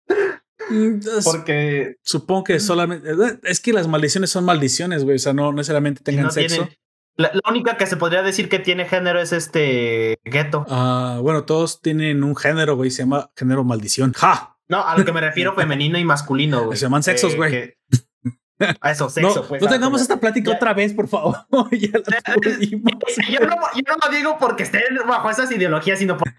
[0.69, 5.17] Mm, Porque supongo que solamente eh, es que las maldiciones son maldiciones, güey.
[5.17, 6.69] O sea, no necesariamente tengan sexo.
[7.17, 10.65] La, única que se podría decir que tiene género es este gueto.
[10.69, 12.91] Ah, bueno, todos tienen un género, güey.
[12.91, 14.13] Se llama género maldición.
[14.15, 14.57] ¡Ja!
[14.69, 16.79] No, a lo que me refiero femenino y masculino, güey.
[16.79, 17.75] Se llaman sexos, güey.
[18.81, 19.63] A eso, sexo, no, pues.
[19.63, 21.37] No tengamos esta plática otra vez, por favor.
[21.71, 26.31] yo, no, yo no lo digo porque estén bajo esas ideologías, sino por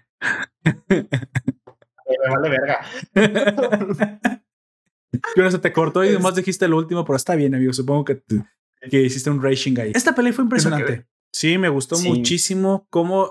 [2.22, 2.80] me vale verga.
[5.34, 7.72] Pero se te cortó y nomás dijiste lo último, pero está bien, amigo.
[7.72, 8.22] Supongo que,
[8.90, 9.92] que hiciste un racing ahí.
[9.94, 11.06] Esta pelea fue impresionante.
[11.32, 12.86] Sí, me gustó muchísimo.
[12.90, 13.30] Como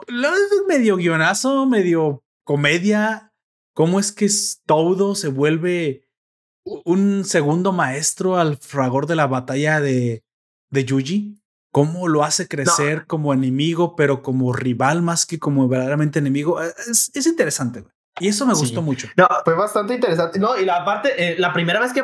[0.67, 3.33] medio guionazo, medio comedia.
[3.73, 4.27] Cómo es que
[4.65, 6.07] todo se vuelve
[6.63, 10.23] un segundo maestro al fragor de la batalla de,
[10.69, 11.37] de Yuji.
[11.71, 16.61] Cómo lo hace crecer como enemigo, pero como rival más que como verdaderamente enemigo.
[16.61, 17.85] Es, es interesante.
[18.19, 19.07] Y eso me gustó mucho.
[19.15, 20.39] No, fue bastante interesante.
[20.39, 22.03] No, y la parte, eh, la primera vez que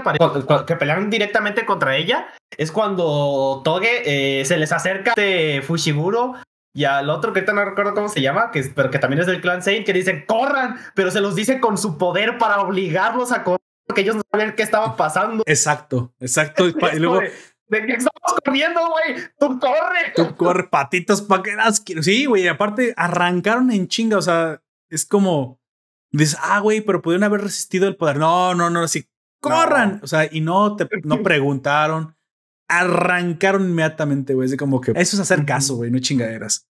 [0.66, 2.28] que pelean directamente contra ella
[2.58, 6.36] es cuando Toge eh, se les acerca de Fushiguro
[6.74, 9.26] y al otro que ahorita no recuerdo cómo se llama, que, pero que también es
[9.26, 13.32] del clan Saint, que dice corran, pero se los dice con su poder para obligarlos
[13.32, 15.44] a correr, porque ellos no sabían qué estaba pasando.
[15.48, 16.68] Exacto, exacto.
[16.68, 17.22] y luego.
[17.70, 19.24] ¿De qué estamos corriendo, güey?
[19.40, 20.14] ¡Tú corre!
[20.16, 25.06] Tú corre, patitos pa' que las Sí, güey, aparte arrancaron en chinga, o sea, es
[25.06, 25.57] como
[26.12, 28.18] dices, ah, güey, pero pudieron haber resistido el poder.
[28.18, 29.06] No, no, no, así,
[29.42, 30.00] corran.
[30.04, 32.16] O sea, y no te no preguntaron,
[32.70, 34.48] arrancaron inmediatamente, güey.
[34.48, 36.68] Así como que eso es hacer caso, güey, no chingaderas.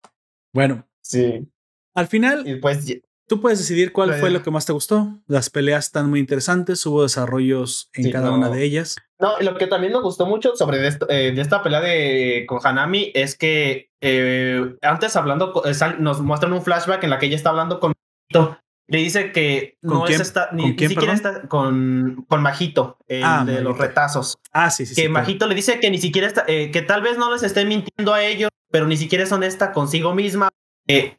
[0.53, 0.87] Bueno.
[1.03, 1.47] Sí.
[1.95, 2.85] Al final, Y pues
[3.27, 4.31] tú puedes decidir cuál fue Eh.
[4.31, 5.21] lo que más te gustó.
[5.27, 8.35] Las peleas están muy interesantes, hubo desarrollos en Sí, cada no.
[8.37, 8.95] una de ellas.
[9.19, 12.45] No, lo que también me gustó mucho sobre de, esto- eh, de esta pelea de
[12.47, 17.25] con Hanami es que eh, antes hablando, eh, nos muestran un flashback en la que
[17.27, 17.93] ella está hablando con.
[18.91, 20.19] Le dice que ¿Con no quién?
[20.21, 24.37] es esta, ni, ¿Con ni siquiera está con, con Majito, el Ah, de los retazos.
[24.51, 25.07] Ah, sí, sí, que sí.
[25.07, 25.23] claro.
[25.25, 28.13] Majito le dice que ni siquiera está, eh, que tal vez no les esté mintiendo
[28.13, 30.49] a ellos, pero ni siquiera es honesta consigo misma.
[30.87, 31.17] eh,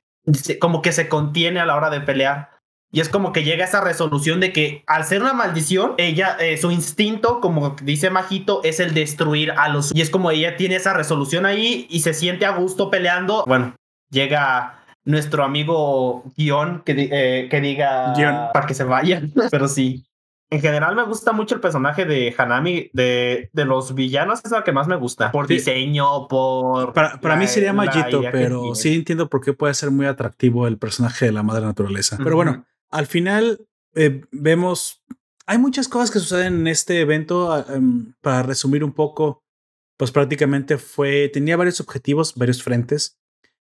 [0.60, 2.50] como que se contiene a la hora de pelear.
[2.94, 6.36] Y es como que llega a esa resolución de que al ser una maldición, ella,
[6.38, 9.94] eh, su instinto, como dice Majito, es el destruir a los.
[9.94, 13.44] Y es como ella tiene esa resolución ahí y se siente a gusto peleando.
[13.46, 13.74] Bueno,
[14.10, 18.36] llega nuestro amigo Guión que, eh, que diga Guión.
[18.52, 19.32] para que se vayan.
[19.50, 20.04] Pero sí.
[20.50, 24.62] En general me gusta mucho el personaje de Hanami, de, de los villanos, es la
[24.62, 25.32] que más me gusta.
[25.32, 25.54] Por Sí.
[25.54, 26.92] diseño, por...
[26.92, 30.66] Para, para la- mí sería que pero sí entiendo por qué puede ser muy atractivo
[30.66, 32.18] el personaje de la madre naturaleza.
[32.22, 33.60] Pero bueno, al final
[33.94, 35.02] eh, vemos.
[35.46, 37.64] Hay muchas cosas que suceden en este evento.
[37.74, 39.42] em, para resumir un poco,
[39.96, 41.30] pues prácticamente fue.
[41.32, 43.16] Tenía varios objetivos, varios frentes.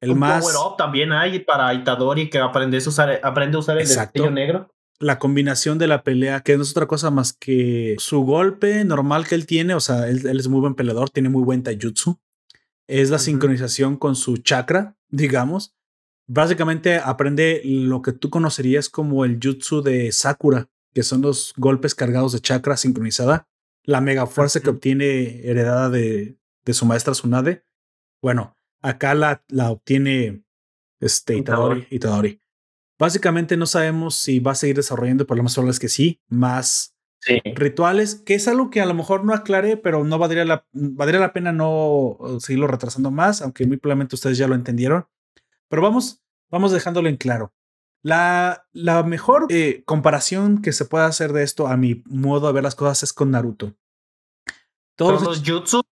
[0.01, 0.43] El un más.
[0.45, 4.31] power up también hay para Itadori que aprende a usar, aprende a usar el destello
[4.31, 4.71] negro.
[4.99, 9.27] la combinación de la pelea, que no es otra cosa más que su golpe normal
[9.27, 12.19] que él tiene, o sea, él, él es muy buen peleador, tiene muy buen taijutsu,
[12.87, 15.75] es la sincronización con su chakra, digamos.
[16.27, 21.95] Básicamente aprende lo que tú conocerías como el jutsu de Sakura, que son los golpes
[21.95, 23.49] cargados de chakra sincronizada,
[23.85, 27.65] la mega fuerza que obtiene heredada de, de su maestra Tsunade.
[28.23, 30.45] Bueno, acá la, la obtiene
[31.01, 31.87] este, Itadori.
[31.91, 32.41] Itadori.
[32.99, 36.21] Básicamente no sabemos si va a seguir desarrollando, pero lo más probable es que sí,
[36.29, 37.39] más Sí.
[37.55, 41.21] rituales, que es algo que a lo mejor no aclaré, pero no valdría la, valdría
[41.21, 45.07] la pena no seguirlo retrasando más, aunque muy probablemente ustedes ya lo entendieron.
[45.69, 47.53] Pero vamos, vamos dejándolo en claro.
[48.03, 52.55] La, la mejor eh, comparación que se puede hacer de esto, a mi modo de
[52.55, 53.75] ver las cosas, es con Naruto.
[54.97, 55.83] Todos los jutsu,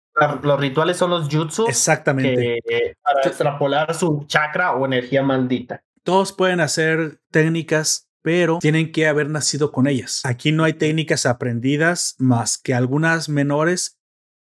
[0.42, 2.60] los rituales son los jutsu exactamente.
[2.66, 5.82] que, para Tú- extrapolar su chakra o energía maldita.
[6.02, 10.22] Todos pueden hacer técnicas, pero tienen que haber nacido con ellas.
[10.24, 13.98] Aquí no hay técnicas aprendidas más que algunas menores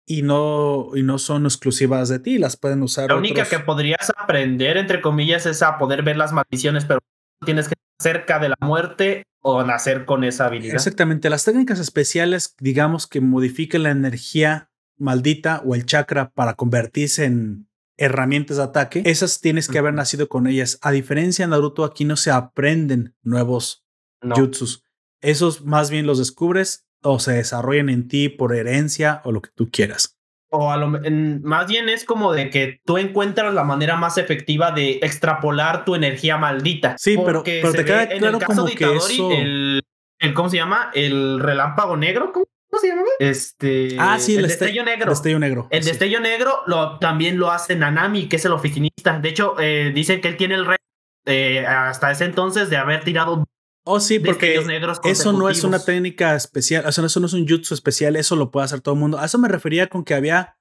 [0.06, 2.38] y no, y no son exclusivas de ti.
[2.38, 3.08] Las pueden usar.
[3.08, 3.48] La única otros.
[3.48, 6.98] que podrías aprender, entre comillas, es a poder ver las maldiciones, pero
[7.44, 10.74] tienes que estar cerca de la muerte o nacer con esa habilidad.
[10.74, 11.30] Exactamente.
[11.30, 17.68] Las técnicas especiales, digamos que modifiquen la energía maldita o el chakra para convertirse en
[17.98, 20.78] herramientas de ataque, esas tienes que haber nacido con ellas.
[20.82, 23.84] A diferencia de Naruto, aquí no se aprenden nuevos
[24.22, 24.34] No.
[24.34, 24.84] jutsus.
[25.20, 29.50] Esos más bien los descubres o se desarrollan en ti por herencia o lo que
[29.54, 30.18] tú quieras.
[30.50, 34.18] O a lo, en- más bien es como de que tú encuentras la manera más
[34.18, 36.96] efectiva de extrapolar tu energía maldita.
[36.98, 39.82] Sí, pero- pero te queda en claro el caso como de que eso- el,
[40.18, 40.90] el- ¿cómo se llama?
[40.94, 42.32] El relámpago negro.
[42.32, 43.02] ¿Cómo, cómo se llama?
[43.18, 43.96] Este.
[43.98, 45.10] ah, sí, el este- destello negro.
[45.10, 45.68] Destello negro.
[45.70, 45.90] El sí.
[45.90, 49.18] destello negro lo, también lo hace Nanami, que es el oficinista.
[49.20, 50.78] De hecho, eh, dicen que él tiene el récord
[51.26, 53.44] eh, hasta ese entonces de haber tirado
[53.84, 57.32] Oh, sí, porque negros eso no es una técnica especial, o sea, eso no es
[57.32, 59.18] un jutsu especial, eso lo puede hacer todo el mundo.
[59.18, 60.56] A eso me refería con que había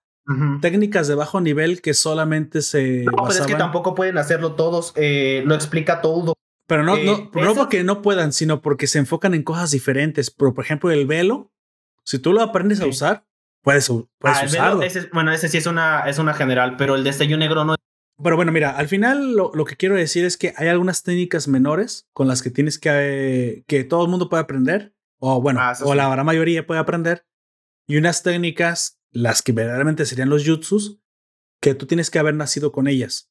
[0.60, 4.94] técnicas de bajo nivel que solamente se No, pero es que tampoco pueden hacerlo todos.
[4.96, 6.34] eh, lo explica todo.
[6.68, 10.32] Pero no, Eh, no, no porque no puedan, sino porque se enfocan en cosas diferentes.
[10.32, 11.52] Pero, por ejemplo, el velo,
[12.06, 13.26] si tú lo aprendes a usar,
[13.64, 13.88] puedes,
[14.18, 14.82] puedes Ah, usarlo.
[14.82, 17.76] ese- bueno, ese sí es una, es una general, pero el destello negro no.
[18.24, 21.48] Pero bueno, mira, al final lo, lo que quiero decir es que hay algunas técnicas
[21.48, 25.60] menores con las que tienes que, eh, que todo el mundo puede aprender, o bueno,
[25.62, 25.98] Ah, o sí.
[25.98, 27.26] la gran mayoría puede aprender,
[27.88, 31.00] y unas técnicas, las que verdaderamente serían los jutsus,
[31.62, 33.31] que tú tienes que haber nacido con ellas.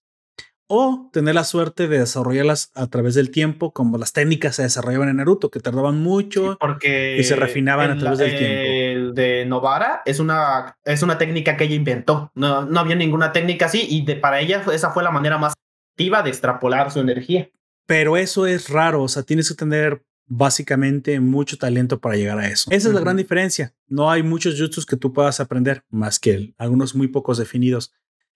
[0.72, 5.08] O tener la suerte de desarrollarlas a través del tiempo, como las técnicas se desarrollaban
[5.08, 6.56] en Naruto, que tardaban mucho.
[6.60, 11.56] Porque Y se refinaban a través del El de Novara es una, es una técnica
[11.56, 12.30] que ella inventó.
[12.36, 15.54] No, no había ninguna técnica así y de, para ella esa fue la manera más
[15.94, 17.50] activa de extrapolar su energía.
[17.86, 22.46] Pero eso es raro, o sea, tienes que tener básicamente mucho talento para llegar a
[22.46, 22.70] eso.
[22.70, 23.74] Esa es la gran diferencia.
[23.88, 27.92] No hay muchos jutsus que tú puedas aprender, más que el- algunos muy pocos definidos.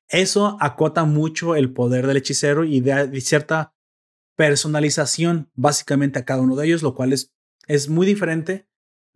[0.08, 3.74] Eso acota mucho el poder del hechicero y da cierta
[4.36, 7.32] personalización básicamente a cada uno de ellos, lo cual es,
[7.66, 8.66] es muy diferente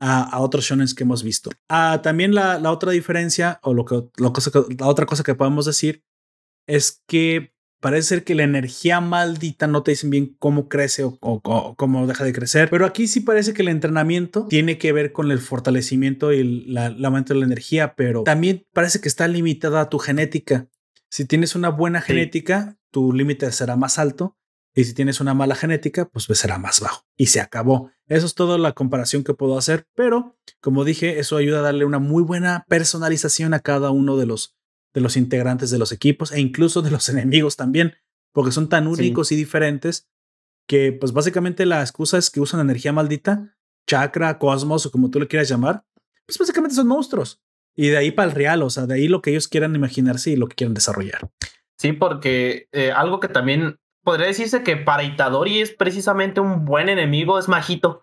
[0.01, 1.51] a, a otros shonens que hemos visto.
[1.69, 4.40] Ah, también la, la otra diferencia, o lo que, lo que-
[4.78, 6.05] la otra cosa que podemos decir,
[6.66, 11.19] es que parece ser que la energía maldita no te dicen bien cómo crece o,
[11.20, 15.12] o- cómo deja de crecer, pero aquí sí parece que el entrenamiento tiene que ver
[15.12, 19.09] con el fortalecimiento y el, la, el aumento de la energía, pero también parece que
[19.09, 20.69] está limitada a tu genética.
[21.11, 22.09] Si tienes una buena Sí.
[22.09, 24.35] genética, tu límite será más alto.
[24.75, 27.05] y si tienes una mala genética, pues será más bajo.
[27.17, 27.91] Y se acabó.
[28.07, 31.85] Eso es toda la comparación que puedo hacer, pero como dije, eso ayuda a darle
[31.85, 34.55] una muy buena personalización a cada uno de los,
[34.95, 37.95] de los integrantes de los equipos e incluso de los enemigos también,
[38.33, 40.07] porque son tan únicos y diferentes
[40.69, 43.57] que pues básicamente la excusa es que usan energía maldita,
[43.89, 45.85] chakra, cosmos o como tú le quieras llamar,
[46.25, 47.41] pues básicamente son monstruos.
[47.79, 50.31] Y de ahí para el real, o sea, de ahí lo que ellos quieran imaginarse
[50.31, 51.31] y lo que quieran desarrollar.
[51.79, 56.89] Sí, porque eh, algo que también podría decirse que para Itadori es precisamente un buen
[56.89, 58.03] enemigo, es Majito.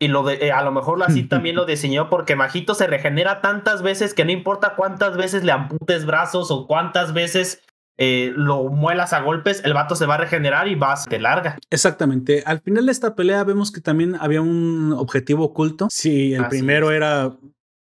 [0.00, 3.42] Y lo de, eh, a lo mejor así también lo diseñó porque Majito se regenera
[3.42, 7.60] tantas veces que no importa cuántas veces le amputes brazos o cuántas veces
[7.98, 11.58] eh, lo muelas a golpes, el vato se va a regenerar y va de larga.
[11.68, 12.42] Exactamente.
[12.46, 15.88] Al final de esta pelea vemos que también había un objetivo oculto.
[15.90, 17.36] Si el primero era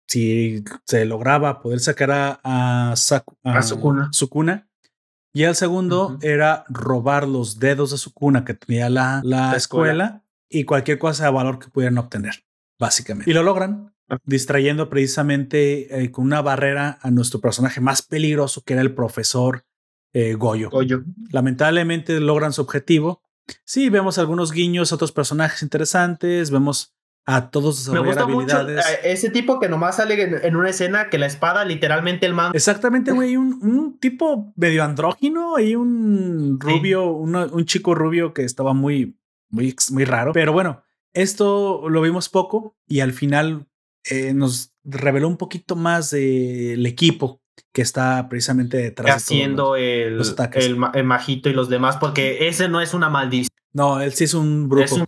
[0.08, 4.68] si se lograba poder sacar a, a, a, Sukuna.
[5.34, 10.24] Y el segundo era robar los dedos de Sukuna que tenía la, la, escuela.
[10.48, 12.44] y cualquier cosa de valor que pudieran obtener,
[12.78, 13.30] básicamente.
[13.30, 14.16] Y lo logran, ah.
[14.24, 19.66] distrayendo precisamente eh, con una barrera a nuestro personaje más peligroso, que era el profesor
[20.14, 20.70] eh, Goyo.
[20.70, 21.04] Goyo.
[21.30, 23.22] Lamentablemente logran su objetivo.
[23.64, 26.97] Sí, vemos algunos guiños, otros personajes interesantes, vemos
[27.30, 31.18] a todos Me gusta mucho eh, ese tipo que nomás sale en, una escena que
[31.18, 32.52] la espada literalmente el man.
[32.54, 38.72] Exactamente, güey, un, un, tipo medio andrógino y un rubio, un chico rubio que estaba
[38.72, 39.18] muy,
[39.50, 40.32] muy, muy raro.
[40.32, 40.82] Pero bueno,
[41.12, 43.66] esto lo vimos poco y al final
[44.08, 47.42] eh, nos reveló un poquito más del equipo
[47.74, 50.18] que está precisamente detrás haciendo el,
[50.54, 53.54] el, majito y los demás, porque ese no es una maldición.
[53.74, 55.04] No, él sí es un brujo.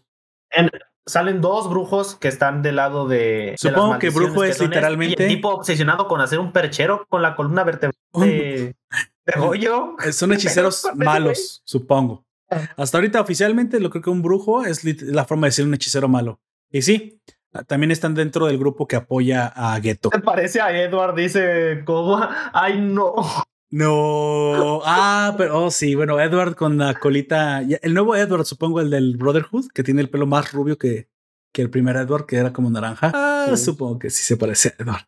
[1.10, 3.54] Salen dos brujos que están del lado de.
[3.58, 5.26] Supongo que brujo es literalmente.
[5.26, 8.76] tipo obsesionado con hacer un perchero con la columna vertebral de,
[9.26, 12.24] de Son hechiceros malos, supongo.
[12.76, 16.08] Hasta ahorita oficialmente lo creo que un brujo es la forma de decir un hechicero
[16.08, 16.40] malo.
[16.70, 17.20] Y sí,
[17.66, 20.10] también están dentro del grupo que apoya a Ghetto.
[20.24, 22.20] Parece a Edward, dice como,
[22.52, 23.14] ay no.
[23.72, 28.90] No, ah, pero oh, sí, bueno, Edward con la colita, el nuevo Edward, supongo, el
[28.90, 31.08] del Brotherhood, que tiene el pelo más rubio que,
[31.52, 33.12] que el primer Edward, que era como naranja.
[33.14, 35.06] Ah, supongo que sí se parece a Edward.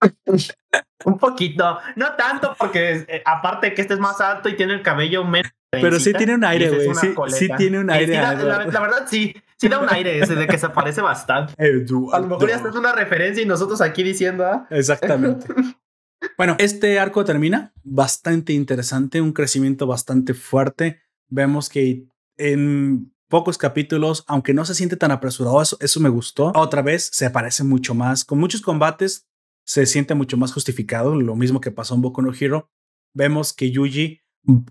[1.04, 4.82] Un poquito, no tanto, porque eh, aparte que este es más alto y tiene el
[4.82, 5.50] cabello menos.
[5.70, 6.88] Pero sí tiene un aire, güey.
[7.30, 8.14] Sí, tiene un aire.
[8.14, 9.34] la, verdad, sí.
[9.58, 11.54] Sí da un aire ese de que se parece bastante.
[11.58, 14.44] a lo mejor ya está es una referencia y nosotros aquí diciendo.
[14.44, 14.66] ¿ah?
[14.70, 15.46] Exactamente.
[16.36, 21.00] bueno, este arco termina bastante interesante, un crecimiento bastante fuerte.
[21.28, 22.06] Vemos que
[22.36, 26.52] en pocos capítulos, aunque no se siente tan apresurado, eso, eso me gustó.
[26.54, 28.24] Otra vez se parece mucho más.
[28.24, 29.28] Con muchos combates
[29.64, 32.70] se siente mucho más justificado, lo mismo que pasó en Boku no Hero.
[33.14, 34.20] Vemos que Yuji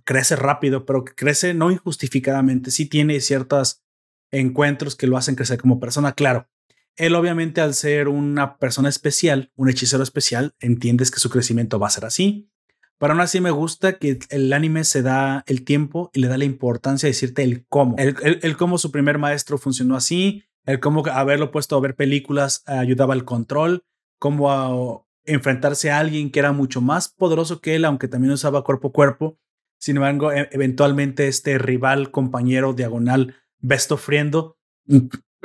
[0.04, 2.72] crece rápido, pero crece no injustificadamente.
[2.72, 3.84] Sí tiene ciertos
[4.32, 6.14] encuentros que lo hacen crecer como persona.
[6.14, 6.48] Claro,
[6.96, 11.88] él obviamente al ser una persona especial, un hechicero especial, entiendes que su crecimiento va
[11.88, 12.50] a ser así.
[12.98, 16.38] Pero aún así me gusta que el anime se da el tiempo y le da
[16.38, 17.98] la importancia de decirte el cómo.
[17.98, 23.14] El, cómo su primer maestro funcionó así, el cómo haberlo puesto a ver películas ayudaba
[23.14, 23.84] al control,
[24.18, 28.64] cómo a enfrentarse a alguien que era mucho más poderoso que él, aunque también usaba
[28.64, 29.40] cuerpo a cuerpo,
[29.78, 34.58] sin embargo, e, eventualmente este rival, compañero, diagonal, Besto Friendo,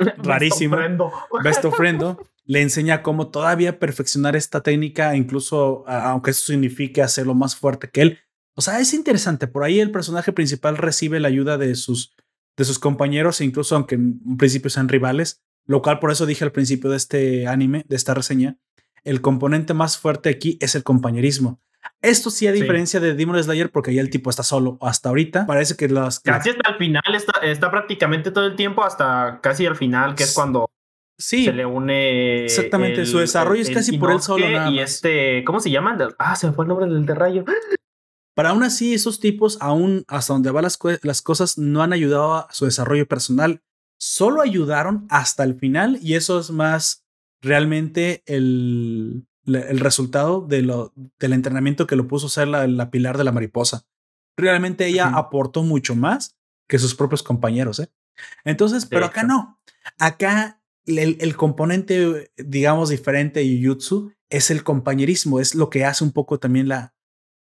[0.17, 0.77] rarísimo,
[1.43, 7.55] Besto Friendo, le enseña cómo todavía perfeccionar esta técnica, incluso aunque eso signifique hacerlo más
[7.55, 8.19] fuerte que él.
[8.55, 9.47] O sea, es interesante.
[9.47, 12.15] Por ahí el personaje principal recibe la ayuda de sus,
[12.57, 16.43] de sus compañeros, incluso aunque en un principio sean rivales, lo cual por eso dije
[16.43, 18.57] al principio de este anime, de esta reseña,
[19.03, 21.61] el componente más fuerte aquí es el compañerismo.
[22.01, 25.45] Esto sí, a diferencia de Demon Slayer, porque ahí el tipo está solo hasta ahorita.
[25.45, 26.19] Parece que las.
[26.19, 30.23] Casi hasta el final, está, está prácticamente todo el tiempo hasta casi al final, que
[30.23, 30.69] es cuando
[31.17, 32.45] sí, se le une.
[32.45, 34.71] Exactamente, su desarrollo es casi por él solo.
[34.71, 35.97] y este, ¿cómo se llama?
[36.17, 37.45] Ah, se me fue el nombre del de rayo.
[38.33, 42.33] Pero aún así, esos tipos, aún hasta donde van las, las cosas, no han ayudado
[42.33, 43.61] a su desarrollo personal.
[43.99, 47.05] Solo ayudaron hasta el final, y eso es más
[47.41, 53.23] realmente el, el resultado de lo, del entrenamiento que lo puso ser la, pilar de
[53.23, 53.85] la mariposa.
[54.37, 56.37] Realmente ella aportó mucho más
[56.67, 57.79] que sus propios compañeros.
[57.79, 57.91] ¿eh?
[58.45, 59.59] Entonces, pero acá no.
[59.97, 66.03] Acá el, el, componente, digamos, diferente de Jujutsu es el compañerismo, es lo que hace
[66.03, 66.95] un poco también la,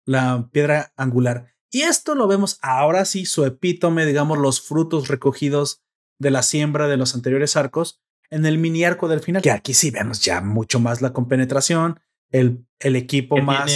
[0.06, 1.54] la piedra angular.
[1.70, 5.82] Y esto lo vemos ahora sí, su epítome, digamos, los frutos recogidos
[6.20, 8.02] de la siembra de los anteriores arcos,
[8.32, 12.00] en el mini arco del final, que aquí sí vemos ya mucho más la compenetración,
[12.32, 13.72] el, el equipo más.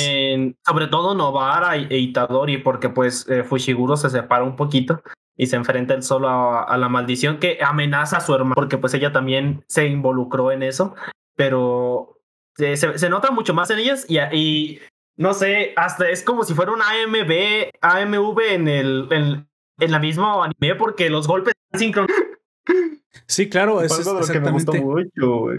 [0.66, 5.04] sobre todo Novara e Itadori, porque pues eh, Fushiguro se separa un poquito.
[5.38, 8.94] y se enfrenta él solo a, la maldición que amenaza a su hermano, porque pues
[8.94, 10.96] ella también se involucró en eso,
[11.36, 12.22] pero
[12.56, 14.80] se, se, nota mucho más en ellas y, y,
[15.18, 19.50] no sé, hasta es como si fuera un AMB, AMV en el en,
[19.80, 22.08] en la misma anime porque los golpes están
[23.28, 24.84] Sí, claro, es, exactamente.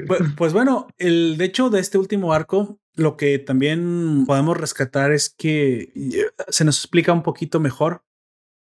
[0.06, 5.12] Pues, pues, bueno, el de hecho de este último arco, lo que también podemos rescatar
[5.12, 8.04] es que eh, se nos explica un poquito mejor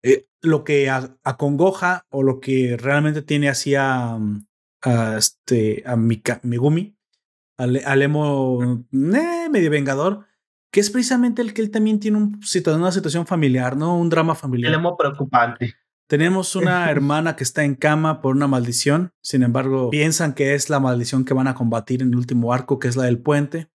[0.04, 4.20] eh, lo que acongoja o lo que realmente tiene así a,
[5.18, 6.96] este, a Megumi,
[7.58, 10.26] al, emo eh, medio vengador,
[10.72, 13.98] que es precisamente el que él también tiene un, una situación familiar, ¿no?
[13.98, 14.74] Un drama familiar.
[14.74, 15.76] El emo preocupante.
[16.08, 20.70] Tenemos una hermana que está en cama por una maldición, sin embargo, piensan que es
[20.70, 23.70] la maldición que van a combatir en el último arco, que es la del puente.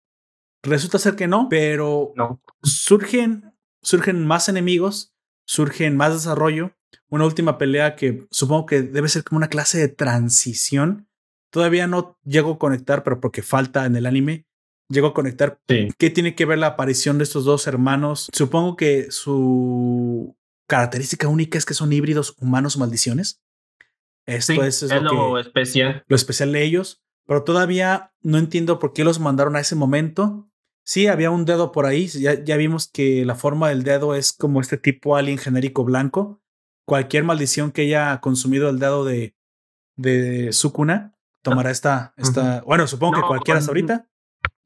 [0.62, 2.42] Resulta ser que no, pero no.
[2.62, 5.14] surgen, surgen más enemigos
[5.48, 6.72] surge en más desarrollo.
[7.08, 11.08] Una última pelea que supongo que debe ser como una clase de transición.
[11.50, 14.46] Todavía no llego a conectar, pero porque falta en el anime.
[14.90, 18.30] Llego a conectar qué tiene que ver la aparición de estos dos hermanos.
[18.32, 20.36] Supongo que su
[20.68, 23.42] característica única es que son híbridos humanos maldiciones.
[24.26, 26.04] Esto es, lo, especial.
[26.06, 27.02] Lo especial de ellos.
[27.26, 30.48] Pero todavía no entiendo por qué los mandaron a ese momento.
[30.84, 32.06] Sí, había un dedo por ahí.
[32.08, 36.42] Ya, ya vimos que la forma del dedo es como este tipo alien genérico blanco.
[36.86, 39.34] Cualquier maldición que haya consumido el dedo de,
[39.96, 42.12] de Sukuna tomará esta.
[42.16, 44.08] esta Bueno, supongo que cualquiera hasta ahorita.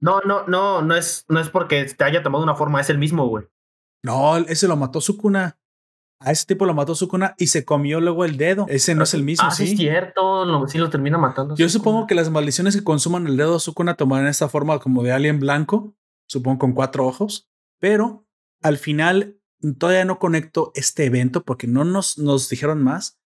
[0.01, 2.99] No, no, no, no es, no es porque te haya tomado una forma, es el
[2.99, 3.47] mismo, güey.
[4.03, 5.61] No, ese lo mató Sukuna.
[6.25, 8.67] A ese tipo lo mató Sukuna y se comió luego el dedo.
[8.69, 9.65] Ese no es el mismo, ah, sí.
[9.65, 11.55] es cierto, sí lo termina matando.
[11.57, 15.03] Yo supongo que las maldiciones que consuman el dedo de Sukuna tomarán esta forma como
[15.03, 15.95] de alien blanco
[16.33, 18.27] supongo con cuatro ojos, pero
[18.63, 19.39] al final
[19.79, 23.21] todavía no conecto este evento porque no nos, nos dijeron más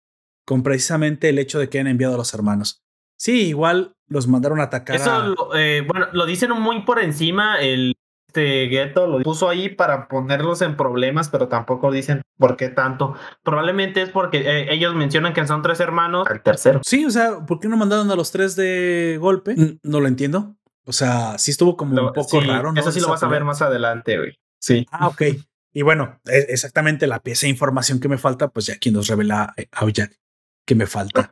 [0.46, 2.82] con precisamente el hecho de que han enviado a los hermanos.
[3.16, 4.96] Sí, igual los mandaron a atacar.
[4.96, 7.60] Eso, eh, bueno, lo dicen muy por encima.
[7.60, 7.94] El
[8.32, 13.14] este Ghetto lo puso ahí para ponerlos en problemas, pero tampoco dicen por qué tanto.
[13.42, 16.26] Probablemente es porque eh, ellos mencionan que son tres hermanos.
[16.30, 16.80] El tercero.
[16.82, 19.54] Sí, o sea, ¿por qué no mandaron a los tres de golpe?
[19.54, 20.56] Mm, no lo entiendo.
[20.86, 22.80] O sea, sí estuvo como un poco raro, ¿no?
[22.80, 24.38] Eso sí lo vas a ver más adelante, güey.
[24.58, 24.86] Sí.
[24.90, 25.22] Ah, ok.
[25.74, 29.08] Y bueno, e, exactamente la pieza de información que me falta, pues ya aquí nos
[29.08, 30.18] revela eh, Jack
[30.64, 31.30] que me falta.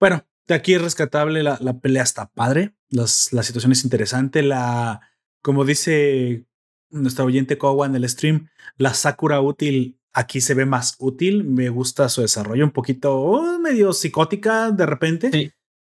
[0.00, 4.42] bueno, de aquí es rescatable, la, la pelea está padre, las, la situación es interesante,
[4.42, 5.00] la,
[5.42, 6.46] como dice
[6.90, 11.68] nuestra oyente Kowa en el stream, la Sakura útil aquí se ve más útil, me
[11.68, 15.30] gusta su desarrollo, un poquito oh, medio psicótica de repente.
[15.30, 15.52] Sí.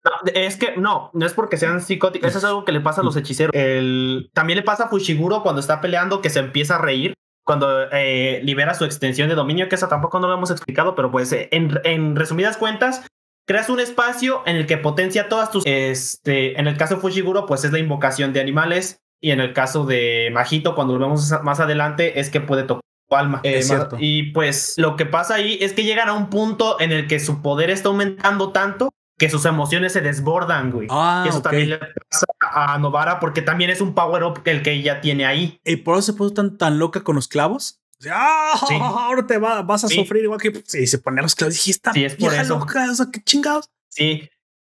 [0.04, 2.28] No, es que no, no es porque sean psicóticos.
[2.28, 3.54] Eso es algo que le pasa a los hechiceros.
[3.54, 7.14] El, también le pasa a Fushiguro cuando está peleando que se empieza a reír.
[7.42, 11.10] Cuando eh, libera su extensión de dominio, que eso tampoco no lo hemos explicado, pero
[11.10, 13.06] pues eh, en, en, resumidas cuentas,
[13.46, 15.64] creas un espacio en el que potencia todas tus.
[15.66, 19.03] Este, en el caso de Fushiguro, pues es la invocación de animales.
[19.24, 22.82] Y en el caso de Majito, cuando lo vemos más adelante, es que puede tocar
[23.08, 23.40] tu alma.
[23.42, 23.64] Eh,
[23.98, 27.18] y pues lo que pasa ahí es que llegan a un punto en el que
[27.18, 30.88] su poder está aumentando tanto que sus emociones se desbordan, güey.
[30.90, 34.72] Ah, eso también le pasa a Novara porque también es un power up el que
[34.72, 35.58] ella tiene ahí.
[35.64, 37.80] ¿Y por eso se puso tan, tan loca con los clavos?
[38.10, 38.60] ¡Ah!
[38.78, 40.62] Ahora te vas a sufrir igual que.
[40.66, 41.66] Sí, se pone los clavos.
[41.66, 42.58] Y está sí, es por eso.
[42.58, 43.70] loca, o sea, qué chingados.
[43.88, 44.28] Sí,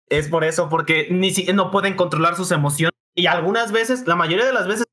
[0.09, 2.92] es por eso, porque ni siquiera no pueden controlar sus emociones.
[3.15, 4.85] Y algunas veces, la mayoría de las veces,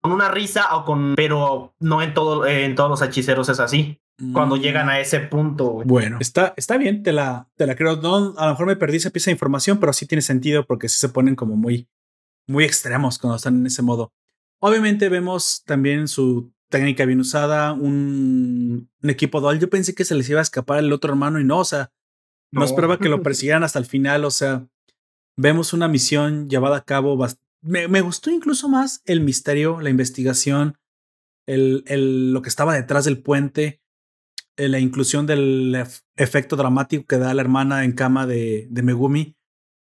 [0.00, 1.14] con una risa o con.
[1.16, 4.00] Pero no en, todo, en todos los hechiceros es así
[4.32, 4.60] cuando mm.
[4.60, 5.82] llegan a ese punto.
[5.84, 7.96] Bueno, está, está bien, te la, te la creo.
[7.96, 10.88] No, a lo mejor me perdí esa pieza de información, pero sí tiene sentido porque
[10.88, 11.88] sí se ponen como muy,
[12.46, 14.12] muy extremos cuando están en ese modo.
[14.60, 19.60] Obviamente vemos también su técnica bien usada, un, un equipo dual.
[19.60, 21.92] Yo pensé que se les iba a escapar el otro hermano y no, o sea,
[22.50, 24.66] no, esperaba que lo persiguieran hasta el final, o sea,
[25.36, 27.16] vemos una misión llevada a cabo.
[27.62, 30.78] Me, me gustó incluso más el misterio, la investigación,
[31.46, 33.80] el, el, lo que estaba detrás del puente
[34.58, 35.86] eh, la inclusión del
[36.16, 39.36] efecto dramático que da la hermana en cama de, de, Megumi.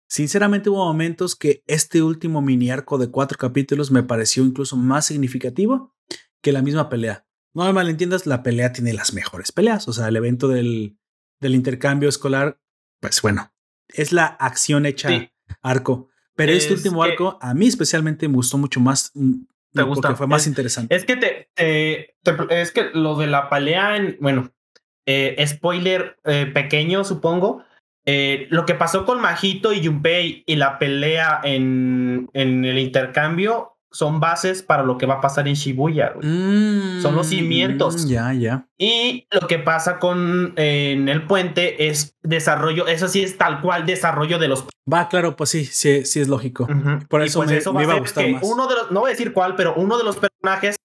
[0.08, 5.08] Sinceramente hubo momentos que este último mini arco de cuatro capítulos me pareció incluso más
[5.08, 5.96] significativo
[6.44, 7.26] que la misma pelea.
[7.56, 9.88] No me malentiendas, la pelea tiene las mejores peleas.
[9.88, 11.00] O sea, el evento del,
[11.42, 12.62] del intercambio escolar,
[13.02, 13.52] pues bueno,
[13.88, 15.32] es la acción hecha
[15.64, 16.09] arco.
[16.40, 19.42] Pero este último arco a mí especialmente me gustó mucho más mm,
[19.74, 20.16] ¿Te gusta?
[20.16, 20.96] fue más interesante.
[20.96, 21.50] Es que te,
[22.50, 24.50] es que lo de la pelea en, bueno,
[25.06, 27.66] eh, spoiler eh, pequeño, supongo.
[28.06, 33.78] Eh, lo que pasó con Majito y Junpei y la pelea en, en el intercambio
[33.92, 36.14] son bases para lo que va a pasar en Shibuya.
[36.22, 38.06] son los cimientos.
[38.06, 38.68] Mm, ya, ya.
[38.78, 43.86] Y lo que pasa con en el puente es desarrollo, eso sí es tal cual
[43.86, 44.66] desarrollo de los.
[44.92, 46.68] Va, claro, pues sí, sí, sí es lógico.
[47.10, 48.44] Por eso, pues me, iba a gustar más.
[48.44, 50.78] Uno de los, no voy a decir cuál, pero uno de los personajes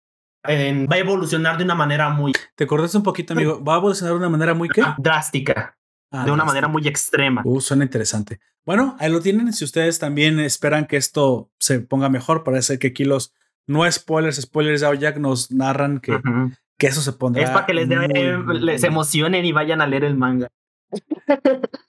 [0.47, 2.32] va a evolucionar de una manera muy.
[2.55, 3.62] Te acordaste un poquito, amigo.
[3.62, 4.82] ¿Va a evolucionar de una manera muy qué?
[4.98, 5.76] Drástica.
[6.15, 7.43] Ah, de una manera muy extrema.
[7.45, 8.39] Uh, suena interesante.
[8.65, 9.53] Bueno, ahí lo tienen.
[9.53, 13.35] Si ustedes también esperan que esto se ponga mejor, parece que aquí los
[13.66, 16.16] no spoilers, spoilers de Jack nos narran que,
[16.78, 17.43] que eso se pondrá.
[17.43, 20.49] Es para que les, les emocionen y vayan a leer el manga.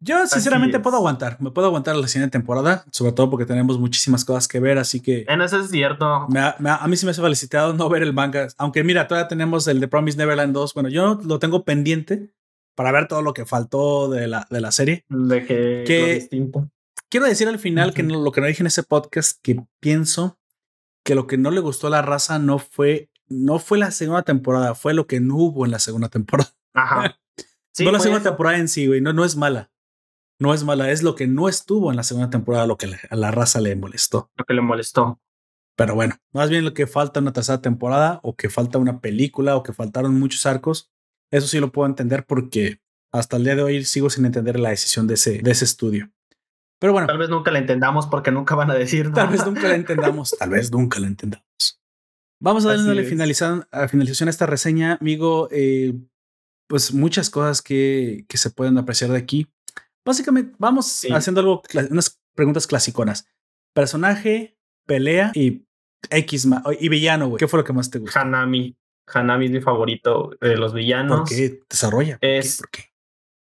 [0.00, 4.22] Yo sinceramente puedo aguantar, me puedo aguantar la siguiente temporada, sobre todo porque tenemos muchísimas
[4.22, 5.24] cosas que ver, así que...
[5.28, 6.06] En eso es cierto.
[6.06, 9.80] a mí sí me hace felicitado no ver el manga, aunque mira, todavía tenemos el
[9.80, 12.34] de Promise Neverland 2, bueno, yo lo tengo pendiente
[12.74, 15.04] para ver todo lo que faltó de la, de la serie.
[15.08, 16.70] De que, distinto.
[17.08, 20.38] Quiero decir al final que lo que no dije en ese podcast, que pienso
[21.04, 24.22] que lo que no le gustó a la raza no fue, no fue la segunda
[24.22, 26.54] temporada, fue lo que no hubo en la segunda temporada.
[26.72, 27.18] Ajá.
[27.78, 29.70] no la segunda temporada en sí, güey, no, no es mala
[30.38, 33.16] no es mala, es lo que no estuvo en la segunda temporada lo que a
[33.16, 34.30] la raza le molestó.
[34.36, 35.20] Lo que le molestó.
[35.76, 39.56] Pero bueno, más bien lo que falta una tercera temporada o que falta una película
[39.56, 40.92] o que faltaron muchos arcos,
[41.30, 42.80] eso sí lo puedo entender porque
[43.12, 46.10] hasta el día de hoy sigo sin entender la decisión de ese, de ese estudio.
[46.80, 47.06] Pero bueno.
[47.06, 50.36] Tal vez nunca la entendamos porque nunca van a decir Tal vez nunca la entendamos,
[50.38, 51.44] tal vez nunca la entendamos.
[52.40, 55.48] Vamos a darle a finalización a esta reseña, amigo.
[55.50, 55.94] Eh,
[56.68, 59.46] pues muchas cosas que, que se pueden apreciar de aquí.
[60.04, 63.26] Básicamente, vamos haciendo algo, unas preguntas clasiconas.
[63.72, 65.66] Personaje, pelea y
[66.10, 66.48] X
[66.80, 67.38] y villano, güey.
[67.38, 68.18] ¿Qué fue lo que más te gustó?
[68.18, 68.76] Hanami.
[69.12, 71.20] Hanami es mi favorito de los villanos.
[71.20, 72.18] ¿Por qué desarrolla?
[72.20, 72.82] Es, ¿Por qué?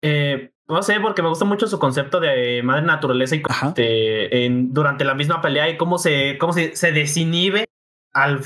[0.02, 4.72] Eh, no sé, porque me gusta mucho su concepto de madre naturaleza y este, en,
[4.72, 7.64] durante la misma pelea y cómo se, cómo se, se desinhibe
[8.12, 8.42] al,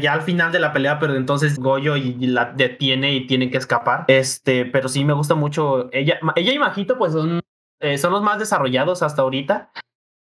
[0.00, 3.58] ya al final de la pelea, pero entonces Goyo y, la detiene y tiene que
[3.58, 4.04] escapar.
[4.08, 5.88] Este, pero sí me gusta mucho.
[5.92, 7.40] Ella, ella y Majito, pues son,
[7.80, 9.70] eh, son los más desarrollados hasta ahorita.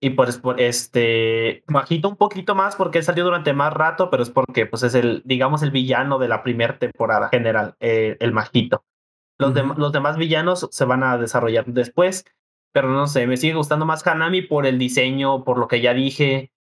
[0.05, 4.29] Y pues por este Majito un poquito más porque salió durante más rato, pero es
[4.29, 8.85] porque pues es el, digamos, el villano de la primera temporada general, eh, el Majito.
[9.39, 12.27] Los, los demás villanos se van a desarrollar después,
[12.71, 15.95] pero no sé, me sigue gustando más Hanami por el diseño, por lo que ya
[15.95, 16.53] dije.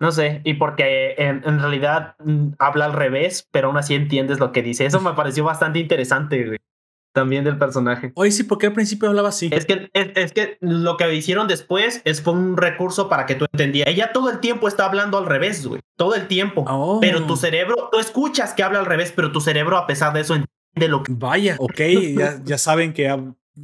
[0.00, 4.40] No sé, y porque en, en, realidad mm, habla al revés, pero aún así entiendes
[4.40, 4.86] lo que dice.
[4.86, 6.58] Eso me pareció bastante interesante, güey.
[7.18, 8.12] También del personaje.
[8.14, 9.50] Oye, sí, porque al principio hablaba así.
[9.52, 13.46] Es que, es, que lo que hicieron después es fue un recurso para que tú
[13.52, 13.92] entendieras.
[13.92, 15.80] Ella todo el tiempo está hablando al revés, güey.
[15.96, 16.64] Todo el tiempo.
[16.68, 17.00] Oh.
[17.00, 20.20] Pero tu cerebro, tú escuchas que habla al revés, pero tu cerebro, a pesar de
[20.20, 21.12] eso, entiende lo que.
[21.12, 21.80] Vaya, ok,
[22.16, 23.08] ya, ya saben que.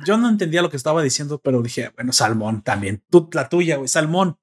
[0.04, 3.04] Yo no entendía lo que estaba diciendo, pero dije, bueno, Salmón también.
[3.08, 4.36] Tú, la tuya, güey, Salmón.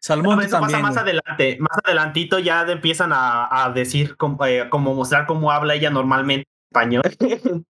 [0.00, 1.56] Salmón eso pasa más adelante.
[1.60, 4.16] Más adelantito ya empiezan a, decir,
[4.48, 7.02] eh, como, mostrar cómo habla ella normalmente español.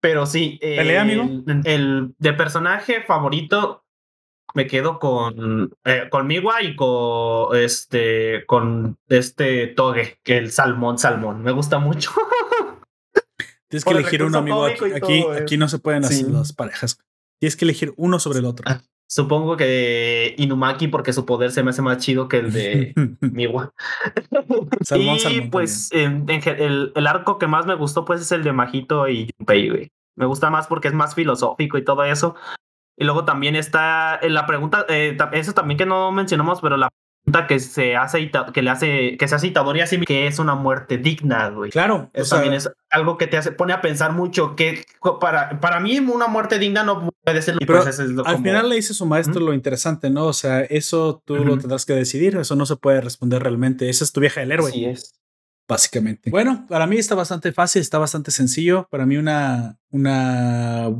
[0.00, 0.58] Pero sí.
[0.60, 1.28] ¿Pelea, amigo?
[1.64, 3.84] El, de personaje favorito
[4.54, 10.98] me quedo con, eh, con Miwa y con este, con este Toge, que el Salmón
[10.98, 11.42] Salmón.
[11.42, 12.10] Me gusta mucho.
[13.68, 14.64] Tienes que elegir uno, amigo.
[14.64, 16.98] Aquí, aquí, no se pueden hacer las parejas.
[17.38, 18.64] Tienes que elegir uno sobre el otro.
[18.68, 18.82] Ah.
[19.12, 23.74] Supongo que Inumaki, porque su poder se me hace más chido que el de Miwa.
[25.28, 29.28] y pues el, el, arco que más me gustó, pues es el de Majito y
[29.36, 29.90] Junpei, güey.
[30.14, 32.36] Me gusta más porque es más filosófico y todo eso.
[32.96, 36.88] Y luego también está en la pregunta, eh, eso también que no mencionamos, pero la
[37.48, 40.98] que se hace que le hace que se hace Itadori así que es una muerte
[40.98, 41.70] digna, güey.
[41.70, 44.84] Claro, eso también es algo que te hace pone a pensar mucho que
[45.20, 48.94] para para mí una muerte digna no puede ser pero pues al final le dice
[48.94, 50.26] su maestro lo interesante, ¿no?
[50.26, 54.04] O sea, eso tú lo tendrás que decidir, eso no se puede responder realmente, esa
[54.04, 54.70] es tu vieja del héroe.
[54.70, 55.14] Así es.
[55.68, 56.30] Básicamente.
[56.30, 58.88] Bueno, para mí está bastante fácil, está bastante sencillo.
[58.90, 60.90] Para mí una, una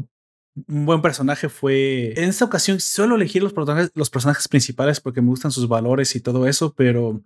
[0.68, 2.12] un buen personaje fue.
[2.16, 6.14] En esta ocasión suelo elegir los personajes, los personajes principales porque me gustan sus valores
[6.16, 7.20] y todo eso, pero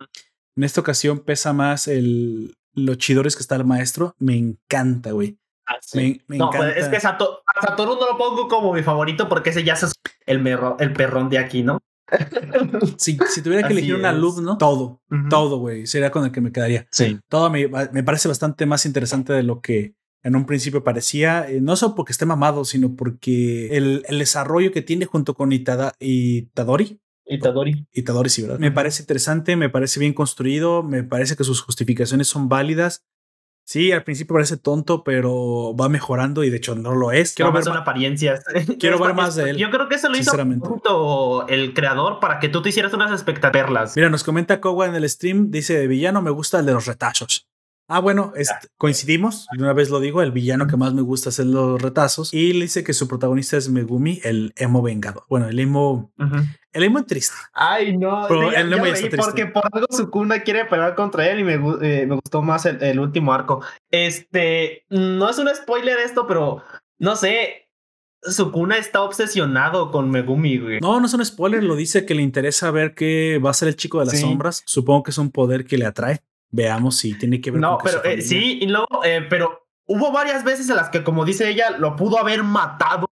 [0.57, 4.15] en esta ocasión pesa más el los chidores que está el maestro.
[4.19, 5.39] Me encanta, güey.
[5.67, 6.71] Ah, me, pues, encanta.
[6.73, 9.93] es que a Satoru no lo pongo como mi favorito porque ese ya es
[10.27, 10.47] el,
[10.79, 11.81] el perrón de aquí, ¿no?
[12.99, 16.53] si, si, tuviera que elegir un alumno, todo, todo, güey, sería con el que me
[16.53, 16.87] quedaría.
[16.91, 17.19] Sí.
[17.31, 21.61] Todo me, me parece bastante más interesante de lo que en un principio parecía, eh,
[21.61, 25.95] no solo porque esté mamado, sino porque el, el desarrollo que tiene junto con Itada,
[26.01, 26.99] Itadori.
[27.27, 27.87] Itadori.
[27.93, 28.59] Itadori, sí, ¿verdad?
[28.59, 33.05] Me parece interesante, me parece bien construido, me parece que sus justificaciones son válidas.
[33.67, 37.35] Sí, al principio parece tonto, pero va mejorando y de hecho no lo es.
[37.35, 38.39] Quiero ver una apariencia.
[38.79, 39.57] Quiero ver más de él.
[39.57, 43.97] Yo creo que eso lo hizo el creador para que tú te hicieras unas expectativas.
[43.97, 47.49] Mira, nos comenta Kowa en el stream, dice, villano me gusta el de los retazos.
[47.87, 48.33] Ah, bueno,
[48.79, 49.47] coincidimos.
[49.59, 52.33] Una vez lo digo, el villano que más me gusta de los retazos.
[52.33, 55.27] Y le dice que su protagonista es Megumi, el emo vengado.
[55.29, 56.13] Bueno, el emo.
[56.73, 57.37] El emo es triste.
[57.53, 58.27] Ay, no.
[58.53, 58.85] el emo
[59.17, 62.99] porque por algo Sukuna quiere pelear contra él y me, eh, me gustó más el,
[62.99, 63.63] último arco.
[63.91, 64.85] Este.
[64.89, 66.63] No es un spoiler esto, pero
[66.99, 67.61] no sé.
[68.23, 70.81] Sukuna está obsesionado con Megumi, güey.
[70.81, 73.69] No, no es un spoiler, lo dice que le interesa ver qué va a ser
[73.69, 74.63] el chico de las sombras.
[74.65, 76.23] Supongo que es un poder que le atrae.
[76.55, 80.13] Veamos si tiene que ver no, con pero eh, sí, y luego, eh, pero hubo
[80.13, 83.11] varias veces en las que, como dice ella, lo pudo haber matado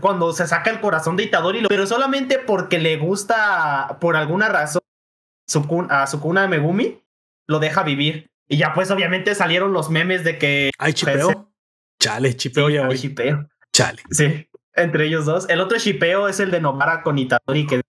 [0.00, 4.82] cuando se saca el corazón de Itadori, pero solamente porque le gusta, por alguna razón,
[5.90, 7.02] a Sukuna Megumi,
[7.46, 8.30] lo deja vivir.
[8.48, 10.70] Y ya pues obviamente salieron los memes de que...
[10.78, 11.52] Ay, chipeo.
[12.00, 12.88] Chale, chipeo ya.
[12.88, 13.48] Chipeo.
[13.72, 14.02] Chale.
[14.10, 15.48] Sí, entre ellos dos.
[15.48, 17.80] El otro chipeo es el de Novara con Itadori, que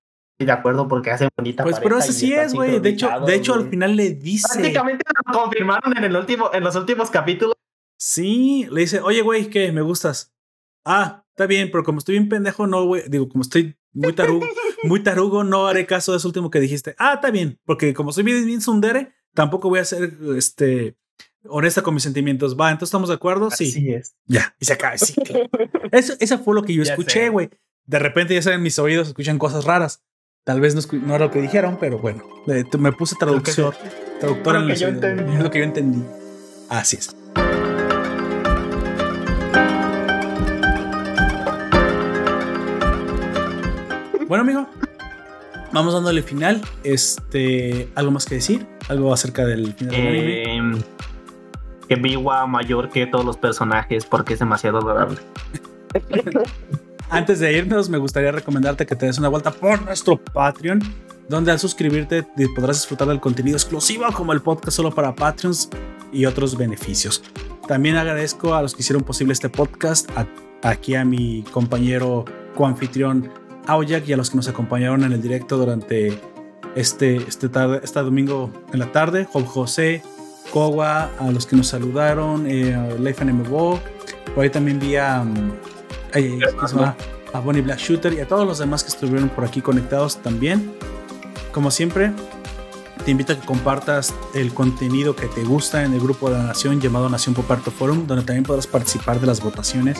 [0.45, 2.79] de acuerdo porque hace bonita Pues pero eso sí es, güey.
[2.79, 4.47] De hecho, de hecho al final le dice.
[4.53, 7.55] Prácticamente lo confirmaron en el último, en los últimos capítulos.
[7.97, 9.71] Sí, le dice, oye, güey, ¿qué?
[9.71, 10.33] ¿Me gustas?
[10.85, 13.03] Ah, está bien, pero como estoy bien pendejo, no, güey.
[13.09, 14.45] Digo, como estoy muy tarugo,
[14.83, 16.95] muy tarugo, no haré caso de eso último que dijiste.
[16.99, 20.95] Ah, está bien, porque como soy bien, bien sundere, tampoco voy a ser este
[21.49, 22.55] honesta con mis sentimientos.
[22.59, 23.49] Va, entonces estamos de acuerdo.
[23.49, 23.69] Sí.
[23.69, 24.15] Así es.
[24.25, 24.97] Ya, y se acaba.
[24.97, 25.15] Sí,
[25.91, 27.49] eso, eso fue lo que yo escuché, güey.
[27.85, 30.03] De repente, ya saben, mis oídos escuchan cosas raras.
[30.47, 32.23] Tal vez no, era lo que dijeron, pero bueno,
[32.79, 33.75] me puse traductor.
[34.21, 35.33] Traductor en lo que yo entendí.
[35.33, 36.05] Es lo que yo entendí.
[36.69, 37.13] Así es.
[44.29, 44.69] Bueno, amigo,
[45.73, 46.61] vamos dándole final.
[46.85, 48.65] Este, ¿algo más que decir?
[48.87, 50.55] ¿Algo acerca del final del anime?
[50.55, 50.81] Em,
[51.89, 55.17] que Biwa mayor que todos los personajes porque es demasiado adorable.
[57.09, 60.81] Antes de irnos, me gustaría recomendarte que te des una vuelta por nuestro Patreon,
[61.29, 65.69] donde al suscribirte podrás disfrutar del contenido exclusivo como el podcast solo para Patreons
[66.11, 67.23] y otros beneficios.
[67.65, 70.09] También agradezco a los que hicieron posible este podcast,
[70.63, 73.31] aquí a mi compañero coanfitrión
[73.67, 76.19] Aoyak y a los que nos acompañaron en el directo durante
[76.75, 80.01] este, este, tarde, este domingo en la tarde, Job José,
[80.51, 83.79] Kowa, a los que nos saludaron, eh, Leif MMO,
[84.35, 85.25] por ahí también vi a...
[86.13, 86.83] Mm,
[87.33, 90.73] a Bonnie Black Shooter y a todos los demás que estuvieron por aquí conectados también.
[91.51, 92.11] Como siempre,
[93.03, 96.43] te invito a que compartas el contenido que te gusta en el grupo de la
[96.43, 99.97] Nación llamado Nación Poparto Forum, donde también podrás participar de las votaciones,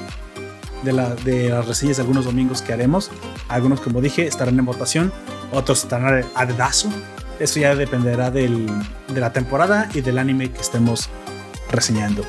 [0.84, 3.12] de, la, de las reseñas de algunos domingos que haremos.
[3.48, 5.12] Algunos, como dije, estarán en votación,
[5.52, 6.90] otros estarán a dedazo.
[7.40, 8.68] Eso ya dependerá del,
[9.08, 11.10] de la temporada y del anime que estemos
[11.72, 12.24] reseñando.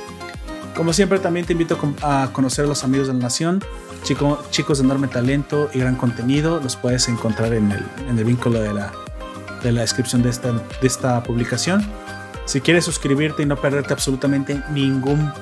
[0.78, 3.60] Como siempre, también te invito a conocer a los amigos de la Nación,
[4.04, 6.60] chicos de enorme talento y gran contenido.
[6.62, 8.92] Los puedes encontrar en el, en el vínculo de la,
[9.64, 11.84] de la descripción de esta, de esta publicación.
[12.44, 15.32] Si quieres suscribirte y no perderte absolutamente ningún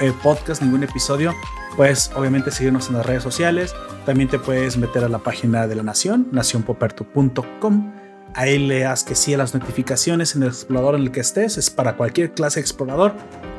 [0.00, 1.34] eh, podcast, ningún episodio,
[1.76, 3.74] puedes obviamente seguirnos en las redes sociales.
[4.06, 7.92] También te puedes meter a la página de la Nación, nacionpoperto.com.
[8.32, 11.58] Ahí leas que sí a las notificaciones en el explorador en el que estés.
[11.58, 13.12] Es para cualquier clase de explorador.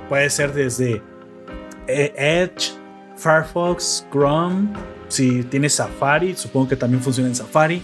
[0.09, 1.03] Puede ser desde
[1.87, 2.73] Edge,
[3.15, 4.69] Firefox, Chrome,
[5.07, 7.81] si tienes Safari, supongo que también funciona en Safari.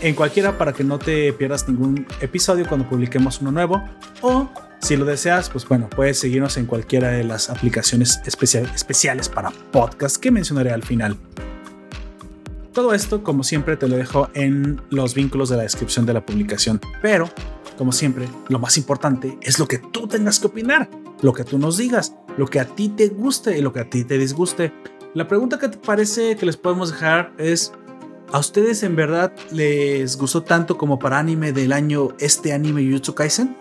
[0.00, 3.82] En cualquiera para que no te pierdas ningún episodio cuando publiquemos uno nuevo.
[4.20, 4.48] O
[4.80, 10.16] si lo deseas, pues bueno, puedes seguirnos en cualquiera de las aplicaciones especiales para podcast
[10.16, 11.16] que mencionaré al final.
[12.72, 16.26] Todo esto, como siempre, te lo dejo en los vínculos de la descripción de la
[16.26, 16.80] publicación.
[17.00, 17.28] Pero,
[17.78, 20.88] como siempre, lo más importante es lo que tú tengas que opinar
[21.22, 23.90] lo que tú nos digas, lo que a ti te guste y lo que a
[23.90, 24.72] ti te disguste.
[25.14, 27.72] La pregunta que te parece que les podemos dejar es,
[28.32, 33.14] ¿a ustedes en verdad les gustó tanto como para anime del año este anime Jujutsu
[33.14, 33.56] Kaisen?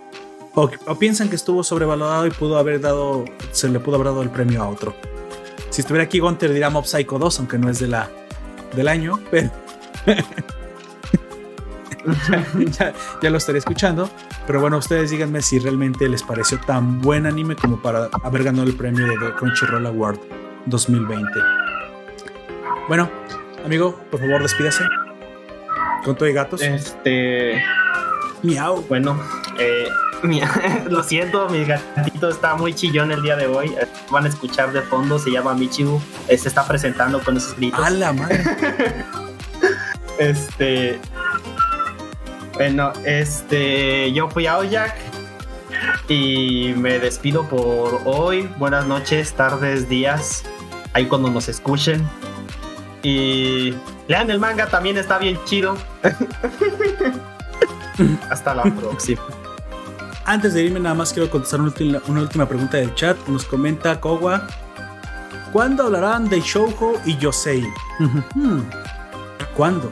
[0.53, 0.69] O,
[0.99, 4.61] piensan que estuvo sobrevalorado y pudo haber dado, se le pudo haber dado el premio
[4.63, 4.93] a otro?
[5.69, 8.09] Si estuviera aquí Gunter diría Mob Psycho 2, aunque no es de la,
[8.75, 9.49] del año, pero...
[13.21, 14.09] ya, lo estaré escuchando.
[14.47, 18.67] Pero bueno, ustedes díganme si realmente les pareció tan buen anime como para haber ganado
[18.67, 20.19] el premio de Crunchyroll Award
[20.65, 21.29] 2020.
[22.87, 23.09] Bueno,
[23.63, 24.83] amigo, por favor, despídase.
[26.03, 26.61] Con todo y gatos.
[26.61, 27.63] Este.
[28.41, 28.83] Miau.
[28.89, 29.21] Bueno,
[29.59, 29.87] eh,
[30.89, 33.73] lo siento, mi gatito está muy chillón el día de hoy.
[34.09, 36.01] Van a escuchar de fondo, se llama Michibu.
[36.27, 37.83] Se está presentando con esos gritos.
[37.83, 38.43] ¡A la madre!
[40.19, 40.99] este.
[42.61, 44.95] Bueno, este, yo fui a Oyak.
[46.07, 48.47] Y me despido por hoy.
[48.59, 50.43] Buenas noches, tardes, días.
[50.93, 52.07] Ahí cuando nos escuchen.
[53.01, 53.73] Y
[54.07, 55.75] lean el manga, también está bien chido.
[58.29, 59.23] Hasta la próxima.
[60.25, 63.17] Antes de irme, nada más quiero contestar una última, pregunta del chat.
[63.27, 64.45] Nos comenta Kowa.
[65.51, 67.67] ¿Cuándo hablarán de Shoujo y Yosei?
[69.57, 69.91] ¿Cuándo?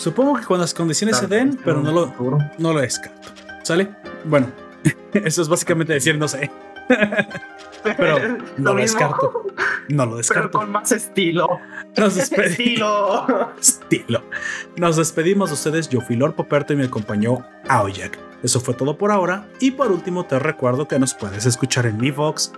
[0.00, 2.14] Supongo que cuando las condiciones se den, pero no lo,
[2.56, 3.28] no lo descarto.
[3.62, 3.94] ¿Sale?
[4.24, 4.50] Bueno,
[5.12, 6.50] eso es básicamente decir no sé.
[7.84, 9.46] pero no lo, descarto.
[9.90, 10.52] No lo descarto.
[10.52, 11.46] Pero con más estilo.
[11.98, 12.48] Nos despedimos.
[12.48, 13.52] estilo.
[13.60, 14.22] estilo.
[14.78, 15.90] Nos despedimos de ustedes.
[15.90, 18.18] Yo fui Lord Poperto y me acompañó Aoyak.
[18.42, 19.50] Eso fue todo por ahora.
[19.60, 22.54] Y por último, te recuerdo que nos puedes escuchar en Mi Vox,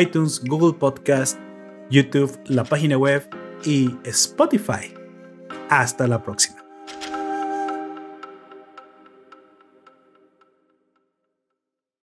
[0.00, 1.38] iTunes, Google Podcast,
[1.90, 3.28] YouTube, la página web
[3.66, 4.94] y Spotify.
[5.68, 6.65] Hasta la próxima.
[6.88, 7.15] Thank you.